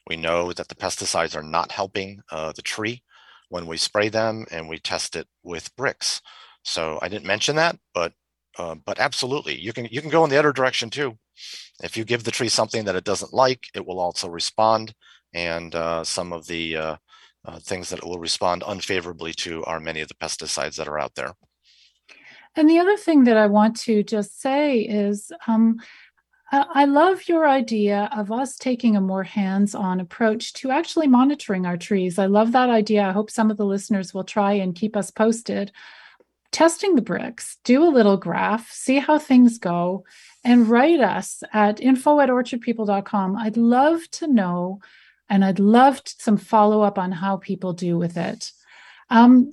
We 0.10 0.18
know 0.18 0.52
that 0.52 0.68
the 0.68 0.76
pesticides 0.76 1.36
are 1.36 1.50
not 1.58 1.72
helping 1.72 2.20
uh, 2.30 2.52
the 2.52 2.62
tree 2.62 3.04
when 3.50 3.68
we 3.68 3.78
spray 3.78 4.10
them 4.10 4.46
and 4.52 4.68
we 4.68 4.80
test 4.80 5.16
it 5.16 5.28
with 5.44 5.74
Brix. 5.78 6.22
So 6.64 7.00
I 7.02 7.08
didn't 7.10 7.28
mention 7.28 7.56
that, 7.56 7.78
but 7.94 8.12
uh, 8.58 8.76
but 8.86 9.00
absolutely, 9.00 9.60
you 9.60 9.74
can 9.74 9.86
you 9.92 10.02
can 10.02 10.10
go 10.10 10.24
in 10.24 10.30
the 10.30 10.38
other 10.38 10.54
direction 10.54 10.90
too. 10.90 11.18
If 11.84 11.98
you 11.98 12.06
give 12.06 12.24
the 12.24 12.32
tree 12.32 12.50
something 12.50 12.86
that 12.86 12.96
it 12.96 13.04
doesn't 13.04 13.34
like, 13.34 13.68
it 13.74 13.86
will 13.86 14.00
also 14.00 14.30
respond, 14.30 14.94
and 15.34 15.76
uh, 15.76 16.04
some 16.04 16.32
of 16.32 16.48
the 16.48 16.78
uh, 16.78 16.96
uh, 17.46 17.60
things 17.60 17.90
that 17.90 18.00
it 18.00 18.06
will 18.06 18.20
respond 18.20 18.64
unfavorably 18.66 19.34
to 19.34 19.64
are 19.66 19.80
many 19.80 20.02
of 20.02 20.08
the 20.08 20.16
pesticides 20.16 20.76
that 20.78 20.88
are 20.88 21.00
out 21.00 21.16
there. 21.16 21.34
And 22.56 22.70
the 22.70 22.80
other 22.80 22.96
thing 22.96 23.26
that 23.26 23.36
I 23.36 23.48
want 23.48 23.78
to 23.82 24.02
just 24.04 24.40
say 24.40 24.80
is 24.80 25.32
um, 25.48 25.80
I 26.52 26.86
love 26.86 27.28
your 27.28 27.48
idea 27.48 28.10
of 28.16 28.32
us 28.32 28.56
taking 28.56 28.96
a 28.96 29.02
more 29.02 29.24
hands 29.24 29.76
on 29.76 30.00
approach 30.00 30.54
to 30.54 30.72
actually 30.72 31.08
monitoring 31.08 31.66
our 31.66 31.76
trees. 31.76 32.18
I 32.18 32.28
love 32.28 32.52
that 32.54 32.70
idea. 32.70 33.04
I 33.04 33.12
hope 33.12 33.30
some 33.32 33.52
of 33.52 33.58
the 33.58 33.66
listeners 33.66 34.14
will 34.14 34.24
try 34.24 34.54
and 34.54 34.76
keep 34.76 34.96
us 34.96 35.12
posted. 35.12 35.72
Testing 36.52 36.96
the 36.96 37.02
Brix, 37.02 37.58
do 37.64 37.84
a 37.84 37.90
little 37.92 38.18
graph, 38.18 38.72
see 38.72 38.98
how 39.00 39.20
things 39.20 39.58
go, 39.58 40.06
and 40.44 40.70
write 40.70 41.02
us 41.02 41.44
at 41.52 41.82
info 41.82 42.20
at 42.20 42.30
orchardpeople.com. 42.30 43.36
I'd 43.36 43.58
love 43.58 44.10
to 44.12 44.28
know, 44.28 44.80
and 45.30 45.44
I'd 45.44 45.60
love 45.60 46.02
some 46.06 46.38
follow 46.38 46.82
up 46.82 46.98
on 46.98 47.12
how 47.12 47.38
people 47.38 47.74
do 47.74 47.98
with 47.98 48.16
it. 48.16 48.52
Um, 49.10 49.52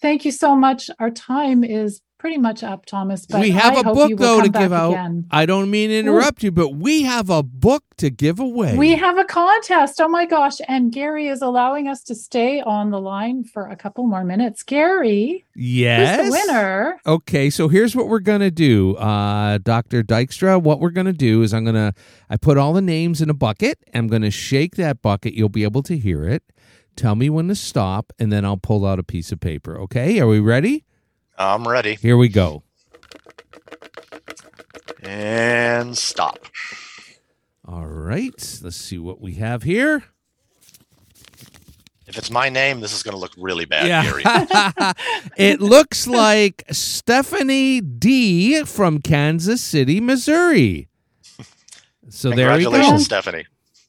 thank 0.00 0.24
you 0.24 0.32
so 0.32 0.56
much. 0.56 0.90
Our 0.98 1.10
time 1.10 1.62
is 1.62 2.00
pretty 2.20 2.36
much 2.36 2.62
up, 2.62 2.84
Thomas. 2.84 3.24
But 3.24 3.40
we 3.40 3.50
have 3.52 3.74
I 3.76 3.80
a 3.80 3.82
book 3.82 4.12
though 4.16 4.42
to 4.42 4.48
give 4.50 4.72
out. 4.72 4.92
again. 4.92 5.26
I 5.30 5.46
don't 5.46 5.70
mean 5.70 5.88
to 5.88 5.98
interrupt 5.98 6.42
you, 6.42 6.52
but 6.52 6.74
we 6.74 7.02
have 7.02 7.30
a 7.30 7.42
book 7.42 7.82
to 7.96 8.10
give 8.10 8.38
away. 8.38 8.76
We 8.76 8.94
have 8.94 9.16
a 9.16 9.24
contest. 9.24 10.00
Oh 10.00 10.08
my 10.08 10.26
gosh. 10.26 10.58
And 10.68 10.92
Gary 10.92 11.28
is 11.28 11.40
allowing 11.40 11.88
us 11.88 12.02
to 12.04 12.14
stay 12.14 12.60
on 12.60 12.90
the 12.90 13.00
line 13.00 13.42
for 13.42 13.66
a 13.66 13.74
couple 13.74 14.06
more 14.06 14.22
minutes. 14.22 14.62
Gary, 14.62 15.46
yes, 15.56 16.20
who's 16.20 16.30
the 16.30 16.46
winner? 16.46 17.00
Okay, 17.06 17.48
so 17.48 17.68
here's 17.68 17.96
what 17.96 18.06
we're 18.06 18.20
gonna 18.20 18.50
do, 18.50 18.96
uh, 18.96 19.58
Doctor 19.58 20.02
Dykstra. 20.02 20.62
What 20.62 20.78
we're 20.78 20.90
gonna 20.90 21.14
do 21.14 21.42
is 21.42 21.54
I'm 21.54 21.64
gonna 21.64 21.94
I 22.28 22.36
put 22.36 22.58
all 22.58 22.74
the 22.74 22.82
names 22.82 23.22
in 23.22 23.30
a 23.30 23.34
bucket. 23.34 23.78
I'm 23.94 24.08
gonna 24.08 24.30
shake 24.30 24.76
that 24.76 25.00
bucket. 25.00 25.32
You'll 25.32 25.48
be 25.48 25.64
able 25.64 25.82
to 25.84 25.96
hear 25.96 26.24
it. 26.24 26.42
Tell 26.96 27.14
me 27.14 27.30
when 27.30 27.48
to 27.48 27.54
stop, 27.54 28.12
and 28.18 28.30
then 28.30 28.44
I'll 28.44 28.58
pull 28.58 28.84
out 28.84 28.98
a 28.98 29.02
piece 29.02 29.32
of 29.32 29.40
paper. 29.40 29.78
Okay, 29.78 30.20
are 30.20 30.26
we 30.26 30.38
ready? 30.38 30.84
I'm 31.40 31.66
ready. 31.66 31.94
Here 31.94 32.18
we 32.18 32.28
go. 32.28 32.62
And 35.02 35.96
stop. 35.96 36.38
All 37.66 37.86
right, 37.86 38.60
let's 38.62 38.76
see 38.76 38.98
what 38.98 39.22
we 39.22 39.34
have 39.34 39.62
here. 39.62 40.04
If 42.06 42.18
it's 42.18 42.30
my 42.30 42.50
name, 42.50 42.80
this 42.80 42.92
is 42.92 43.02
going 43.02 43.14
to 43.14 43.18
look 43.18 43.32
really 43.38 43.64
bad, 43.64 43.86
Gary. 43.86 44.22
it 45.38 45.62
looks 45.62 46.06
like 46.06 46.64
Stephanie 46.72 47.80
D 47.80 48.64
from 48.64 49.00
Kansas 49.00 49.62
City, 49.62 49.98
Missouri. 49.98 50.88
So 52.10 52.30
there 52.30 52.54
we 52.54 52.64
go. 52.64 52.70
Congratulations, 52.70 53.04
Stephanie. 53.06 53.46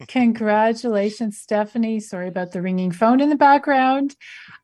Congratulations, 0.07 1.37
Stephanie. 1.37 1.99
Sorry 1.99 2.27
about 2.27 2.53
the 2.53 2.61
ringing 2.61 2.91
phone 2.91 3.19
in 3.19 3.29
the 3.29 3.35
background. 3.35 4.15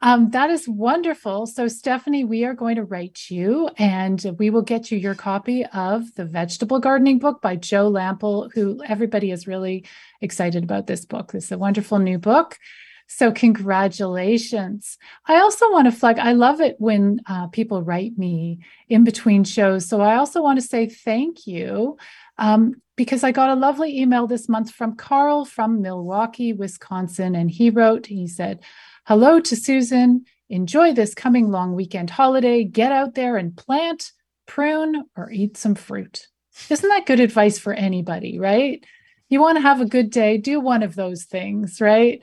Um, 0.02 0.30
that 0.30 0.52
is 0.52 0.68
wonderful. 0.68 1.48
So, 1.48 1.68
Stephanie, 1.68 2.24
we 2.24 2.46
are 2.46 2.54
going 2.54 2.76
to 2.76 2.84
write 2.84 3.32
you 3.32 3.70
and 3.78 4.24
we 4.38 4.52
will 4.52 4.62
get 4.62 4.92
you 4.92 4.98
your 4.98 5.16
copy 5.16 5.66
of 5.66 6.14
the 6.14 6.26
vegetable 6.26 6.80
gardening 6.80 7.18
book 7.18 7.42
by 7.42 7.56
Joe 7.56 7.90
Lamp'l, 7.90 8.52
who 8.54 8.80
everybody 8.86 9.32
is 9.32 9.48
really 9.48 9.86
excited 10.22 10.64
about 10.64 10.86
this 10.86 11.04
book. 11.04 11.32
This 11.32 11.46
is 11.46 11.52
a 11.52 11.58
wonderful 11.58 11.98
new 11.98 12.20
book. 12.20 12.60
So, 13.08 13.32
congratulations. 13.32 15.00
I 15.26 15.38
also 15.38 15.72
want 15.72 15.86
to 15.86 15.98
flag, 15.98 16.20
I 16.20 16.34
love 16.34 16.62
it 16.62 16.76
when 16.78 17.22
uh, 17.26 17.48
people 17.48 17.82
write 17.82 18.18
me 18.18 18.60
in 18.90 19.04
between 19.04 19.46
shows. 19.46 19.88
So, 19.88 20.02
I 20.02 20.18
also 20.18 20.44
want 20.44 20.60
to 20.60 20.68
say 20.68 20.88
thank 20.88 21.48
you 21.48 21.98
um, 22.38 22.76
because 22.98 23.24
I 23.24 23.32
got 23.32 23.50
a 23.50 23.56
lovely 23.56 24.00
email 24.00 24.28
this 24.28 24.48
month 24.48 24.72
from 24.72 24.96
Carl 24.96 25.44
from 25.46 25.82
Milwaukee, 25.82 26.54
Wisconsin. 26.54 27.34
And 27.34 27.50
he 27.50 27.70
wrote, 27.72 28.06
he 28.06 28.28
said, 28.28 28.60
Hello 29.08 29.40
to 29.40 29.56
Susan. 29.56 30.26
Enjoy 30.50 30.92
this 30.92 31.14
coming 31.14 31.50
long 31.50 31.76
weekend 31.76 32.10
holiday. 32.10 32.66
Get 32.66 32.92
out 32.92 33.16
there 33.16 33.38
and 33.38 33.56
plant, 33.56 34.12
prune, 34.48 35.06
or 35.16 35.32
eat 35.32 35.56
some 35.56 35.76
fruit. 35.76 36.28
Isn't 36.70 36.90
that 36.90 37.06
good 37.06 37.22
advice 37.22 37.58
for 37.58 37.72
anybody, 37.72 38.38
right? 38.38 38.86
You 39.30 39.40
want 39.40 39.60
to 39.60 39.62
have 39.62 39.80
a 39.80 39.86
good 39.86 40.10
day, 40.10 40.38
do 40.38 40.60
one 40.60 40.84
of 40.84 40.96
those 40.96 41.24
things, 41.24 41.80
right? 41.80 42.22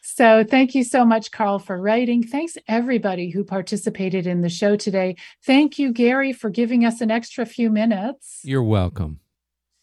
So, 0.00 0.44
thank 0.48 0.74
you 0.74 0.82
so 0.82 1.04
much, 1.04 1.30
Carl, 1.30 1.58
for 1.58 1.78
writing. 1.78 2.22
Thanks, 2.22 2.56
everybody 2.68 3.28
who 3.28 3.44
participated 3.44 4.26
in 4.26 4.40
the 4.40 4.48
show 4.48 4.76
today. 4.76 5.16
Thank 5.44 5.78
you, 5.78 5.92
Gary, 5.92 6.32
for 6.32 6.48
giving 6.48 6.86
us 6.86 7.02
an 7.02 7.10
extra 7.10 7.44
few 7.44 7.68
minutes. 7.68 8.40
You're 8.44 8.62
welcome. 8.62 9.20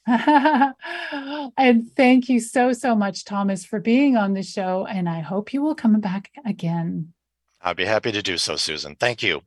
and 1.57 1.91
thank 1.95 2.29
you 2.29 2.39
so, 2.39 2.73
so 2.73 2.95
much, 2.95 3.23
Thomas, 3.25 3.65
for 3.65 3.79
being 3.79 4.17
on 4.17 4.33
the 4.33 4.43
show. 4.43 4.85
And 4.85 5.07
I 5.07 5.19
hope 5.19 5.53
you 5.53 5.61
will 5.61 5.75
come 5.75 5.99
back 5.99 6.31
again. 6.45 7.13
I'd 7.61 7.77
be 7.77 7.85
happy 7.85 8.11
to 8.11 8.21
do 8.21 8.37
so, 8.37 8.55
Susan. 8.55 8.95
Thank 8.95 9.21
you. 9.21 9.41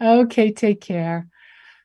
Okay, 0.00 0.52
take 0.52 0.80
care. 0.80 1.28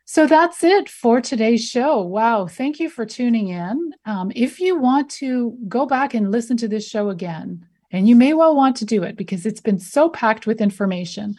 So 0.07 0.27
that's 0.27 0.63
it 0.63 0.87
for 0.87 1.19
today's 1.19 1.67
show. 1.67 2.01
Wow. 2.01 2.45
Thank 2.45 2.79
you 2.79 2.89
for 2.89 3.07
tuning 3.07 3.49
in. 3.49 3.93
Um, 4.05 4.31
if 4.35 4.59
you 4.59 4.79
want 4.79 5.09
to 5.11 5.57
go 5.67 5.87
back 5.87 6.13
and 6.13 6.31
listen 6.31 6.57
to 6.57 6.67
this 6.67 6.87
show 6.87 7.09
again, 7.09 7.65
and 7.91 8.07
you 8.07 8.15
may 8.15 8.33
well 8.33 8.55
want 8.55 8.75
to 8.77 8.85
do 8.85 9.01
it 9.01 9.15
because 9.17 9.45
it's 9.47 9.61
been 9.61 9.79
so 9.79 10.09
packed 10.09 10.45
with 10.45 10.61
information, 10.61 11.35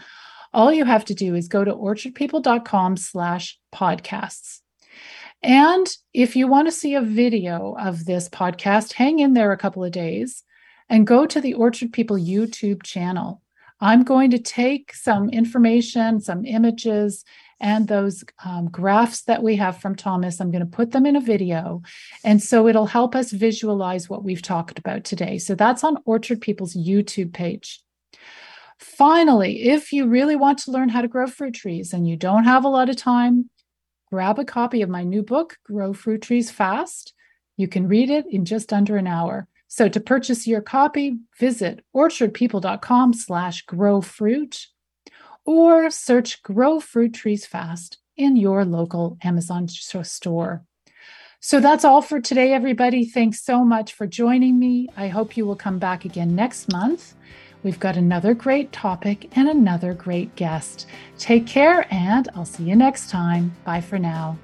all 0.52 0.72
you 0.72 0.84
have 0.84 1.04
to 1.04 1.14
do 1.14 1.36
is 1.36 1.46
go 1.46 1.62
to 1.62 1.72
orchardpeople.com 1.72 2.96
slash 2.96 3.58
podcasts. 3.72 4.60
And 5.43 5.87
if 6.12 6.34
you 6.34 6.47
want 6.47 6.66
to 6.68 6.72
see 6.72 6.95
a 6.95 7.03
video 7.03 7.76
of 7.78 8.05
this 8.05 8.28
podcast, 8.28 8.93
hang 8.93 9.18
in 9.18 9.34
there 9.34 9.53
a 9.53 9.59
couple 9.59 9.84
of 9.84 9.93
days 9.93 10.43
and 10.89 11.07
go 11.07 11.26
to 11.26 11.41
the 11.41 11.55
Orchard 11.55 11.93
People 11.93 12.16
YouTube 12.16 12.82
channel. 12.82 13.43
I'm 13.80 14.05
going 14.05 14.30
to 14.30 14.39
take 14.39 14.95
some 14.95 15.28
information, 15.28 16.20
some 16.20 16.47
images, 16.47 17.24
and 17.61 17.89
those 17.89 18.24
um, 18.45 18.68
graphs 18.68 19.22
that 19.22 19.43
we 19.43 19.57
have 19.57 19.78
from 19.78 19.95
Thomas. 19.95 20.41
I'm 20.41 20.51
going 20.51 20.64
to 20.64 20.76
put 20.76 20.93
them 20.93 21.07
in 21.07 21.16
a 21.16 21.20
video. 21.20 21.82
And 22.24 22.43
so 22.43 22.68
it'll 22.68 22.87
help 22.87 23.14
us 23.14 23.32
visualize 23.32 24.09
what 24.09 24.24
we've 24.24 24.43
talked 24.43 24.78
about 24.78 25.05
today. 25.05 25.39
So 25.39 25.55
that's 25.55 25.84
on 25.84 25.99
Orchard 26.05 26.41
People's 26.41 26.74
YouTube 26.74 27.32
page. 27.32 27.82
Finally, 28.78 29.62
if 29.68 29.93
you 29.93 30.07
really 30.07 30.37
want 30.37 30.59
to 30.61 30.70
learn 30.70 30.91
how 30.91 31.01
to 31.01 31.09
grow 31.09 31.26
fruit 31.26 31.55
trees 31.55 31.93
and 31.93 32.07
you 32.07 32.16
don't 32.16 32.45
have 32.45 32.64
a 32.64 32.68
lot 32.68 32.91
of 32.91 32.97
time, 32.97 33.49
grab 34.16 34.38
a 34.38 34.46
copy 34.46 34.80
of 34.80 34.88
my 34.88 35.04
new 35.04 35.22
book, 35.22 35.58
Grow 35.62 35.92
Fruit 35.92 36.22
Trees 36.22 36.50
Fast. 36.50 37.12
You 37.58 37.68
can 37.68 37.86
read 37.86 38.08
it 38.08 38.24
in 38.30 38.46
just 38.46 38.72
under 38.72 38.96
an 38.96 39.06
hour. 39.06 39.46
So 39.68 39.90
to 39.90 40.00
purchase 40.00 40.46
your 40.46 40.62
copy, 40.62 41.18
visit 41.38 41.84
orchardpeople.com 41.94 43.12
slash 43.12 43.66
growfruit 43.66 44.68
or 45.44 45.90
search 45.90 46.42
Grow 46.42 46.80
Fruit 46.80 47.12
Trees 47.12 47.44
Fast 47.44 47.98
in 48.16 48.36
your 48.36 48.64
local 48.64 49.18
Amazon 49.22 49.68
store. 49.68 50.64
So 51.40 51.60
that's 51.60 51.84
all 51.84 52.00
for 52.00 52.18
today, 52.18 52.54
everybody. 52.54 53.04
Thanks 53.04 53.44
so 53.44 53.66
much 53.66 53.92
for 53.92 54.06
joining 54.06 54.58
me. 54.58 54.88
I 54.96 55.08
hope 55.08 55.36
you 55.36 55.45
will 55.45 55.57
come 55.57 55.78
back 55.78 56.07
again 56.07 56.34
next 56.34 56.72
month. 56.72 57.14
We've 57.67 57.80
got 57.80 57.97
another 57.97 58.33
great 58.33 58.71
topic 58.71 59.37
and 59.37 59.49
another 59.49 59.93
great 59.93 60.37
guest. 60.37 60.87
Take 61.18 61.49
care, 61.49 61.84
and 61.93 62.29
I'll 62.33 62.45
see 62.45 62.63
you 62.63 62.76
next 62.76 63.11
time. 63.11 63.57
Bye 63.64 63.80
for 63.80 63.99
now. 63.99 64.38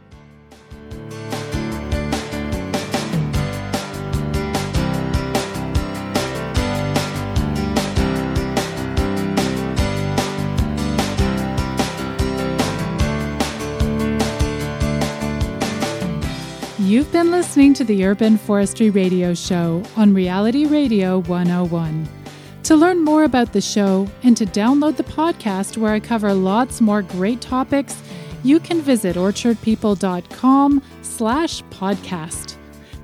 You've 16.80 17.12
been 17.12 17.30
listening 17.30 17.72
to 17.74 17.84
the 17.84 18.04
Urban 18.04 18.36
Forestry 18.36 18.90
Radio 18.90 19.32
Show 19.32 19.84
on 19.96 20.12
Reality 20.12 20.66
Radio 20.66 21.20
101. 21.20 22.21
To 22.64 22.76
learn 22.76 23.04
more 23.04 23.24
about 23.24 23.52
the 23.52 23.60
show 23.60 24.08
and 24.22 24.36
to 24.36 24.46
download 24.46 24.96
the 24.96 25.02
podcast 25.02 25.76
where 25.76 25.92
I 25.92 25.98
cover 25.98 26.32
lots 26.32 26.80
more 26.80 27.02
great 27.02 27.40
topics, 27.40 28.00
you 28.44 28.60
can 28.60 28.80
visit 28.80 29.16
orchardpeople.com 29.16 30.82
slash 31.02 31.62
podcast. 31.64 32.54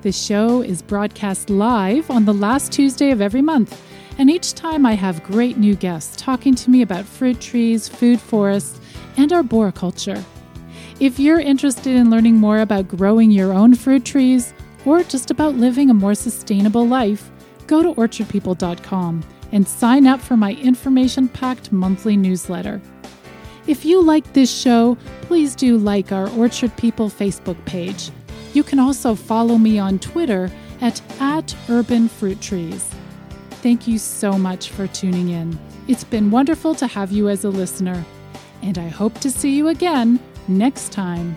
The 0.02 0.12
show 0.12 0.62
is 0.62 0.80
broadcast 0.80 1.50
live 1.50 2.08
on 2.08 2.24
the 2.24 2.32
last 2.32 2.70
Tuesday 2.70 3.10
of 3.10 3.20
every 3.20 3.42
month, 3.42 3.82
and 4.16 4.30
each 4.30 4.54
time 4.54 4.86
I 4.86 4.92
have 4.94 5.24
great 5.24 5.56
new 5.58 5.74
guests 5.74 6.14
talking 6.16 6.54
to 6.54 6.70
me 6.70 6.82
about 6.82 7.04
fruit 7.04 7.40
trees, 7.40 7.88
food 7.88 8.20
forests, 8.20 8.80
and 9.16 9.32
arboriculture. 9.32 10.24
If 11.00 11.18
you're 11.18 11.40
interested 11.40 11.96
in 11.96 12.10
learning 12.10 12.36
more 12.36 12.60
about 12.60 12.86
growing 12.86 13.32
your 13.32 13.52
own 13.52 13.74
fruit 13.74 14.04
trees 14.04 14.54
or 14.84 15.02
just 15.02 15.32
about 15.32 15.56
living 15.56 15.90
a 15.90 15.94
more 15.94 16.14
sustainable 16.14 16.86
life, 16.86 17.28
go 17.66 17.82
to 17.82 17.92
orchardpeople.com 17.92 19.24
and 19.52 19.66
sign 19.66 20.06
up 20.06 20.20
for 20.20 20.36
my 20.36 20.54
information 20.54 21.28
packed 21.28 21.72
monthly 21.72 22.16
newsletter. 22.16 22.80
If 23.66 23.84
you 23.84 24.02
like 24.02 24.32
this 24.32 24.54
show, 24.54 24.96
please 25.22 25.54
do 25.54 25.76
like 25.76 26.10
our 26.12 26.30
Orchard 26.30 26.76
People 26.76 27.10
Facebook 27.10 27.62
page. 27.66 28.10
You 28.54 28.62
can 28.62 28.78
also 28.78 29.14
follow 29.14 29.58
me 29.58 29.78
on 29.78 29.98
Twitter 29.98 30.50
at, 30.80 31.02
at 31.20 31.54
Urban 31.68 32.08
Fruit 32.08 32.40
Trees. 32.40 32.90
Thank 33.62 33.86
you 33.86 33.98
so 33.98 34.38
much 34.38 34.70
for 34.70 34.86
tuning 34.86 35.30
in. 35.30 35.58
It's 35.86 36.04
been 36.04 36.30
wonderful 36.30 36.74
to 36.76 36.86
have 36.86 37.12
you 37.12 37.28
as 37.28 37.44
a 37.44 37.50
listener, 37.50 38.04
and 38.62 38.78
I 38.78 38.88
hope 38.88 39.18
to 39.20 39.30
see 39.30 39.54
you 39.54 39.68
again 39.68 40.20
next 40.46 40.92
time. 40.92 41.36